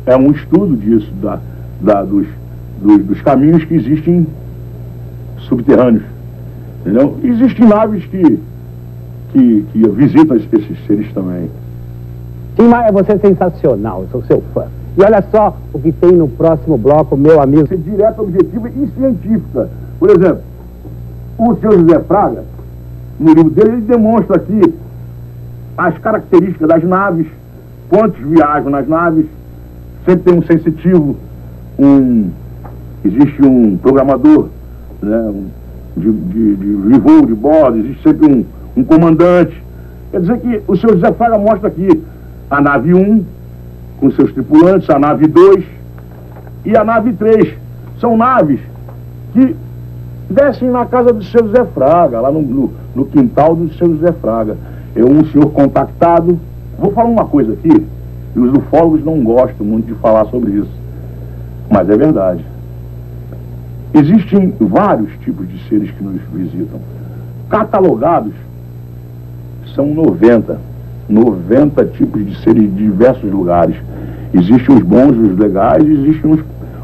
é 0.06 0.16
um 0.16 0.32
estudo 0.32 0.76
disso, 0.78 1.12
da, 1.22 1.40
da- 1.82 2.04
dos, 2.04 2.28
dos, 2.82 2.98
dos 3.04 3.22
caminhos 3.22 3.64
que 3.66 3.74
existem 3.76 4.28
subterrâneos. 5.40 6.04
Entendeu? 6.82 7.18
Existem 7.24 7.68
naves 7.68 8.06
que, 8.06 8.40
que, 9.34 9.66
que 9.74 9.90
visitam 9.90 10.38
esses, 10.38 10.86
seres 10.88 11.12
também. 11.14 11.50
Tim 12.56 12.68
Maia, 12.68 12.92
você 12.92 13.14
é 13.14 13.18
sensacional, 13.18 14.04
eu 14.04 14.08
sou 14.10 14.24
seu 14.24 14.44
fã. 14.54 14.66
E 15.00 15.02
olha 15.02 15.24
só 15.32 15.56
o 15.72 15.80
que 15.80 15.94
tem 15.94 16.12
no 16.12 16.28
próximo 16.28 16.78
bloco, 16.78 17.16
meu 17.16 17.42
amigo. 17.42 17.66
Ser 17.70 17.78
direta, 17.78 18.22
objetiva 18.22 18.68
e 18.68 18.88
científica. 18.98 19.70
Por 19.98 20.10
exemplo, 20.10 20.42
o 21.38 21.56
senhor 21.56 21.80
José 21.80 22.00
Fraga, 22.02 22.44
no 23.18 23.34
livro 23.34 23.50
dele, 23.50 23.72
ele 23.72 23.82
demonstra 23.82 24.36
aqui 24.36 24.62
as 25.78 25.98
características 26.00 26.68
das 26.68 26.84
naves, 26.84 27.28
quantos 27.88 28.20
viajam 28.20 28.70
nas 28.70 28.90
naves, 28.90 29.26
sempre 30.06 30.24
tem 30.24 30.38
um 30.38 30.44
sensitivo, 30.44 31.16
um, 31.80 32.30
existe 33.06 33.42
um 33.42 33.78
programador 33.78 34.50
né, 35.02 35.34
de, 35.96 36.12
de, 36.12 36.56
de, 36.58 36.92
de 36.92 37.00
voo, 37.00 37.26
de 37.26 37.36
bordo, 37.36 37.78
existe 37.78 38.04
sempre 38.04 38.30
um, 38.30 38.44
um 38.76 38.84
comandante. 38.84 39.64
Quer 40.12 40.20
dizer 40.20 40.40
que 40.40 40.62
o 40.68 40.76
senhor 40.76 40.96
José 40.96 41.14
Fraga 41.14 41.38
mostra 41.38 41.70
aqui 41.70 42.04
a 42.52 42.60
nave 42.60 42.94
1, 42.94 43.24
com 44.00 44.12
seus 44.12 44.32
tripulantes, 44.32 44.90
a 44.90 44.98
nave 44.98 45.28
2 45.28 45.66
e 46.66 46.76
a 46.76 46.84
nave 46.84 47.14
3. 47.14 47.54
São 48.00 48.16
naves 48.16 48.60
que 49.34 49.56
descem 50.30 50.70
na 50.70 50.86
casa 50.86 51.12
do 51.12 51.24
seu 51.24 51.48
José 51.48 51.66
Fraga, 51.66 52.22
lá 52.22 52.32
no, 52.32 52.42
no, 52.42 52.72
no 52.96 53.06
quintal 53.06 53.56
do 53.56 53.74
seu 53.74 53.88
José 53.96 54.12
Fraga. 54.14 54.58
É 54.96 55.04
um 55.04 55.26
senhor 55.26 55.50
contactado. 55.52 56.40
Vou 56.78 56.92
falar 56.92 57.10
uma 57.10 57.26
coisa 57.26 57.54
aqui, 57.54 57.86
e 58.36 58.40
os 58.40 58.54
ufólogos 58.54 59.04
não 59.04 59.22
gostam 59.24 59.66
muito 59.66 59.88
de 59.88 59.96
falar 59.96 60.26
sobre 60.26 60.52
isso, 60.52 60.72
mas 61.70 61.90
é 61.90 61.98
verdade. 61.98 62.44
Existem 63.94 64.54
vários 64.60 65.12
tipos 65.20 65.48
de 65.50 65.68
seres 65.68 65.92
que 65.92 66.04
nos 66.04 66.22
visitam. 66.32 66.80
Catalogados 67.50 68.34
são 69.76 69.88
90. 69.88 70.60
90 71.10 71.86
tipos 71.86 72.26
de 72.26 72.40
seres 72.42 72.64
de 72.64 72.84
diversos 72.84 73.30
lugares. 73.32 73.76
Existem 74.34 74.76
os 74.76 74.84
bons, 74.84 75.18
os 75.18 75.38
legais, 75.38 75.84
existem 75.84 76.32
os, 76.32 76.40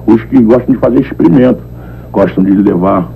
os 0.07 0.23
que 0.23 0.41
gostam 0.41 0.73
de 0.73 0.79
fazer 0.79 1.01
experimento, 1.01 1.61
gostam 2.11 2.43
de 2.43 2.51
levar 2.51 3.09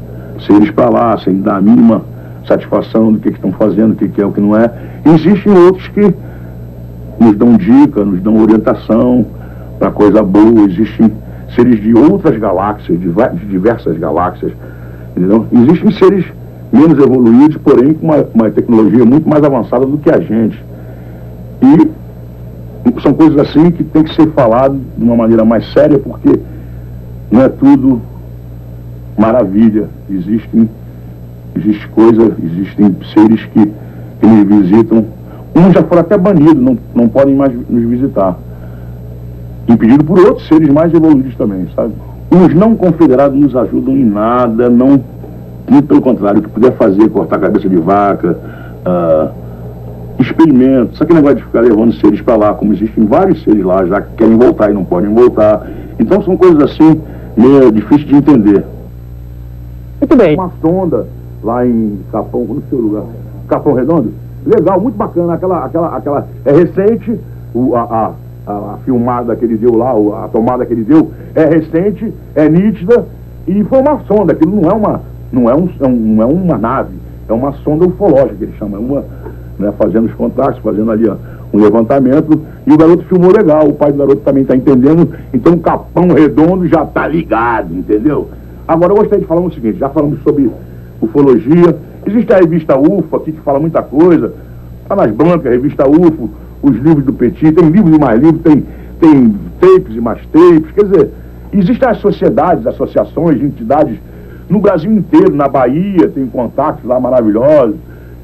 seres 0.45 0.69
para 0.71 0.89
lá, 0.89 1.17
sem 1.17 1.41
dar 1.41 1.57
a 1.57 1.61
mínima 1.61 2.03
satisfação 2.47 3.11
do 3.11 3.19
que, 3.19 3.29
que 3.29 3.35
estão 3.35 3.51
fazendo, 3.51 3.93
o 3.93 3.95
que, 3.95 4.07
que 4.07 4.21
é, 4.21 4.25
o 4.25 4.31
que 4.31 4.39
não 4.41 4.55
é. 4.55 4.71
Existem 5.05 5.51
outros 5.51 5.87
que 5.89 6.13
nos 7.19 7.35
dão 7.35 7.57
dica, 7.57 8.05
nos 8.05 8.21
dão 8.21 8.41
orientação 8.41 9.25
para 9.77 9.91
coisa 9.91 10.23
boa. 10.23 10.61
Existem 10.61 11.11
seres 11.55 11.81
de 11.81 11.93
outras 11.93 12.37
galáxias, 12.37 12.99
de, 12.99 13.07
de 13.07 13.45
diversas 13.47 13.97
galáxias. 13.97 14.51
Entendeu? 15.15 15.45
Existem 15.51 15.91
seres 15.91 16.25
menos 16.71 16.97
evoluídos, 16.99 17.57
porém 17.57 17.93
com 17.93 18.07
uma, 18.07 18.25
uma 18.33 18.49
tecnologia 18.49 19.03
muito 19.03 19.27
mais 19.27 19.43
avançada 19.43 19.85
do 19.85 19.97
que 19.97 20.09
a 20.09 20.19
gente. 20.19 20.68
E 21.61 21.99
são 23.01 23.13
coisas 23.13 23.37
assim 23.37 23.71
que 23.71 23.83
tem 23.83 24.03
que 24.03 24.13
ser 24.15 24.29
falado 24.31 24.79
de 24.97 25.03
uma 25.03 25.15
maneira 25.15 25.43
mais 25.45 25.71
séria, 25.73 25.99
porque 25.99 26.39
não 27.31 27.41
é 27.41 27.49
tudo 27.49 28.01
maravilha. 29.17 29.89
Existem, 30.09 30.69
existe 31.55 31.87
coisa, 31.89 32.35
existem 32.43 32.95
seres 33.13 33.45
que, 33.45 33.71
que 34.19 34.27
nos 34.27 34.47
visitam. 34.47 35.05
Uns 35.55 35.73
já 35.73 35.83
foram 35.83 36.01
até 36.01 36.17
banidos, 36.17 36.61
não, 36.61 36.77
não 36.95 37.07
podem 37.07 37.35
mais 37.35 37.53
nos 37.69 37.89
visitar. 37.89 38.37
Impedido 39.67 40.03
por 40.03 40.19
outros 40.19 40.47
seres 40.47 40.69
mais 40.69 40.93
evoluídos 40.93 41.35
também, 41.35 41.67
sabe? 41.75 41.93
Os 42.31 42.53
não 42.53 42.75
confederados 42.75 43.39
nos 43.39 43.55
ajudam 43.55 43.95
em 43.95 44.05
nada, 44.05 44.69
não. 44.69 45.01
Muito 45.69 45.87
pelo 45.87 46.01
contrário, 46.01 46.39
o 46.39 46.43
que 46.43 46.49
puder 46.49 46.71
fazer, 46.77 47.09
cortar 47.09 47.35
a 47.35 47.39
cabeça 47.39 47.69
de 47.69 47.77
vaca, 47.77 48.35
uh, 48.85 49.38
experimento. 50.21 50.97
Só 50.97 51.05
que 51.05 51.13
negócio 51.13 51.37
de 51.37 51.43
ficar 51.43 51.61
levando 51.61 51.93
seres 51.93 52.21
para 52.21 52.35
lá, 52.35 52.53
como 52.53 52.73
existem 52.73 53.05
vários 53.05 53.43
seres 53.43 53.63
lá 53.63 53.85
já 53.85 54.01
que 54.01 54.15
querem 54.15 54.37
voltar 54.37 54.69
e 54.69 54.73
não 54.73 54.83
podem 54.83 55.13
voltar. 55.13 55.67
Então 55.99 56.21
são 56.23 56.37
coisas 56.37 56.61
assim 56.61 57.01
meio 57.35 57.71
difíceis 57.71 58.07
de 58.07 58.15
entender. 58.15 58.65
Muito 59.99 60.15
bem. 60.15 60.35
Uma 60.35 60.51
sonda 60.61 61.07
lá 61.43 61.65
em 61.65 61.99
Capão, 62.11 62.43
no 62.43 62.63
seu 62.69 62.79
lugar, 62.79 63.03
Capão 63.47 63.73
Redondo, 63.73 64.13
legal, 64.45 64.79
muito 64.79 64.95
bacana. 64.95 65.33
Aquela, 65.33 65.65
aquela, 65.65 65.95
aquela 65.95 66.27
é 66.45 66.51
recente, 66.51 67.19
o, 67.53 67.75
a, 67.75 68.13
a, 68.47 68.51
a 68.51 68.77
filmada 68.85 69.35
que 69.35 69.45
ele 69.45 69.57
deu 69.57 69.75
lá, 69.75 69.91
a 70.25 70.27
tomada 70.27 70.65
que 70.65 70.73
ele 70.73 70.83
deu, 70.83 71.11
é 71.35 71.45
recente, 71.45 72.13
é 72.35 72.49
nítida 72.49 73.05
e 73.47 73.63
foi 73.63 73.79
uma 73.79 73.99
sonda. 74.01 74.33
Aquilo 74.33 74.61
não 74.61 74.69
é 74.69 74.73
uma, 74.73 75.01
não 75.31 75.49
é 75.49 75.55
um, 75.55 75.69
não 75.89 76.23
é 76.23 76.25
uma 76.25 76.57
nave, 76.57 76.95
é 77.27 77.33
uma 77.33 77.51
sonda 77.53 77.85
ufológica 77.85 78.35
que 78.35 78.43
ele 78.45 78.57
chama, 78.57 78.77
é 78.77 78.79
uma 78.79 79.03
né, 79.59 79.73
fazendo 79.77 80.05
os 80.05 80.13
contatos, 80.13 80.59
fazendo 80.61 80.89
ali 80.89 81.07
ó, 81.07 81.17
um 81.53 81.61
levantamento, 81.61 82.41
e 82.65 82.71
o 82.71 82.77
garoto 82.77 83.03
filmou 83.03 83.31
legal, 83.31 83.67
o 83.67 83.73
pai 83.73 83.91
do 83.91 83.97
garoto 83.97 84.21
também 84.21 84.43
está 84.43 84.55
entendendo, 84.55 85.09
então 85.33 85.53
o 85.53 85.59
Capão 85.59 86.07
Redondo 86.13 86.65
já 86.67 86.83
está 86.83 87.05
ligado, 87.07 87.73
entendeu? 87.75 88.29
Agora 88.65 88.93
eu 88.93 88.97
gostaria 88.97 89.19
de 89.19 89.27
falar 89.27 89.41
o 89.41 89.51
seguinte, 89.51 89.77
já 89.77 89.89
falamos 89.89 90.21
sobre 90.23 90.49
ufologia, 91.01 91.75
existe 92.05 92.31
a 92.31 92.37
revista 92.37 92.79
UFO 92.79 93.17
aqui 93.17 93.33
que 93.33 93.41
fala 93.41 93.59
muita 93.59 93.81
coisa, 93.81 94.33
está 94.81 94.95
nas 94.95 95.11
bancas, 95.11 95.47
a 95.47 95.49
revista 95.49 95.89
UFO, 95.89 96.29
os 96.61 96.75
livros 96.77 97.03
do 97.03 97.13
Petit, 97.13 97.51
tem 97.51 97.69
livros 97.69 97.95
e 97.95 97.99
mais 97.99 98.19
livros, 98.21 98.41
tem, 98.41 98.65
tem 98.99 99.35
tapes 99.59 99.95
e 99.95 99.99
mais 99.99 100.25
tapes, 100.27 100.71
quer 100.73 100.85
dizer, 100.85 101.09
existem 101.51 101.89
as 101.89 101.97
sociedades, 101.97 102.65
associações, 102.65 103.41
entidades 103.41 103.97
no 104.49 104.59
Brasil 104.59 104.91
inteiro, 104.91 105.35
na 105.35 105.47
Bahia, 105.47 106.07
tem 106.07 106.25
contatos 106.27 106.83
lá 106.83 106.99
maravilhosos, 106.99 107.75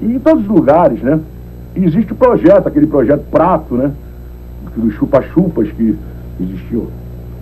e 0.01 0.05
em 0.05 0.19
todos 0.19 0.43
os 0.43 0.49
lugares, 0.49 1.01
né? 1.01 1.19
E 1.75 1.83
existe 1.83 2.13
o 2.13 2.15
projeto, 2.15 2.67
aquele 2.67 2.87
projeto 2.87 3.23
Prato, 3.31 3.75
né? 3.75 3.91
Dos 4.75 4.93
chupa-chupas 4.95 5.69
que 5.71 5.97
existiu 6.39 6.87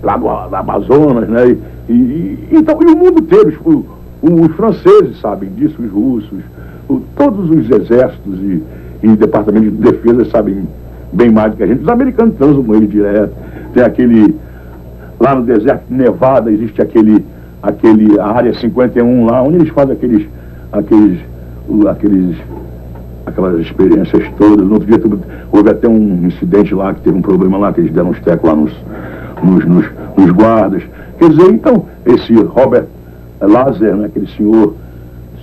lá 0.02 0.16
no, 0.18 0.50
na 0.50 0.58
Amazonas, 0.58 1.28
né? 1.28 1.56
E, 1.88 1.92
e, 1.92 2.48
então, 2.52 2.78
e 2.82 2.86
o 2.86 2.96
mundo 2.96 3.20
inteiro, 3.20 3.52
os, 3.64 3.84
os 4.22 4.56
franceses 4.56 5.20
sabem 5.20 5.50
disso, 5.50 5.80
os 5.82 5.90
russos, 5.90 6.40
o, 6.88 7.00
todos 7.16 7.50
os 7.50 7.70
exércitos 7.70 8.38
e, 8.40 8.62
e 9.02 9.08
departamentos 9.16 9.70
de 9.70 9.78
defesa 9.78 10.24
sabem 10.26 10.66
bem 11.12 11.30
mais 11.30 11.52
do 11.52 11.56
que 11.56 11.62
a 11.62 11.66
gente. 11.66 11.82
Os 11.82 11.88
americanos 11.88 12.36
transam 12.36 12.62
com 12.62 12.74
ele 12.74 12.86
direto. 12.86 13.32
Tem 13.72 13.82
aquele, 13.82 14.34
lá 15.18 15.34
no 15.34 15.42
deserto 15.42 15.84
de 15.88 15.94
Nevada, 15.94 16.50
existe 16.50 16.80
aquele, 16.80 17.24
aquele, 17.62 18.18
a 18.20 18.26
área 18.26 18.54
51 18.54 19.26
lá, 19.26 19.42
onde 19.42 19.56
eles 19.56 19.68
fazem 19.70 19.94
aqueles, 19.94 20.26
aqueles 20.72 21.20
aqueles, 21.90 22.36
aquelas 23.26 23.60
experiências 23.60 24.28
todas. 24.36 24.64
No 24.66 24.74
outro 24.74 24.86
dia 24.86 25.00
houve 25.52 25.70
até 25.70 25.88
um 25.88 26.26
incidente 26.26 26.74
lá 26.74 26.94
que 26.94 27.00
teve 27.02 27.16
um 27.16 27.22
problema 27.22 27.58
lá, 27.58 27.72
que 27.72 27.80
eles 27.80 27.92
deram 27.92 28.10
uns 28.10 28.20
tecos 28.20 28.48
lá 28.48 28.56
nos, 28.56 28.72
nos, 29.42 29.64
nos, 29.64 29.86
nos, 30.16 30.30
guardas. 30.32 30.82
Quer 31.18 31.30
dizer, 31.30 31.50
então, 31.52 31.86
esse 32.06 32.34
Robert 32.34 32.86
Lazer, 33.40 33.94
né, 33.96 34.06
aquele 34.06 34.26
senhor 34.28 34.74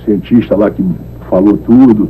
cientista 0.05 0.55
lá 0.55 0.69
que 0.69 0.83
falou 1.29 1.57
tudo. 1.57 2.09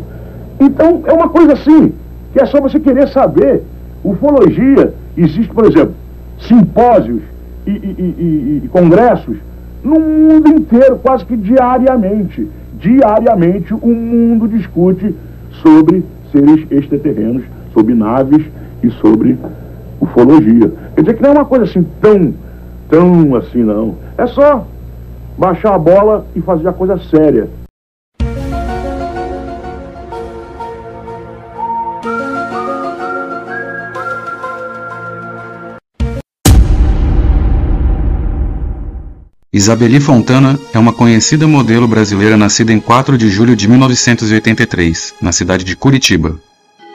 Então, 0.60 1.02
é 1.06 1.14
uma 1.14 1.30
coisa 1.30 1.54
assim, 1.54 1.94
que 2.34 2.42
é 2.42 2.46
só 2.46 2.62
você 2.62 2.80
querer 2.80 3.08
saber. 3.10 3.64
Ufologia, 4.04 4.94
existe, 5.16 5.54
por 5.54 5.66
exemplo, 5.66 5.94
simpósios 6.40 7.22
e, 7.68 7.72
e, 7.72 7.74
e, 7.74 8.62
e 8.66 8.68
congressos 8.70 9.38
no 9.84 10.00
mundo 10.00 10.50
inteiro, 10.50 10.98
quase 10.98 11.26
que 11.26 11.36
diariamente 11.36 12.48
diariamente 12.82 13.74
o 13.74 13.88
mundo 13.88 14.48
discute 14.48 15.16
sobre 15.62 16.04
seres 16.32 16.66
extraterrenos, 16.70 17.44
sobre 17.74 17.94
naves 17.94 18.44
e 18.84 18.90
sobre 18.90 19.38
ufologia. 20.02 20.72
Quer 20.96 21.02
dizer 21.02 21.14
que 21.16 21.24
não 21.24 21.30
é 21.30 21.34
uma 21.34 21.46
coisa 21.46 21.66
assim 21.66 21.86
tão, 22.02 22.34
tão 22.90 23.36
assim 23.36 23.64
não. 23.64 23.96
É 24.18 24.26
só 24.26 24.66
baixar 25.38 25.76
a 25.76 25.80
bola 25.80 26.26
e 26.36 26.42
fazer 26.42 26.68
a 26.68 26.74
coisa 26.74 26.98
séria. 26.98 27.48
Isabeli 39.54 40.00
Fontana 40.00 40.58
é 40.74 40.80
uma 40.80 40.94
conhecida 40.94 41.46
modelo 41.46 41.86
brasileira 41.86 42.38
nascida 42.38 42.72
em 42.72 42.80
4 42.80 43.18
de 43.18 43.30
julho 43.30 43.54
de 43.54 43.68
1983, 43.68 45.16
na 45.22 45.34
cidade 45.34 45.66
de 45.66 45.76
Curitiba. 45.76 46.40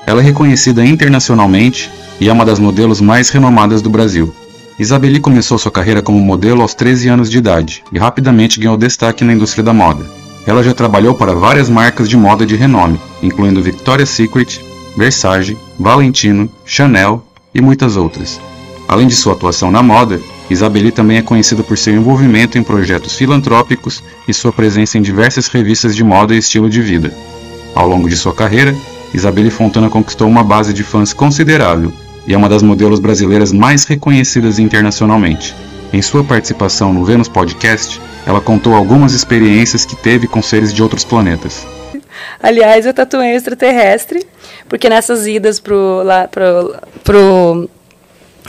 Ela 0.07 0.22
é 0.22 0.24
reconhecida 0.24 0.82
internacionalmente 0.82 1.90
e 2.18 2.30
é 2.30 2.32
uma 2.32 2.46
das 2.46 2.59
modelos 2.59 2.98
mais 2.98 3.28
renomadas 3.28 3.82
do 3.82 3.90
Brasil. 3.90 4.34
Isabeli 4.78 5.20
começou 5.20 5.59
sua 5.59 5.70
carreira 5.70 6.00
como 6.00 6.18
modelo 6.18 6.62
aos 6.62 6.72
13 6.72 7.11
anos 7.11 7.30
de 7.30 7.36
idade 7.36 7.84
e 7.92 7.98
rapidamente 7.98 8.59
ganhou 8.59 8.78
destaque 8.78 9.22
na 9.22 9.34
indústria 9.34 9.62
da 9.62 9.74
moda. 9.74 10.07
Ela 10.46 10.62
já 10.62 10.72
trabalhou 10.72 11.14
para 11.14 11.34
várias 11.34 11.68
marcas 11.68 12.09
de 12.09 12.16
moda 12.16 12.46
de 12.46 12.57
renome, 12.57 12.98
incluindo 13.22 13.62
Victoria's 13.62 14.09
Secret, 14.09 14.64
Versace, 14.96 15.59
Valentino, 15.78 16.50
Chanel 16.64 17.22
e 17.54 17.61
muitas 17.61 17.98
outras. 17.98 18.40
Além 18.88 19.07
de 19.07 19.14
sua 19.14 19.34
atuação 19.34 19.70
na 19.70 19.82
moda, 19.82 20.22
Isabeli 20.49 20.92
também 20.92 21.18
é 21.18 21.22
conhecida 21.22 21.62
por 21.62 21.76
seu 21.76 21.94
envolvimento 21.94 22.57
em 22.57 22.62
projetos 22.62 23.14
filantrópicos 23.16 24.03
e 24.28 24.32
sua 24.32 24.53
presença 24.53 24.97
em 24.97 25.03
diversas 25.03 25.49
revistas 25.49 25.94
de 25.94 26.05
moda 26.05 26.34
e 26.34 26.38
estilo 26.38 26.70
de 26.70 26.80
vida. 26.80 27.12
Ao 27.74 27.88
longo 27.88 28.09
de 28.09 28.16
sua 28.16 28.34
carreira, 28.34 28.74
Isabelle 29.12 29.51
Fontana 29.51 29.90
conquistou 29.90 30.28
uma 30.28 30.44
base 30.44 30.72
de 30.72 30.82
fãs 30.84 31.12
considerável 31.12 31.92
e 32.26 32.34
é 32.34 32.36
uma 32.36 32.49
das 32.49 32.62
modelos 32.62 33.01
brasileiras 33.01 33.53
mais 33.53 33.84
reconhecidas 33.84 34.59
internacionalmente. 34.59 35.55
Em 35.92 36.03
sua 36.03 36.24
participação 36.24 36.92
no 36.92 37.05
Vênus 37.05 37.28
Podcast, 37.28 38.01
ela 38.26 38.40
contou 38.40 38.74
algumas 38.74 39.12
experiências 39.12 39.84
que 39.84 39.94
teve 39.94 40.26
com 40.26 40.42
seres 40.42 40.72
de 40.72 40.82
outros 40.82 41.05
planetas. 41.05 41.66
Aliás, 42.42 42.84
eu 42.84 42.92
tatuei 42.92 43.34
extraterrestre, 43.34 44.26
porque 44.68 44.88
nessas 44.88 45.26
idas 45.26 45.61
pro, 45.61 46.03
lá, 46.03 46.28
pro, 46.28 46.74
pro, 47.05 47.70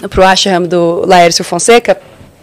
pro 0.10 0.24
ashram 0.24 0.64
do 0.64 1.04
Laércio 1.06 1.44
Fonseca, 1.44 1.98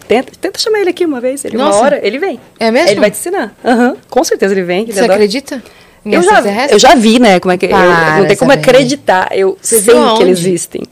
tenta, 0.09 0.33
tenta 0.41 0.59
chamar 0.59 0.81
ele 0.81 0.91
aqui 0.91 1.05
uma 1.05 1.21
vez, 1.21 1.45
ele 1.45 1.57
Nossa. 1.57 1.79
uma 1.79 1.85
hora, 1.87 2.01
ele 2.07 2.19
vem. 2.19 2.41
É 2.59 2.71
mesmo? 2.71 2.91
Ele 2.91 3.01
vai 3.01 3.11
te 3.11 3.19
ensinar. 3.19 3.55
Aham, 3.65 3.97
com 4.11 4.25
certeza 4.25 4.53
ele 4.55 4.63
vem. 4.63 4.83
ele 4.83 4.93
Você 4.93 4.99
adora. 5.01 5.15
acredita? 5.15 5.63
Eu 6.05 6.23
já, 6.23 6.43
eu 6.71 6.79
já 6.79 6.95
vi, 6.95 7.19
né? 7.19 7.41
Como 7.41 7.53
é 7.53 7.57
que, 7.57 7.65
eu- 7.65 7.71
Para, 7.71 8.19
não 8.19 8.27
tem 8.27 8.37
como 8.37 8.53
acreditar. 8.53 9.29
Eu 9.33 9.57
Você 9.61 9.81
sei 9.81 9.95
que 10.17 10.23
eles 10.23 10.39
existem. 10.41 10.83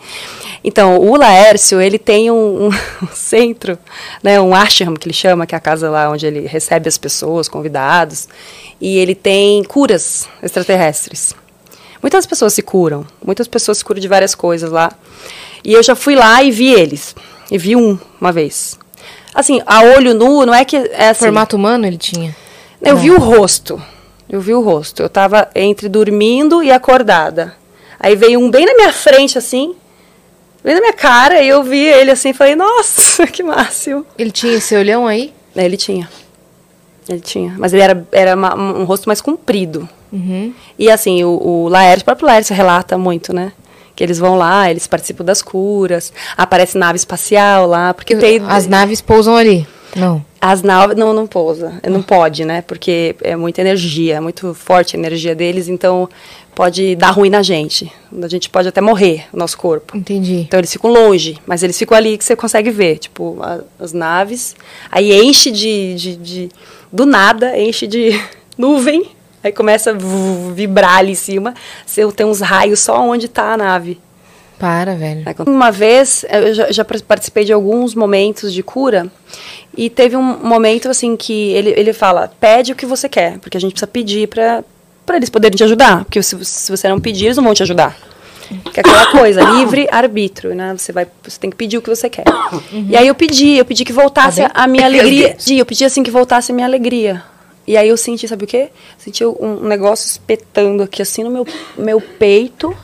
Então, 0.64 0.96
o 0.98 1.16
Laércio, 1.16 1.80
ele 1.82 1.98
tem 1.98 2.30
um, 2.30 2.68
um 2.68 2.70
centro, 3.12 3.76
né, 4.22 4.40
um 4.40 4.54
ashram, 4.54 4.94
que 4.94 5.06
ele 5.06 5.12
chama, 5.14 5.44
que 5.44 5.54
é 5.54 5.58
a 5.58 5.60
casa 5.60 5.90
lá 5.90 6.08
onde 6.08 6.24
ele 6.24 6.46
recebe 6.46 6.88
as 6.88 6.96
pessoas, 6.96 7.46
convidados, 7.48 8.26
e 8.80 8.96
ele 8.96 9.14
tem 9.14 9.62
curas 9.64 10.28
extraterrestres. 10.42 11.34
Muitas 12.00 12.24
pessoas 12.26 12.54
se 12.54 12.62
curam, 12.62 13.04
muitas 13.24 13.46
pessoas 13.48 13.78
se 13.78 13.84
curam 13.84 14.00
de 14.00 14.08
várias 14.08 14.34
coisas 14.34 14.70
lá. 14.70 14.92
E 15.64 15.72
eu 15.72 15.82
já 15.82 15.94
fui 15.94 16.14
lá 16.14 16.42
e 16.42 16.50
vi 16.50 16.72
eles, 16.72 17.14
e 17.50 17.56
vi 17.58 17.76
um 17.76 17.98
uma 18.20 18.32
vez. 18.32 18.78
Assim, 19.34 19.62
a 19.66 19.82
olho 19.82 20.14
nu, 20.14 20.44
não 20.44 20.54
é 20.54 20.64
que 20.64 20.76
é 20.76 21.08
assim, 21.08 21.20
Formato 21.26 21.56
humano 21.56 21.86
ele 21.86 21.96
tinha? 21.98 22.34
eu 22.80 22.96
vi 22.96 23.10
o 23.10 23.18
rosto. 23.18 23.80
Eu 24.28 24.40
vi 24.40 24.54
o 24.54 24.60
rosto. 24.60 25.02
Eu 25.02 25.08
tava 25.08 25.48
entre 25.54 25.88
dormindo 25.88 26.62
e 26.62 26.70
acordada. 26.72 27.54
Aí 27.98 28.16
veio 28.16 28.40
um 28.40 28.50
bem 28.50 28.66
na 28.66 28.74
minha 28.74 28.92
frente, 28.92 29.38
assim, 29.38 29.74
bem 30.64 30.74
na 30.74 30.80
minha 30.80 30.92
cara, 30.92 31.40
e 31.40 31.48
eu 31.48 31.62
vi 31.62 31.78
ele 31.78 32.10
assim 32.10 32.30
e 32.30 32.34
falei, 32.34 32.54
nossa, 32.56 33.26
que 33.30 33.42
máximo. 33.42 34.04
Ele 34.18 34.30
tinha 34.32 34.54
esse 34.54 34.74
olhão 34.76 35.06
aí? 35.06 35.32
Ele 35.54 35.76
tinha. 35.76 36.08
Ele 37.08 37.20
tinha. 37.20 37.54
Mas 37.58 37.72
ele 37.72 37.82
era, 37.82 38.06
era 38.12 38.34
uma- 38.34 38.54
um 38.56 38.84
rosto 38.84 39.08
mais 39.08 39.20
comprido. 39.20 39.88
Uhum. 40.12 40.52
E 40.78 40.90
assim, 40.90 41.22
o, 41.24 41.30
o 41.40 41.68
Laércio, 41.68 42.02
o 42.02 42.04
próprio 42.04 42.26
Laércio 42.26 42.54
relata 42.54 42.98
muito, 42.98 43.32
né? 43.34 43.52
Que 43.94 44.02
eles 44.02 44.18
vão 44.18 44.36
lá, 44.36 44.70
eles 44.70 44.86
participam 44.86 45.24
das 45.24 45.42
curas, 45.42 46.12
aparece 46.36 46.78
nave 46.78 46.96
espacial 46.96 47.66
lá, 47.66 47.92
porque 47.92 48.16
tem... 48.16 48.40
As 48.48 48.66
naves 48.66 49.00
pousam 49.00 49.36
ali? 49.36 49.66
Não. 49.94 50.24
As 50.40 50.62
naves 50.62 50.96
não, 50.96 51.12
não 51.12 51.26
pousa, 51.26 51.74
não 51.88 52.02
pode, 52.02 52.44
né? 52.46 52.62
Porque 52.62 53.14
é 53.22 53.36
muita 53.36 53.60
energia, 53.60 54.16
é 54.16 54.20
muito 54.20 54.54
forte 54.54 54.96
a 54.96 54.98
energia 54.98 55.34
deles, 55.34 55.68
então 55.68 56.08
pode 56.54 56.96
dar 56.96 57.10
ruim 57.10 57.28
na 57.28 57.42
gente. 57.42 57.92
A 58.22 58.26
gente 58.28 58.48
pode 58.48 58.66
até 58.66 58.80
morrer, 58.80 59.26
o 59.32 59.36
nosso 59.36 59.56
corpo. 59.58 59.94
Entendi. 59.96 60.36
Então 60.48 60.58
eles 60.58 60.72
ficam 60.72 60.90
longe, 60.90 61.38
mas 61.46 61.62
eles 61.62 61.78
ficam 61.78 61.96
ali 61.96 62.16
que 62.16 62.24
você 62.24 62.34
consegue 62.34 62.70
ver, 62.70 62.98
tipo, 62.98 63.38
a- 63.42 63.60
as 63.78 63.92
naves. 63.92 64.56
Aí 64.90 65.12
enche 65.12 65.50
de, 65.50 65.94
de, 65.94 66.16
de- 66.16 66.48
Do 66.90 67.04
nada, 67.04 67.56
enche 67.58 67.86
de 67.86 68.18
nuvem. 68.56 69.10
Aí 69.42 69.52
começa 69.52 69.90
a 69.90 69.94
vibrar 70.54 70.98
ali 70.98 71.12
em 71.12 71.16
cima. 71.16 71.54
Você 71.84 72.06
tem 72.12 72.26
uns 72.26 72.40
raios 72.40 72.80
só 72.80 73.00
onde 73.00 73.28
tá 73.28 73.52
a 73.52 73.56
nave. 73.56 74.00
Para, 74.58 74.94
velho. 74.94 75.24
Uma 75.44 75.72
vez, 75.72 76.24
eu 76.30 76.54
já, 76.54 76.70
já 76.70 76.84
participei 76.84 77.44
de 77.44 77.52
alguns 77.52 77.96
momentos 77.96 78.54
de 78.54 78.62
cura, 78.62 79.10
e 79.76 79.90
teve 79.90 80.16
um 80.16 80.22
momento, 80.22 80.88
assim, 80.88 81.16
que 81.16 81.50
ele, 81.50 81.70
ele 81.76 81.92
fala, 81.92 82.30
pede 82.38 82.72
o 82.72 82.76
que 82.76 82.86
você 82.86 83.08
quer, 83.08 83.38
porque 83.38 83.56
a 83.56 83.60
gente 83.60 83.72
precisa 83.72 83.88
pedir 83.88 84.28
para 84.28 84.62
eles 85.14 85.30
poderem 85.30 85.56
te 85.56 85.64
ajudar, 85.64 86.04
porque 86.04 86.22
se, 86.22 86.44
se 86.44 86.70
você 86.70 86.88
não 86.88 87.00
pedir, 87.00 87.24
eles 87.24 87.36
não 87.36 87.44
vão 87.44 87.54
te 87.54 87.62
ajudar. 87.64 87.96
Que 88.72 88.78
é 88.78 88.82
aquela 88.82 89.06
coisa, 89.10 89.42
livre 89.58 89.88
arbítrio, 89.90 90.54
né? 90.54 90.74
Você, 90.76 90.92
vai, 90.92 91.06
você 91.22 91.40
tem 91.40 91.50
que 91.50 91.56
pedir 91.56 91.78
o 91.78 91.82
que 91.82 91.88
você 91.88 92.08
quer. 92.08 92.24
E 92.88 92.96
aí 92.96 93.08
eu 93.08 93.14
pedi, 93.14 93.56
eu 93.56 93.64
pedi 93.64 93.84
que 93.84 93.92
voltasse 93.92 94.42
Tá 94.42 94.50
a 94.54 94.66
minha 94.66 94.84
alegria. 94.86 95.36
Eu 95.50 95.66
pedi 95.66 95.84
assim 95.84 96.02
que 96.02 96.10
voltasse 96.10 96.52
a 96.52 96.54
minha 96.54 96.66
alegria. 96.66 97.22
E 97.66 97.76
aí 97.76 97.88
eu 97.88 97.96
senti, 97.96 98.26
sabe 98.26 98.44
o 98.44 98.46
quê? 98.46 98.68
Senti 98.98 99.24
um, 99.24 99.60
negócio 99.62 100.06
espetando 100.06 100.82
aqui 100.82 101.00
assim 101.02 101.22
no 101.22 101.30
meu, 101.30 101.46
meu 101.78 102.00
peito. 102.00 102.74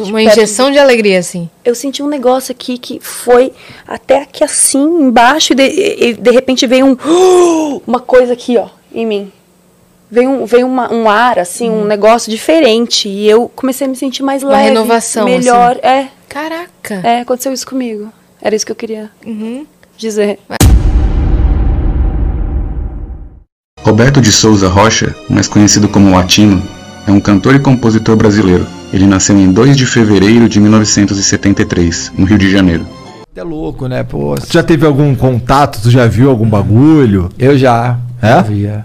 Uma 0.00 0.20
injeção 0.20 0.70
de 0.70 0.78
alegria, 0.78 1.18
assim. 1.20 1.48
Eu 1.64 1.74
senti 1.74 2.02
um 2.02 2.08
negócio 2.08 2.50
aqui 2.52 2.76
que 2.76 2.98
foi 3.00 3.52
até 3.86 4.22
aqui 4.22 4.42
assim, 4.42 4.82
embaixo, 4.82 5.52
e 5.52 5.56
de, 5.56 5.62
e 6.08 6.12
de 6.14 6.30
repente 6.32 6.66
veio 6.66 6.84
um. 6.86 6.96
Uma 7.86 8.00
coisa 8.00 8.32
aqui, 8.32 8.56
ó, 8.58 8.68
em 8.92 9.06
mim. 9.06 9.32
Veio 10.10 10.30
um, 10.30 10.44
veio 10.44 10.66
uma- 10.66 10.92
um 10.92 11.08
ar, 11.08 11.38
assim, 11.38 11.70
um 11.70 11.84
negócio 11.84 12.30
diferente. 12.30 13.08
E 13.08 13.28
eu 13.28 13.48
comecei 13.54 13.86
a 13.86 13.90
me 13.90 13.96
sentir 13.96 14.22
mais 14.22 14.42
Uma 14.42 14.52
leve. 14.52 14.68
renovação, 14.68 15.24
Melhor. 15.24 15.78
assim. 15.82 15.86
É. 15.86 16.08
Caraca. 16.28 16.94
É, 17.04 17.20
aconteceu 17.20 17.52
isso 17.52 17.66
comigo. 17.66 18.12
Era 18.42 18.54
isso 18.54 18.66
que 18.66 18.72
eu 18.72 18.76
queria 18.76 19.10
dizer. 19.96 20.38
Roberto 23.86 24.20
de 24.20 24.32
Souza 24.32 24.68
Rocha, 24.68 25.14
mais 25.30 25.46
conhecido 25.46 25.88
como 25.88 26.10
Latino, 26.10 26.60
é 27.06 27.12
um 27.12 27.20
cantor 27.20 27.54
e 27.54 27.60
compositor 27.60 28.16
brasileiro. 28.16 28.66
Ele 28.92 29.06
nasceu 29.06 29.38
em 29.38 29.52
2 29.52 29.76
de 29.76 29.86
fevereiro 29.86 30.48
de 30.48 30.58
1973, 30.58 32.10
no 32.18 32.26
Rio 32.26 32.36
de 32.36 32.50
Janeiro. 32.50 32.84
É 33.36 33.44
louco, 33.44 33.86
né? 33.86 34.02
Pô, 34.02 34.34
Tu 34.34 34.52
já 34.54 34.64
teve 34.64 34.84
algum 34.84 35.14
contato? 35.14 35.80
Tu 35.80 35.92
já 35.92 36.04
viu 36.08 36.28
algum 36.28 36.48
bagulho? 36.50 37.28
eu 37.38 37.56
já. 37.56 37.96
É? 38.20 38.28
Já 38.30 38.42
vi, 38.42 38.66
é. 38.66 38.84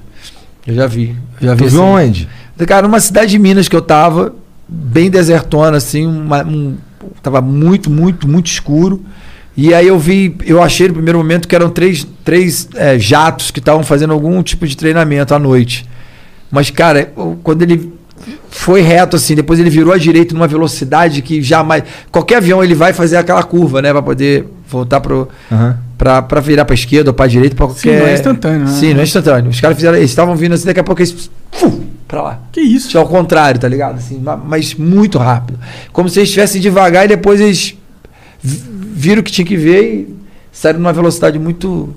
Eu 0.68 0.76
já 0.76 0.86
vi. 0.86 1.16
Eu 1.42 1.48
já 1.48 1.56
Tu 1.56 1.64
vi 1.64 1.70
viu 1.72 1.82
assim. 1.84 1.92
onde? 2.08 2.30
Cara, 2.68 2.84
numa 2.88 3.00
cidade 3.00 3.32
de 3.32 3.40
Minas 3.40 3.68
que 3.68 3.76
eu 3.76 3.82
tava, 3.82 4.36
bem 4.70 5.10
desertona, 5.10 5.78
assim, 5.78 6.06
uma- 6.06 6.46
um, 6.46 6.76
tava 7.24 7.42
muito, 7.42 7.90
muito, 7.90 8.28
muito 8.28 8.46
escuro. 8.52 9.02
E 9.56 9.74
aí 9.74 9.88
eu 9.88 10.00
vi, 10.00 10.36
eu 10.46 10.62
achei 10.64 10.88
no 10.88 10.94
primeiro 10.94 11.18
momento 11.20 11.48
que 11.48 11.56
eram 11.56 11.70
três, 11.70 12.08
três 12.24 12.68
é, 12.76 12.98
jatos 12.98 13.52
que 13.52 13.60
estavam 13.60 13.84
fazendo 13.84 14.14
algum 14.14 14.42
tipo 14.42 14.66
de 14.66 14.78
treinamento 14.78 15.34
à 15.36 15.40
noite. 15.40 15.86
Mas, 16.50 16.70
cara, 16.70 17.12
quando 17.44 17.62
ele 17.62 17.92
foi 18.50 18.82
reto 18.82 19.16
assim, 19.16 19.36
depois 19.36 19.60
ele 19.60 19.70
virou 19.70 19.94
à 19.94 19.98
direita 19.98 20.34
numa 20.34 20.48
velocidade 20.48 21.22
que 21.22 21.42
jamais. 21.42 21.84
Qualquer 22.12 22.38
avião 22.38 22.64
ele 22.64 22.76
vai 22.76 22.94
fazer 22.94 23.18
aquela 23.18 23.44
curva, 23.44 23.82
né? 23.82 23.92
Pra 23.92 24.02
poder 24.02 24.48
voltar 24.70 25.00
pro. 25.02 25.28
Aham. 25.52 25.78
Pra, 25.98 26.20
pra 26.22 26.42
virar 26.42 26.66
pra 26.66 26.74
esquerda 26.74 27.12
ou 27.12 27.14
pra 27.14 27.28
direita, 27.28 27.56
pra 27.56 27.68
qualquer. 27.68 28.00
não 28.00 28.08
é 28.08 28.14
instantâneo, 28.16 28.60
né? 28.62 28.68
Sim, 28.72 28.94
não 28.94 29.02
é 29.02 29.04
instantâneo. 29.04 29.52
Os 29.52 29.60
caras 29.62 29.78
fizeram. 29.78 29.98
Eles 29.98 30.10
estavam 30.10 30.36
vindo 30.36 30.54
assim, 30.54 30.66
daqui 30.66 30.80
a 30.80 30.84
pouco 30.84 31.00
eles. 31.02 31.30
Fu, 31.52 31.82
pra 32.08 32.22
lá. 32.24 32.40
Que 32.52 32.60
isso? 32.62 32.98
Ao 32.98 33.08
contrário, 33.08 33.60
tá 33.60 33.68
ligado? 33.68 33.98
Assim, 33.98 34.18
ma- 34.20 34.36
mas 34.38 34.74
muito 34.76 35.18
rápido. 35.20 35.60
Como 35.94 36.10
se 36.10 36.20
eles 36.20 36.30
estivessem 36.30 36.60
devagar 36.60 37.06
e 37.06 37.10
depois 37.10 37.40
eles 37.40 37.76
viram 38.94 39.22
o 39.22 39.24
que 39.24 39.32
tinha 39.32 39.46
que 39.46 39.56
ver 39.58 39.84
e 39.84 40.16
saíram 40.52 40.80
numa 40.80 40.94
velocidade 40.94 41.38
muito. 41.40 41.94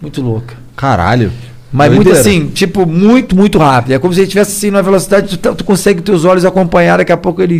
Muito 0.00 0.22
louca. 0.22 0.54
Caralho. 0.76 1.30
Mas 1.72 1.88
muito 1.92 2.04
Doideira. 2.10 2.20
assim, 2.28 2.48
tipo, 2.48 2.84
muito, 2.86 3.36
muito 3.36 3.58
rápido. 3.58 3.92
É 3.92 3.98
como 3.98 4.12
se 4.12 4.20
ele 4.20 4.24
estivesse 4.26 4.52
assim 4.52 4.70
numa 4.70 4.82
velocidade, 4.82 5.28
tu, 5.28 5.36
tá- 5.36 5.54
tu 5.54 5.62
consegue 5.62 6.00
teus 6.02 6.24
olhos 6.24 6.44
acompanhar, 6.44 6.96
daqui 6.98 7.12
a 7.12 7.16
pouco 7.16 7.40
ele. 7.42 7.58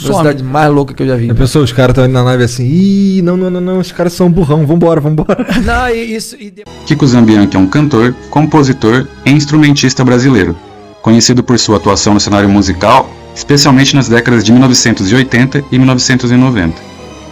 Velocidade 0.00 0.42
mais 0.42 0.72
louca 0.72 0.92
que 0.94 1.02
eu 1.02 1.06
já 1.06 1.16
vi. 1.16 1.30
A 1.30 1.34
pessoa, 1.34 1.64
os 1.64 1.72
caras 1.72 1.90
estão 1.92 2.04
indo 2.04 2.12
na 2.14 2.24
nave 2.24 2.42
assim, 2.42 2.64
ih, 2.66 3.22
não, 3.22 3.36
não, 3.36 3.50
não, 3.50 3.60
não, 3.60 3.78
os 3.78 3.92
caras 3.92 4.12
são 4.14 4.30
burrão, 4.30 4.66
vambora, 4.66 5.00
vambora. 5.00 5.46
Não, 5.62 5.88
isso. 5.94 6.34
E 6.40 6.50
de- 6.50 6.64
Kiko 6.86 7.06
Zambianchi 7.06 7.56
é 7.56 7.60
um 7.60 7.66
cantor, 7.66 8.14
compositor 8.30 9.06
e 9.24 9.30
instrumentista 9.30 10.04
brasileiro, 10.04 10.56
conhecido 11.02 11.42
por 11.44 11.58
sua 11.58 11.76
atuação 11.76 12.14
no 12.14 12.20
cenário 12.20 12.48
musical, 12.48 13.08
especialmente 13.36 13.94
nas 13.94 14.08
décadas 14.08 14.42
de 14.42 14.50
1980 14.52 15.62
e 15.70 15.78
1990. 15.78 16.74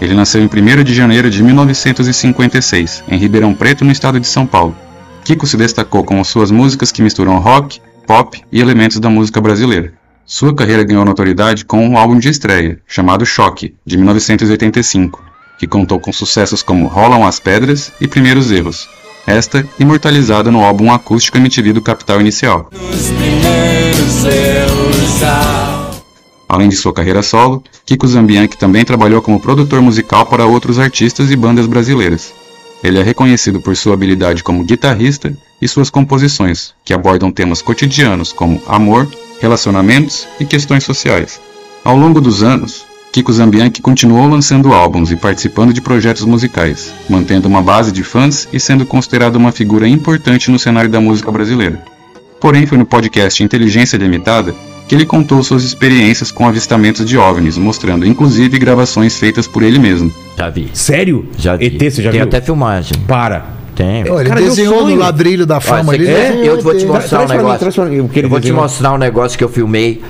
Ele 0.01 0.15
nasceu 0.15 0.43
em 0.43 0.49
1º 0.49 0.83
de 0.83 0.95
janeiro 0.95 1.29
de 1.31 1.43
1956, 1.43 3.05
em 3.09 3.19
Ribeirão 3.19 3.55
Preto, 3.55 3.85
no 3.85 3.93
estado 3.93 4.19
de 4.19 4.27
São 4.27 4.47
Paulo. 4.47 4.75
Kiko 5.25 5.47
se 5.47 5.57
destacou 5.57 6.03
com 6.03 6.23
suas 6.25 6.51
músicas 6.51 6.91
que 6.91 7.03
misturam 7.03 7.39
rock, 7.39 7.81
pop 8.07 8.41
e 8.51 8.61
elementos 8.61 8.99
da 8.99 9.11
música 9.11 9.41
brasileira. 9.41 9.93
Sua 10.25 10.55
carreira 10.55 10.85
ganhou 10.85 11.05
notoriedade 11.05 11.65
com 11.65 11.87
um 11.87 11.99
álbum 11.99 12.19
de 12.19 12.29
estreia, 12.29 12.79
chamado 12.87 13.27
Choque, 13.27 13.75
de 13.85 13.97
1985, 13.97 15.23
que 15.59 15.67
contou 15.67 16.01
com 16.01 16.13
sucessos 16.13 16.63
como 16.63 16.87
Rolam 16.87 17.27
as 17.27 17.39
Pedras 17.39 17.93
e 18.01 18.09
Primeiros 18.09 18.51
Erros, 18.51 18.89
esta 19.27 19.67
imortalizada 19.79 20.51
no 20.51 20.65
álbum 20.65 20.93
acústico 20.93 21.37
MTV 21.37 21.73
do 21.75 21.83
Capital 21.83 22.21
Inicial. 22.21 22.71
Além 26.51 26.69
de 26.69 26.75
sua 26.75 26.93
carreira 26.93 27.23
solo, 27.23 27.63
Kiko 27.87 28.09
Zambianchi 28.09 28.59
também 28.59 28.85
trabalhou 28.85 29.23
como 29.23 29.39
produtor 29.39 29.81
musical 29.81 30.27
para 30.27 30.45
outros 30.45 30.81
artistas 30.81 31.31
e 31.31 31.37
bandas 31.37 31.65
brasileiras. 31.65 32.35
Ele 32.83 32.99
é 32.99 33.05
reconhecido 33.05 33.61
por 33.61 33.77
sua 33.77 33.95
habilidade 33.95 34.43
como 34.43 34.65
guitarrista 34.65 35.33
e 35.63 35.69
suas 35.69 35.91
composições, 35.91 36.75
que 36.85 36.93
abordam 36.93 37.31
temas 37.31 37.63
cotidianos 37.63 38.33
como 38.33 38.61
amor, 38.67 39.09
relacionamentos 39.41 40.27
e 40.41 40.45
questões 40.45 40.83
sociais. 40.83 41.41
Ao 41.85 41.97
longo 41.97 42.21
dos 42.21 42.43
anos, 42.43 42.85
Kiko 43.13 43.33
Zambianchi 43.33 43.81
continuou 43.81 44.27
lançando 44.27 44.75
álbuns 44.75 45.13
e 45.13 45.17
participando 45.17 45.73
de 45.73 45.81
projetos 45.81 46.25
musicais, 46.25 46.93
mantendo 47.09 47.47
uma 47.47 47.63
base 47.63 47.93
de 47.93 48.03
fãs 48.03 48.49
e 48.53 48.59
sendo 48.59 48.85
considerado 48.85 49.37
uma 49.37 49.53
figura 49.53 49.87
importante 49.87 50.51
no 50.51 50.59
cenário 50.59 50.91
da 50.91 51.01
música 51.01 51.31
brasileira. 51.31 51.81
Porém, 52.41 52.67
foi 52.67 52.77
no 52.77 52.87
podcast 52.87 53.41
Inteligência 53.41 53.97
Limitada 53.97 54.53
que 54.91 54.95
ele 54.97 55.07
contou 55.07 55.41
suas 55.45 55.63
experiências 55.63 56.33
com 56.33 56.49
avistamentos 56.49 57.07
de 57.07 57.17
OVNIs, 57.17 57.57
mostrando 57.57 58.05
inclusive 58.05 58.59
gravações 58.59 59.17
feitas 59.17 59.47
por 59.47 59.63
ele 59.63 59.79
mesmo. 59.79 60.13
Já 60.37 60.51
vi. 60.51 60.69
Sério? 60.75 61.29
Já 61.39 61.55
vi. 61.55 61.67
ET, 61.67 61.79
você 61.93 62.03
já 62.03 62.11
Tem 62.11 62.19
viu? 62.19 62.27
até 62.29 62.41
filmagem. 62.41 62.95
Para. 63.07 63.45
Tem. 63.77 64.11
Ó, 64.11 64.21
ele 64.21 64.31
desenhou 64.35 64.85
no 64.89 64.97
ladrilho 64.97 65.47
da 65.47 65.61
fama 65.61 65.93
ali. 65.93 66.11
aqui- 66.11 66.13
desenhou 66.33 66.57
eu 66.57 66.61
vou 66.61 66.77
te 66.77 66.85
mostrar 66.87 67.21
um 67.25 67.29
negócio. 67.29 67.69
eu 68.17 68.29
vou 68.29 68.41
te 68.41 68.51
mostrar 68.53 68.93
um 68.93 68.99
negócio 68.99 69.39
que 69.39 69.45
eu 69.45 69.49
filmei. 69.49 70.03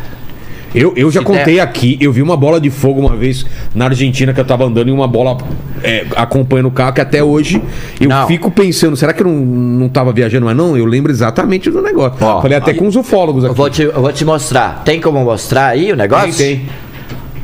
Eu, 0.75 0.93
eu 0.97 1.11
já 1.11 1.21
Se 1.21 1.27
contei 1.27 1.55
der- 1.57 1.61
aqui, 1.63 1.99
eu 2.01 2.13
vi 2.13 2.23
uma 2.23 2.37
bola 2.37 2.61
de 2.61 2.71
fogo 2.71 3.01
uma 3.01 3.17
vez 3.17 3.45
na 3.75 3.87
Argentina 3.87 4.33
que 4.33 4.39
eu 4.41 4.45
tava 4.45 4.65
andando 4.65 4.89
e 4.89 4.93
uma 4.93 5.09
bola 5.09 5.37
é, 5.83 6.07
acompanhando 6.15 6.67
o 6.67 6.71
carro, 6.71 6.93
que 6.93 7.01
até 7.01 7.23
hoje 7.25 7.61
eu 8.01 8.09
fico 8.29 8.51
pensando, 8.51 8.97
será 8.97 9.13
que 9.13 9.23
eu 9.23 9.27
não, 9.27 9.35
não 9.35 9.89
tava 9.89 10.13
viajando? 10.13 10.47
Mas 10.47 10.57
não, 10.57 10.77
eu 10.77 10.85
lembro 10.87 11.11
exatamente 11.11 11.71
do 11.71 11.83
negócio. 11.83 12.19
Falei 12.41 12.57
até 12.57 12.73
com 12.75 12.87
os 12.87 12.95
ufólogos 12.97 13.45
aqui. 13.45 13.51
Eu 13.53 13.57
vou 13.57 13.69
te, 13.71 13.83
eu 13.83 14.01
vou 14.01 14.13
te 14.13 14.25
mostrar. 14.25 14.83
Tem 14.85 15.01
como 15.01 15.19
mostrar 15.25 15.67
aí 15.67 15.91
o 15.93 15.97
negócio? 15.97 16.33
Tem, 16.35 16.59
tem. 16.59 16.67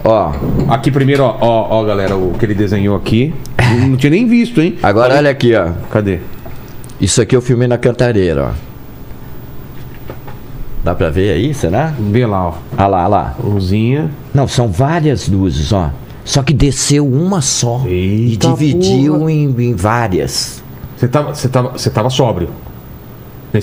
Ó. 0.04 0.32
Aqui 0.68 0.90
primeiro, 0.92 1.24
ó, 1.24 1.36
ó, 1.40 1.80
ó, 1.80 1.84
galera, 1.84 2.16
o 2.16 2.34
que 2.38 2.44
ele 2.44 2.54
desenhou 2.54 2.94
aqui. 2.96 3.34
Não, 3.58 3.88
não 3.88 3.96
tinha 3.96 4.10
nem 4.10 4.24
visto, 4.28 4.60
hein? 4.60 4.76
Agora 4.80 5.16
olha 5.16 5.30
aqui, 5.30 5.52
ó. 5.56 5.70
Cadê? 5.90 6.18
Isso 7.00 7.20
aqui 7.20 7.34
eu 7.34 7.42
filmei 7.42 7.66
na 7.66 7.76
cantareira, 7.76 8.50
ó. 8.52 8.75
Dá 10.86 10.94
pra 10.94 11.10
ver 11.10 11.32
aí, 11.32 11.52
será? 11.52 11.92
Vê 11.98 12.24
lá, 12.24 12.46
ó. 12.46 12.52
Ah 12.76 12.86
lá, 12.86 13.02
ah 13.02 13.06
lá. 13.08 13.34
Luzinha. 13.42 14.08
Não, 14.32 14.46
são 14.46 14.68
várias 14.68 15.26
luzes, 15.28 15.72
ó. 15.72 15.90
Só 16.24 16.44
que 16.44 16.54
desceu 16.54 17.04
uma 17.04 17.40
só. 17.40 17.82
e 17.88 18.30
Eita 18.30 18.46
dividiu 18.50 19.28
em, 19.28 19.46
em 19.48 19.74
várias. 19.74 20.62
Você 20.96 21.08
tava, 21.08 21.34
você 21.34 21.48
tava, 21.48 21.68
você 21.70 21.90
tava 21.90 22.08
sóbrio? 22.08 22.50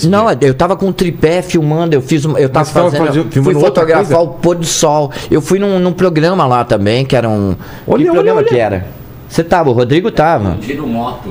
Não, 0.09 0.25
eu 0.41 0.53
tava 0.53 0.75
com 0.75 0.87
um 0.87 0.91
tripé 0.91 1.41
filmando, 1.41 1.95
eu 1.95 2.01
fiz 2.01 2.25
uma, 2.25 2.37
eu 2.37 2.49
tava 2.49 2.65
fazendo, 2.65 3.05
fazendo- 3.05 3.23
fui 3.23 3.31
filmando 3.31 3.57
outra 3.59 3.83
fotografar 3.83 4.21
o 4.21 4.27
pôr 4.27 4.55
do 4.57 4.65
sol. 4.65 5.09
Eu 5.31 5.39
fui 5.41 5.59
num, 5.59 5.79
num 5.79 5.93
programa 5.93 6.45
lá 6.45 6.65
também, 6.65 7.05
que 7.05 7.15
era 7.15 7.29
um 7.29 7.55
Olha, 7.87 8.03
que 8.03 8.09
olha, 8.09 8.11
programa 8.11 8.39
olha. 8.41 8.49
que 8.49 8.57
era? 8.57 8.85
Você 9.29 9.45
tava, 9.45 9.69
o 9.69 9.73
Rodrigo 9.73 10.11
tava. 10.11 10.57
Giro 10.61 10.85
moto. 10.85 11.29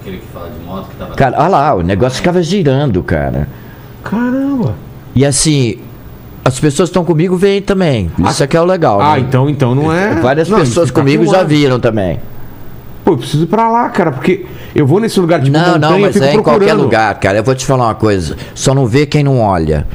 Aquele 0.00 0.18
que 0.18 0.26
fala 0.32 0.48
de 0.48 0.64
moto 0.64 0.88
que 0.90 0.94
tava. 0.96 1.14
Cara, 1.16 1.36
olha 1.40 1.48
lá, 1.48 1.74
o 1.74 1.82
negócio 1.82 2.18
ficava 2.18 2.40
girando, 2.40 3.02
cara. 3.02 3.48
Caramba. 4.04 4.74
E 5.14 5.24
assim, 5.24 5.76
as 6.44 6.58
pessoas 6.58 6.88
que 6.88 6.90
estão 6.92 7.04
comigo 7.04 7.36
veem 7.36 7.60
também. 7.62 8.10
Isso 8.28 8.42
aqui 8.42 8.56
é 8.56 8.60
o 8.60 8.64
legal. 8.64 9.00
Ah, 9.00 9.14
né? 9.14 9.20
então, 9.20 9.48
então 9.50 9.74
não 9.74 9.92
é. 9.92 10.14
Várias 10.16 10.48
Não, 10.48 10.58
pessoas 10.58 10.90
tá 10.90 11.00
comigo 11.00 11.26
já 11.26 11.42
viram 11.42 11.78
também. 11.78 12.18
Pô, 13.04 13.12
eu 13.12 13.18
preciso 13.18 13.42
ir 13.44 13.46
pra 13.46 13.68
lá, 13.70 13.88
cara, 13.88 14.12
porque 14.12 14.46
eu 14.74 14.86
vou 14.86 15.00
nesse 15.00 15.18
lugar 15.18 15.40
tipo 15.40 15.52
Não, 15.52 15.60
montanha, 15.60 15.78
não, 15.78 15.94
eu 15.96 16.00
mas 16.02 16.12
fico 16.14 16.24
é 16.24 16.34
em 16.34 16.42
qualquer 16.42 16.58
procurando. 16.66 16.82
lugar, 16.82 17.14
cara. 17.18 17.38
Eu 17.38 17.44
vou 17.44 17.54
te 17.54 17.66
falar 17.66 17.86
uma 17.86 17.94
coisa. 17.94 18.36
Só 18.54 18.72
não 18.74 18.86
vê 18.86 19.06
quem 19.06 19.24
não 19.24 19.40
olha. 19.40 19.86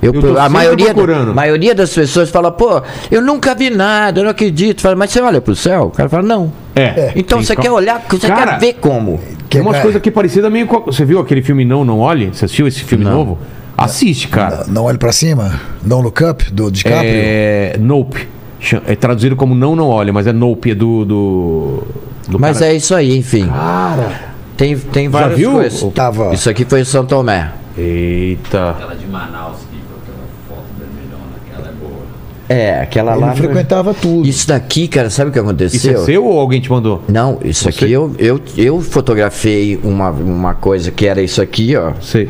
Eu, 0.00 0.14
Eu 0.14 0.40
a 0.40 0.48
maioria, 0.48 0.94
procurando. 0.94 1.34
maioria 1.34 1.74
das 1.74 1.92
pessoas 1.92 2.30
fala, 2.30 2.52
pô, 2.52 2.80
eu 3.10 3.20
nunca 3.20 3.52
vi 3.54 3.68
nada, 3.68 4.20
eu 4.20 4.24
não 4.24 4.30
acredito. 4.30 4.80
Fala, 4.80 4.94
mas 4.94 5.10
você 5.10 5.20
olha 5.20 5.40
pro 5.40 5.54
céu? 5.56 5.86
O 5.86 5.90
cara 5.90 6.08
fala, 6.08 6.22
não. 6.22 6.52
É. 6.74 7.12
Então 7.16 7.42
você 7.42 7.54
que- 7.56 7.62
quer 7.62 7.70
olhar, 7.72 8.02
você 8.08 8.28
Cara, 8.28 8.52
quer 8.52 8.60
ver 8.60 8.72
como. 8.74 9.20
Tem 9.50 9.60
umas 9.60 9.78
coisas 9.80 9.96
aqui 9.96 10.10
parecidas 10.10 10.50
meio 10.52 10.66
com. 10.68 10.80
Você 10.86 11.04
viu 11.04 11.18
aquele 11.18 11.42
filme 11.42 11.64
Não, 11.64 11.84
Não 11.84 11.98
Olhe? 11.98 12.28
Você 12.32 12.44
assistiu 12.44 12.66
esse 12.68 12.82
filme 12.84 13.04
novo? 13.04 13.38
Assiste, 13.78 14.26
cara. 14.28 14.64
Não 14.68 14.84
olhe 14.84 14.98
pra 14.98 15.12
cima? 15.12 15.60
Don't 15.82 16.02
Look 16.04 16.22
Up, 16.24 16.52
do 16.52 16.70
DiCaprio? 16.70 17.10
É. 17.14 17.76
Nope. 17.78 18.28
É 18.86 18.96
traduzido 18.96 19.36
como 19.36 19.54
Não, 19.54 19.76
Não 19.76 19.88
Olhe, 19.88 20.10
mas 20.10 20.26
é 20.26 20.32
Nope, 20.32 20.72
é 20.72 20.74
do. 20.74 21.04
do, 21.04 21.84
do 22.28 22.38
Mas 22.40 22.58
cara- 22.58 22.72
é 22.72 22.76
isso 22.76 22.92
aí, 22.94 23.16
enfim. 23.16 23.46
Cara. 23.46 24.28
Tem, 24.56 24.76
tem 24.76 25.04
Já 25.04 25.10
várias 25.10 25.38
viu? 25.38 25.52
coisas. 25.52 25.92
Tava. 25.94 26.34
Isso 26.34 26.50
aqui 26.50 26.64
foi 26.64 26.80
em 26.80 26.84
São 26.84 27.06
Tomé. 27.06 27.52
Eita. 27.76 28.70
Aquela 28.70 28.96
de 28.96 29.06
Manaus, 29.06 29.58
que 29.70 29.78
aquela 29.78 30.26
foto 30.48 30.64
vermelhona, 30.76 31.36
aquela 31.46 31.68
é 31.68 31.72
boa. 31.74 32.00
É, 32.48 32.80
aquela 32.80 33.12
Ele 33.12 33.20
lá. 33.20 33.34
frequentava 33.36 33.94
tudo. 33.94 34.28
Isso 34.28 34.48
daqui, 34.48 34.88
cara, 34.88 35.08
sabe 35.08 35.30
o 35.30 35.32
que 35.32 35.38
aconteceu? 35.38 35.76
Isso 35.76 35.90
é 36.02 36.04
seu 36.04 36.24
ou 36.24 36.40
alguém 36.40 36.60
te 36.60 36.68
mandou? 36.68 37.04
Não, 37.08 37.38
isso 37.44 37.68
aqui 37.68 37.92
eu, 37.92 38.12
eu, 38.18 38.40
eu 38.56 38.80
fotografei 38.80 39.78
uma, 39.84 40.10
uma 40.10 40.54
coisa 40.54 40.90
que 40.90 41.06
era 41.06 41.22
isso 41.22 41.40
aqui, 41.40 41.76
ó. 41.76 41.92
Sei. 42.00 42.28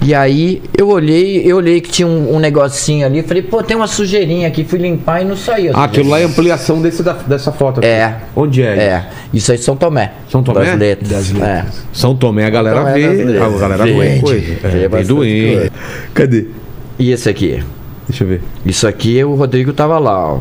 E 0.00 0.14
aí 0.14 0.62
eu 0.76 0.88
olhei, 0.88 1.42
eu 1.44 1.56
olhei 1.56 1.80
que 1.80 1.90
tinha 1.90 2.06
um, 2.06 2.36
um 2.36 2.38
negocinho 2.38 3.04
ali, 3.04 3.22
falei, 3.22 3.42
pô, 3.42 3.62
tem 3.62 3.76
uma 3.76 3.88
sujeirinha 3.88 4.46
aqui, 4.46 4.62
fui 4.64 4.78
limpar 4.78 5.22
e 5.22 5.24
não 5.24 5.36
saiu. 5.36 5.72
Ah, 5.74 5.84
aquilo 5.84 6.08
lá 6.08 6.20
é 6.20 6.24
ampliação 6.24 6.80
desse 6.80 7.02
da- 7.02 7.12
dessa 7.14 7.50
foto 7.50 7.78
aqui. 7.78 7.88
É. 7.88 8.16
Onde 8.36 8.62
é? 8.62 8.66
É. 8.76 9.06
Isso 9.34 9.50
aí 9.50 9.58
é 9.58 9.60
São 9.60 9.76
Tomé. 9.76 10.12
São 10.30 10.42
Tomé? 10.42 10.64
Das 10.64 10.78
letras. 10.78 11.10
Das 11.32 11.42
É. 11.42 11.64
São 11.92 12.14
Tomé 12.14 12.44
a 12.46 12.50
galera 12.50 12.78
Tomé 12.80 12.92
vê. 12.94 13.24
letras. 13.24 13.42
A 13.54 13.58
galera 13.58 13.84
vê 13.84 14.18
coisa. 14.20 14.52
É, 14.64 14.88
bastante 14.88 15.06
doente. 15.08 15.54
coisa. 15.56 15.72
Cadê? 16.14 16.46
E 16.98 17.10
esse 17.10 17.28
aqui? 17.28 17.62
Deixa 18.08 18.24
eu 18.24 18.28
ver. 18.28 18.40
Isso 18.64 18.86
aqui 18.86 19.22
o 19.24 19.34
Rodrigo 19.34 19.72
tava 19.72 19.98
lá, 19.98 20.34
ó. 20.34 20.40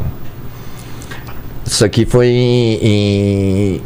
Isso 1.66 1.84
aqui 1.84 2.06
foi 2.06 2.28
em, 2.28 2.80
em 2.82 3.82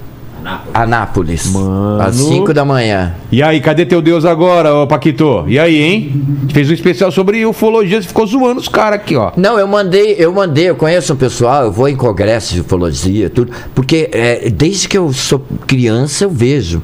Anápolis. 0.74 1.52
Às 2.00 2.16
5 2.16 2.54
da 2.54 2.66
manhã. 2.66 3.14
E 3.32 3.42
aí, 3.42 3.60
cadê 3.62 3.86
teu 3.86 4.02
Deus 4.02 4.26
agora, 4.26 4.74
ô 4.74 4.88
Paquito? 4.88 5.46
E 5.48 5.60
aí, 5.60 5.82
hein? 5.82 6.12
A 6.38 6.42
gente 6.42 6.54
fez 6.54 6.70
um 6.70 6.74
especial 6.74 7.12
sobre 7.12 7.46
ufologia, 7.46 8.02
você 8.02 8.08
ficou 8.08 8.26
zoando 8.26 8.60
os 8.60 8.68
caras 8.68 9.00
aqui, 9.00 9.16
ó. 9.16 9.32
Não, 9.38 9.58
eu 9.58 9.68
mandei, 9.68 10.16
eu 10.18 10.32
mandei, 10.34 10.70
eu 10.70 10.76
conheço 10.76 11.14
um 11.14 11.16
pessoal, 11.16 11.66
eu 11.66 11.72
vou 11.72 11.88
em 11.88 11.96
congressos 11.96 12.54
de 12.54 12.62
ufologia, 12.62 13.30
tudo, 13.30 13.52
porque 13.74 14.10
é, 14.12 14.50
desde 14.50 14.88
que 14.88 14.98
eu 14.98 15.12
sou 15.14 15.46
criança 15.68 16.26
eu 16.26 16.30
vejo. 16.30 16.82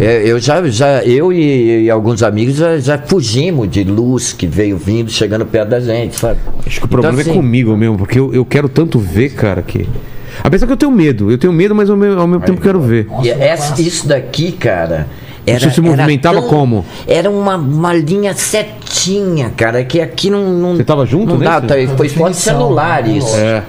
É, 0.00 0.22
eu 0.28 0.40
já, 0.40 0.62
já 0.68 1.04
eu 1.04 1.32
e, 1.32 1.84
e 1.84 1.90
alguns 1.90 2.22
amigos 2.22 2.56
já, 2.56 2.78
já 2.78 2.98
fugimos 2.98 3.70
de 3.70 3.84
luz 3.84 4.32
que 4.32 4.46
veio 4.46 4.76
vindo, 4.76 5.10
chegando 5.10 5.46
perto 5.46 5.68
da 5.70 5.80
gente, 5.80 6.18
sabe? 6.18 6.40
Acho 6.66 6.80
que 6.80 6.86
o 6.86 6.88
problema 6.88 7.20
Então, 7.20 7.30
é 7.30 7.32
assim, 7.32 7.40
comigo 7.40 7.76
mesmo, 7.76 7.96
porque 7.96 8.18
eu, 8.18 8.34
eu 8.34 8.44
quero 8.44 8.68
tanto 8.68 8.98
ver, 8.98 9.30
cara, 9.30 9.62
que. 9.62 9.88
Apesar 10.42 10.66
que 10.66 10.72
eu 10.72 10.76
tenho 10.76 10.90
medo, 10.92 11.30
eu 11.30 11.38
tenho 11.38 11.52
medo, 11.52 11.74
mas 11.74 11.88
ao 11.88 11.96
mesmo, 11.96 12.20
ao 12.20 12.26
mesmo 12.26 12.44
tempo 12.44 12.60
quero 12.60 12.80
ver. 12.80 13.06
E 13.22 13.30
essa- 13.30 13.80
isso 13.80 14.08
daqui, 14.08 14.52
cara. 14.52 15.06
Era, 15.46 15.58
Isso 15.58 15.70
se 15.72 15.80
movimentava 15.80 16.38
era 16.38 16.46
como? 16.46 16.84
Era 17.06 17.28
uma, 17.28 17.56
uma 17.56 17.92
linha 17.92 18.32
setinha, 18.32 19.50
cara, 19.56 19.82
que 19.84 20.00
aqui 20.00 20.30
não. 20.30 20.52
não 20.52 20.76
Você 20.76 20.84
tava 20.84 21.04
junto, 21.04 21.32
não 21.32 21.38
né? 21.38 21.44
dá, 21.46 21.60
tá, 21.60 21.74
foi 21.96 22.08
foto 22.08 22.34
celular 22.34 23.08
isso. 23.08 23.36
É. 23.36 23.62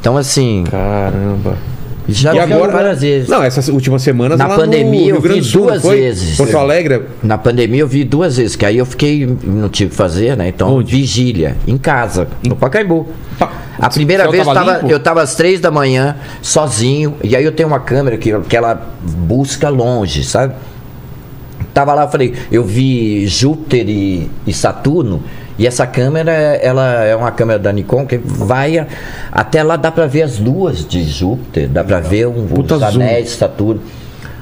Então, 0.00 0.16
assim. 0.18 0.64
Caramba. 0.70 1.56
Já 2.06 2.34
e 2.34 2.38
agora, 2.38 2.70
várias 2.70 3.00
vezes. 3.00 3.30
Não, 3.30 3.42
essas 3.42 3.68
últimas 3.68 4.02
semanas 4.02 4.38
Na 4.38 4.46
lá 4.46 4.56
no 4.56 4.60
pandemia 4.60 5.06
Rio 5.06 5.14
eu 5.16 5.20
vi 5.22 5.42
Sul, 5.42 5.62
duas 5.62 5.80
foi? 5.80 5.96
vezes. 6.02 6.36
Porto 6.36 6.58
Alegre. 6.58 7.00
Na 7.22 7.38
pandemia 7.38 7.80
eu 7.80 7.88
vi 7.88 8.04
duas 8.04 8.36
vezes, 8.36 8.54
que 8.54 8.66
aí 8.66 8.76
eu 8.76 8.84
fiquei, 8.84 9.26
não 9.42 9.70
tive 9.70 9.88
o 9.88 9.90
que 9.92 9.96
fazer, 9.96 10.36
né? 10.36 10.48
Então, 10.48 10.84
vigília, 10.84 11.56
em 11.66 11.78
casa, 11.78 12.28
no 12.46 12.54
Pacaembu. 12.54 13.08
A 13.78 13.88
primeira 13.88 14.24
céu 14.24 14.32
vez 14.32 14.46
tava 14.46 14.80
eu 14.88 15.00
tava 15.00 15.22
às 15.22 15.34
três 15.34 15.60
da 15.60 15.70
manhã, 15.70 16.16
sozinho, 16.40 17.16
e 17.22 17.34
aí 17.34 17.44
eu 17.44 17.52
tenho 17.52 17.68
uma 17.68 17.80
câmera 17.80 18.16
que, 18.16 18.38
que 18.40 18.56
ela 18.56 18.80
busca 19.02 19.68
longe, 19.68 20.22
sabe? 20.24 20.54
Tava 21.72 21.92
lá, 21.92 22.04
eu 22.04 22.08
falei, 22.08 22.34
eu 22.52 22.62
vi 22.62 23.26
Júpiter 23.26 23.88
e, 23.88 24.30
e 24.46 24.52
Saturno, 24.52 25.24
e 25.58 25.66
essa 25.66 25.86
câmera, 25.86 26.32
ela 26.32 27.04
é 27.04 27.14
uma 27.14 27.30
câmera 27.30 27.58
da 27.58 27.72
Nikon 27.72 28.06
que 28.06 28.18
vai 28.18 28.86
até 29.30 29.62
lá, 29.62 29.76
dá 29.76 29.90
pra 29.90 30.06
ver 30.06 30.22
as 30.22 30.38
luas 30.38 30.86
de 30.86 31.02
Júpiter, 31.04 31.68
dá 31.68 31.84
pra 31.84 32.00
ver 32.00 32.26
um, 32.26 32.46
Puta 32.46 32.76
os 32.76 32.82
anéis 32.82 33.26
de 33.26 33.30
Saturno. 33.32 33.80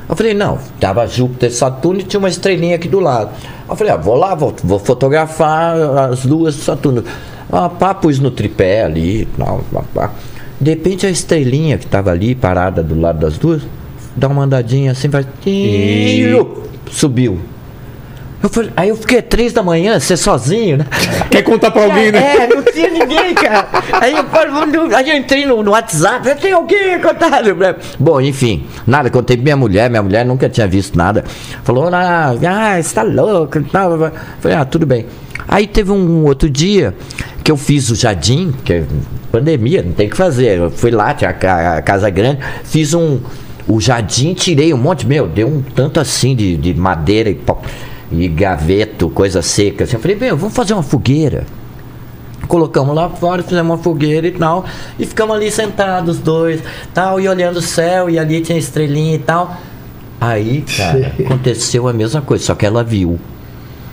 Eu 0.09 0.17
falei, 0.17 0.35
não, 0.35 0.59
tava 0.81 1.07
Júpiter 1.07 1.51
e 1.51 1.53
Saturno 1.53 2.01
e 2.01 2.05
tinha 2.05 2.19
uma 2.19 2.29
estrelinha 2.29 2.77
aqui 2.77 2.89
do 2.89 3.01
lado. 3.01 3.31
Eu 3.69 3.77
falei, 3.77 3.93
ah, 3.93 3.97
vou 3.97 4.15
lá, 4.15 4.35
vou, 4.35 4.55
vou 4.63 4.79
fotografar 4.79 5.77
as 6.11 6.25
luas 6.25 6.55
de 6.55 6.61
Saturno. 6.61 7.05
Ah, 7.51 7.69
pá, 7.69 7.95
pus 7.95 8.19
no 8.19 8.31
tripé 8.31 8.85
ali, 8.85 9.29
não, 9.39 9.61
pá, 9.73 9.85
pá. 9.95 10.11
De 10.61 10.71
repente 10.71 11.07
a 11.07 11.11
estrelinha 11.11 11.79
que 11.79 11.87
tava 11.87 12.11
ali, 12.11 12.35
parada 12.35 12.83
do 12.83 12.99
lado 12.99 13.19
das 13.19 13.39
duas, 13.39 13.63
dá 14.15 14.29
uma 14.29 14.45
andadinha 14.45 14.93
assim, 14.93 15.09
vai. 15.09 15.27
Subiu. 16.91 17.39
Eu 18.43 18.49
falei, 18.49 18.71
aí 18.77 18.89
eu 18.89 18.97
fiquei 18.97 19.23
três 19.23 19.53
da 19.53 19.63
manhã, 19.63 20.01
você 20.01 20.17
sozinho, 20.17 20.79
né? 20.79 20.87
Quer 21.31 21.43
contar 21.43 21.71
pra 21.71 21.85
alguém, 21.85 22.11
né? 22.11 22.37
É, 22.37 22.49
não 22.49 22.63
tinha 22.63 22.91
ninguém, 22.91 23.35
cara. 23.35 23.69
Aí 23.93 24.13
eu, 24.13 24.25
falei, 24.25 24.95
aí 24.97 25.11
eu 25.11 25.17
entrei 25.17 25.47
no, 25.47 25.63
no 25.63 25.71
WhatsApp, 25.71 26.25
falei, 26.25 26.35
tem 26.35 26.53
alguém 26.53 27.01
contado? 27.01 27.57
Bom, 28.01 28.21
enfim, 28.21 28.67
nada, 28.87 29.09
contei 29.11 29.37
pra 29.37 29.45
minha 29.45 29.57
mulher, 29.57 29.89
minha 29.89 30.03
mulher 30.03 30.27
nunca 30.27 30.49
tinha 30.49 30.67
visto 30.67 30.99
nada. 30.99 31.25
Falou, 31.63 31.89
ah, 31.93 32.35
ah 32.47 32.83
você 32.83 32.95
tá 32.95 33.03
louco 33.03 33.59
e 33.59 33.65
tal. 33.65 33.97
Falei, 34.41 34.57
ah, 34.57 34.65
tudo 34.65 34.87
bem. 34.87 35.07
Aí 35.47 35.67
teve 35.67 35.93
um 35.93 36.25
outro 36.25 36.51
dia 36.51 36.95
que 37.45 37.51
eu 37.51 37.57
fiz 37.57 37.91
o 37.91 37.95
jardim, 37.95 38.53
que 38.65 38.73
é 38.73 38.85
pandemia, 39.31 39.83
não 39.83 39.93
tem 39.93 40.07
o 40.09 40.11
que 40.11 40.17
fazer. 40.17 40.59
Eu 40.59 40.71
fui 40.71 40.91
lá, 40.91 41.15
tinha 41.15 41.31
a 41.31 41.83
casa 41.83 42.11
grande, 42.11 42.41
fiz 42.65 42.93
um. 42.93 43.21
O 43.69 43.81
jardim, 43.81 44.35
tirei 44.35 44.75
um 44.75 44.77
monte, 44.77 45.07
meu, 45.07 45.29
deu 45.29 45.47
um 45.47 45.63
tanto 45.63 46.01
assim 46.01 46.35
de, 46.35 46.57
de 46.57 46.75
madeira 46.75 47.31
e, 47.31 47.35
pau- 47.35 47.63
e 48.13 48.29
gaveto, 48.29 49.09
coisa 49.11 49.43
seca. 49.43 49.85
Assim. 49.85 49.95
Eu 49.97 50.01
falei, 50.01 50.17
meu, 50.17 50.37
vamos 50.37 50.55
fazer 50.55 50.75
uma 50.75 50.83
fogueira. 50.83 51.45
colocamos 52.49 52.95
lá 52.95 53.09
fora, 53.09 53.43
fizemos 53.43 53.71
uma 53.77 53.79
fogueira 53.83 54.27
e 54.27 54.33
tal. 54.33 54.65
E 54.99 55.07
ficamos 55.07 55.35
ali 55.37 55.51
sentados, 55.51 56.19
dois, 56.19 56.61
tal, 56.93 57.21
e 57.21 57.29
olhando 57.29 57.57
o 57.59 57.63
céu, 57.63 58.11
e 58.11 58.19
ali 58.19 58.41
tinha 58.41 58.59
estrelinha 58.59 59.15
e 59.15 59.19
tal. 59.19 59.57
Aí, 60.21 60.63
cara, 60.77 61.13
aconteceu 61.25 61.89
a 61.89 61.93
mesma 61.93 62.21
coisa, 62.21 62.45
só 62.45 62.55
que 62.55 62.67
ela 62.67 62.85
viu. 62.85 63.19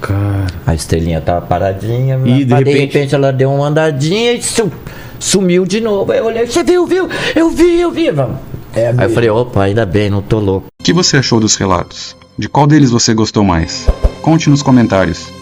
Cara. 0.02 0.48
A 0.66 0.74
estrelinha 0.76 1.20
tava 1.22 1.42
paradinha, 1.46 2.20
E, 2.26 2.44
de 2.44 2.52
mas 2.52 2.64
de 2.64 2.72
repente- 2.72 2.94
repente 2.94 3.16
ela 3.16 3.32
deu 3.34 3.52
uma 3.52 3.68
andadinha 3.68 4.34
e 4.34 4.42
su- 4.42 4.72
sumiu 5.20 5.66
de 5.66 5.80
novo. 5.82 6.12
Aí 6.12 6.20
eu 6.20 6.26
olhei, 6.26 6.46
você 6.46 6.64
viu, 6.64 6.86
viu? 6.86 7.08
Eu 7.36 7.50
vi, 7.50 7.80
eu 7.82 7.92
vi. 7.92 8.10
Vamos. 8.12 8.38
Aí 8.76 9.06
eu 9.06 9.10
falei, 9.10 9.30
opa, 9.30 9.64
ainda 9.64 9.86
bem, 9.86 10.10
não 10.10 10.22
tô 10.22 10.40
louco. 10.40 10.68
O 10.80 10.84
que 10.84 10.94
você 10.94 11.18
achou 11.18 11.40
dos 11.40 11.56
relatos? 11.56 12.16
De 12.38 12.48
qual 12.48 12.66
deles 12.68 12.92
você 12.92 13.14
gostou 13.14 13.44
mais? 13.44 13.88
Conte 14.30 14.48
nos 14.48 14.62
comentários. 14.62 15.34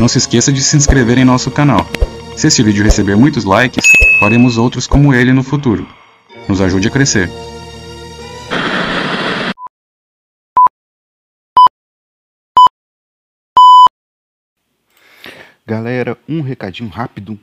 Não 0.00 0.08
se 0.08 0.18
esqueça 0.18 0.52
de 0.52 0.60
se 0.60 0.76
inscrever 0.76 1.16
em 1.16 1.24
nosso 1.24 1.48
canal. 1.48 1.86
Se 2.36 2.48
esse 2.48 2.60
vídeo 2.60 2.82
receber 2.82 3.14
muitos 3.14 3.44
likes, 3.44 3.84
faremos 4.18 4.58
outros 4.58 4.84
como 4.84 5.14
ele 5.14 5.32
no 5.32 5.44
futuro. 5.44 5.86
Nos 6.48 6.60
ajude 6.60 6.88
a 6.88 6.90
crescer. 6.90 7.30
Galera, 15.64 16.18
um 16.28 16.40
recadinho 16.40 16.90
rápido. 16.90 17.38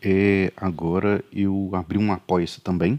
É, 0.00 0.50
agora 0.56 1.22
eu 1.30 1.68
abri 1.74 1.98
um 1.98 2.10
apoia-se 2.10 2.62
também, 2.62 2.98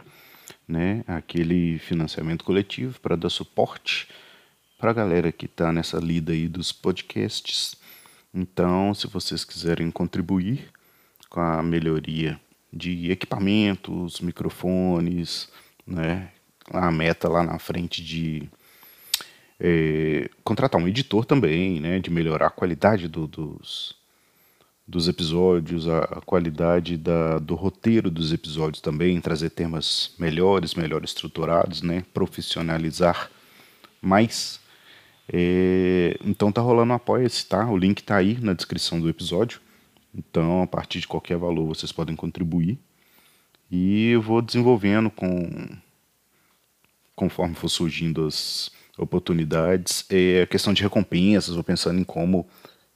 né? 0.68 1.04
Aquele 1.08 1.80
financiamento 1.80 2.46
coletivo 2.46 3.00
para 3.00 3.16
dar 3.16 3.32
suporte 3.32 4.08
para 4.78 4.92
a 4.92 4.94
galera 4.94 5.32
que 5.32 5.46
está 5.46 5.72
nessa 5.72 5.98
lida 5.98 6.32
aí 6.32 6.48
dos 6.48 6.72
podcasts. 6.72 7.76
Então, 8.34 8.94
se 8.94 9.08
vocês 9.08 9.44
quiserem 9.46 9.90
contribuir 9.90 10.70
com 11.30 11.40
a 11.40 11.64
melhoria 11.64 12.40
de 12.72 13.10
equipamentos, 13.10 14.20
microfones, 14.20 15.50
né? 15.88 16.30
A 16.72 16.92
meta 16.92 17.30
lá 17.30 17.44
na 17.44 17.60
frente 17.60 18.04
de 18.04 18.50
é, 19.60 20.30
contratar 20.44 20.82
um 20.82 20.88
editor 20.88 21.24
também, 21.26 21.80
né? 21.80 22.00
De 22.00 22.10
melhorar 22.10 22.48
a 22.48 22.50
qualidade 22.50 23.08
do- 23.08 23.28
dos, 23.28 23.96
dos 24.86 25.08
episódios, 25.08 25.88
a, 25.88 26.00
a 26.00 26.22
qualidade 26.22 26.98
da, 26.98 27.38
do 27.40 27.56
roteiro 27.56 28.12
dos 28.12 28.34
episódios 28.34 28.82
também, 28.82 29.22
trazer 29.22 29.52
temas 29.52 30.14
melhores, 30.20 30.74
melhor 30.76 31.04
estruturados, 31.06 31.82
né? 31.82 32.04
Profissionalizar 32.14 33.32
mais. 34.02 34.60
É, 35.32 36.18
então 36.24 36.52
tá 36.52 36.62
rolando 36.62 36.94
um 36.94 36.96
apoia-se, 36.96 37.46
tá? 37.46 37.70
O 37.70 37.78
link 37.78 38.04
tá 38.04 38.18
aí 38.18 38.38
na 38.40 38.54
descrição 38.54 39.00
do 39.00 39.10
episódio. 39.10 39.60
Então, 40.14 40.62
a 40.62 40.68
partir 40.68 41.00
de 41.00 41.08
qualquer 41.08 41.38
valor, 41.38 41.66
vocês 41.68 41.92
podem 41.92 42.16
contribuir. 42.16 42.80
E 43.70 44.10
eu 44.12 44.22
vou 44.22 44.42
desenvolvendo 44.42 45.10
com 45.10 45.68
conforme 47.16 47.56
for 47.56 47.70
surgindo 47.70 48.26
as 48.26 48.70
oportunidades, 48.98 50.06
é 50.10 50.42
a 50.44 50.48
questão 50.48 50.74
de 50.74 50.84
recompensas, 50.84 51.56
vou 51.56 51.64
pensando 51.64 52.00
em 52.00 52.04
como 52.04 52.48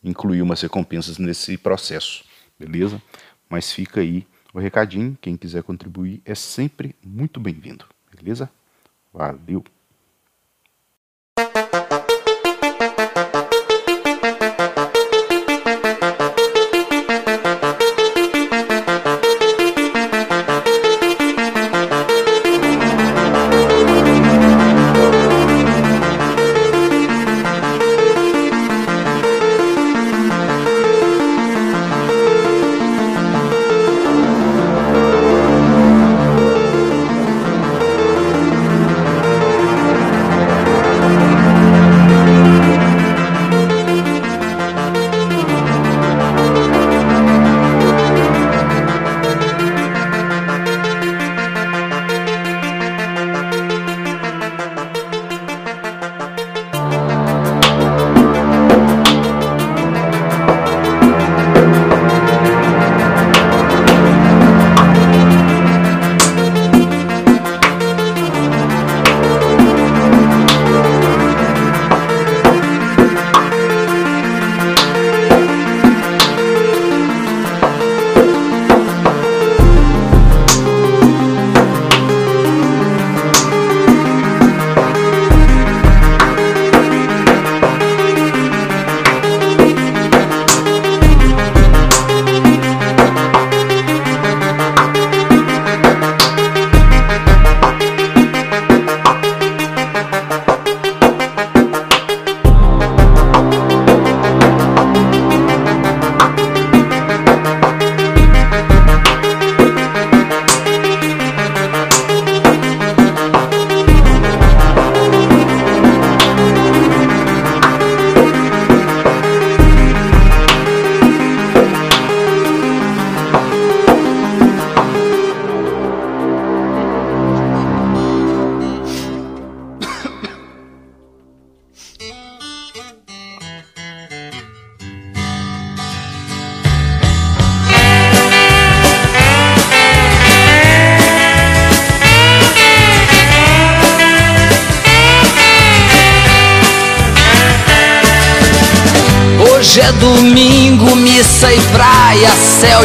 incluir 0.04 0.42
umas 0.42 0.62
recompensas 0.62 1.18
nesse 1.18 1.58
processo, 1.58 2.24
beleza? 2.58 3.02
Mas 3.50 3.72
fica 3.72 4.02
aí 4.02 4.28
o 4.54 4.60
recadinho, 4.60 5.18
quem 5.22 5.38
quiser 5.38 5.64
contribuir 5.64 6.22
é 6.26 6.36
sempre 6.36 6.96
muito 7.04 7.40
bem-vindo, 7.40 7.86
beleza? 8.14 8.50
Valeu! 9.14 9.64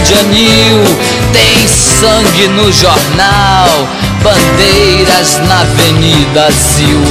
De 0.04 0.14
anil. 0.14 0.84
Tem 1.32 1.66
sangue 1.66 2.48
no 2.48 2.70
jornal, 2.70 3.88
bandeiras 4.22 5.38
na 5.48 5.60
Avenida 5.60 6.50
Zil. 6.50 7.02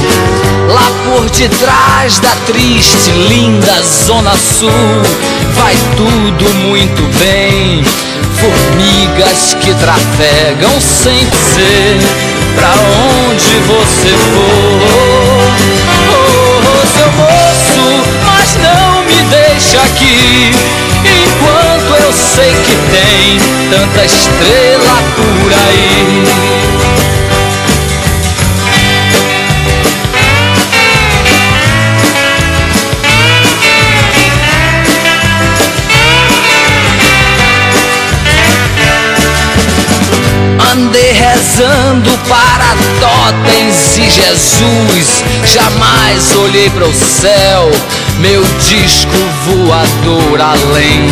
Lá 0.68 0.90
por 1.04 1.28
detrás 1.30 2.18
da 2.20 2.30
triste, 2.46 3.10
linda 3.28 3.82
Zona 4.06 4.32
Sul, 4.36 4.70
vai 5.56 5.76
tudo 5.96 6.54
muito 6.54 7.02
bem. 7.18 7.84
Formigas 8.40 9.56
que 9.60 9.74
trafegam 9.74 10.80
sem 10.80 11.26
dizer 11.26 11.98
pra 12.54 12.70
onde 12.70 13.58
você 13.66 14.08
for. 14.08 14.94
Oh, 16.10 16.86
seu 16.86 17.10
moço, 17.12 18.04
mas 18.24 18.56
não 18.56 19.02
me 19.04 19.22
deixa 19.30 19.78
aqui. 19.78 20.73
Sei 22.34 22.50
que 22.50 22.76
tem 22.90 23.38
tanta 23.70 24.04
estrela 24.04 25.02
por 25.14 25.52
aí. 25.52 26.83
Rezando 41.44 42.10
para 42.26 42.74
totens 43.00 43.98
e 43.98 44.10
Jesus. 44.10 45.24
Jamais 45.44 46.34
olhei 46.36 46.70
para 46.70 46.86
o 46.86 46.92
céu, 46.92 47.70
meu 48.18 48.42
disco 48.58 49.12
voador 49.44 50.40
além. 50.40 51.06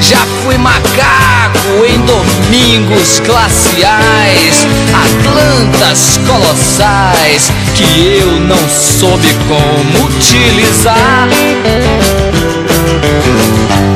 Já 0.00 0.18
fui 0.42 0.58
macaco 0.58 1.84
em 1.88 2.00
domingos 2.00 3.20
glaciais, 3.20 4.66
Atlantas 4.92 6.18
colossais 6.26 7.52
que 7.74 8.18
eu 8.20 8.40
não 8.40 8.68
soube 8.68 9.28
como 9.48 10.06
utilizar. 10.06 11.28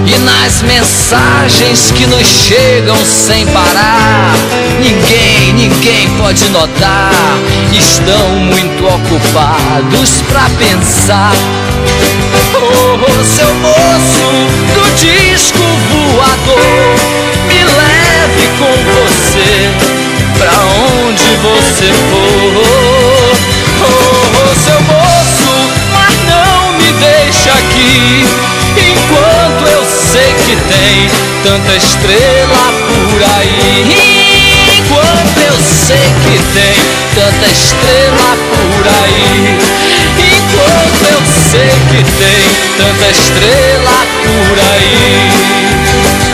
E 0.07 0.19
nas 0.19 0.63
mensagens 0.63 1.91
que 1.91 2.07
nos 2.07 2.27
chegam 2.27 2.97
sem 3.05 3.45
parar, 3.47 4.33
ninguém, 4.81 5.53
ninguém 5.53 6.09
pode 6.17 6.49
notar. 6.51 7.11
Estão 7.73 8.29
muito 8.37 8.87
ocupados 8.87 10.23
pra 10.29 10.49
pensar. 10.59 11.33
Oh, 12.55 12.99
oh, 13.03 13.25
seu 13.25 13.53
moço 13.57 14.31
do 14.75 14.85
disco 14.95 15.59
voador, 15.91 16.97
me 17.49 17.65
leve 17.65 18.49
com 18.59 18.73
você 18.95 19.71
pra 20.39 20.53
onde 21.03 21.29
você 21.43 21.93
for. 22.11 23.37
Oh, 23.83 23.97
oh, 24.39 24.55
seu 24.55 24.81
moço, 24.83 25.53
mas 25.93 26.15
não 26.29 26.73
me 26.79 26.93
deixa 26.93 27.51
aqui 27.51 28.56
tem 30.87 31.11
tanta 31.43 31.74
estrela 31.74 32.72
por 32.87 33.22
aí. 33.22 33.97
Enquanto 34.78 35.39
eu 35.41 35.57
sei 35.61 35.97
que 36.22 36.39
tem 36.55 36.76
tanta 37.14 37.47
estrela 37.51 38.37
por 38.55 38.87
aí. 38.87 39.59
Enquanto 40.37 41.03
eu 41.12 41.22
sei 41.51 41.72
que 41.91 42.01
tem 42.18 42.43
tanta 42.78 43.07
estrela 43.11 43.99
por 44.22 44.59
aí. 44.74 46.26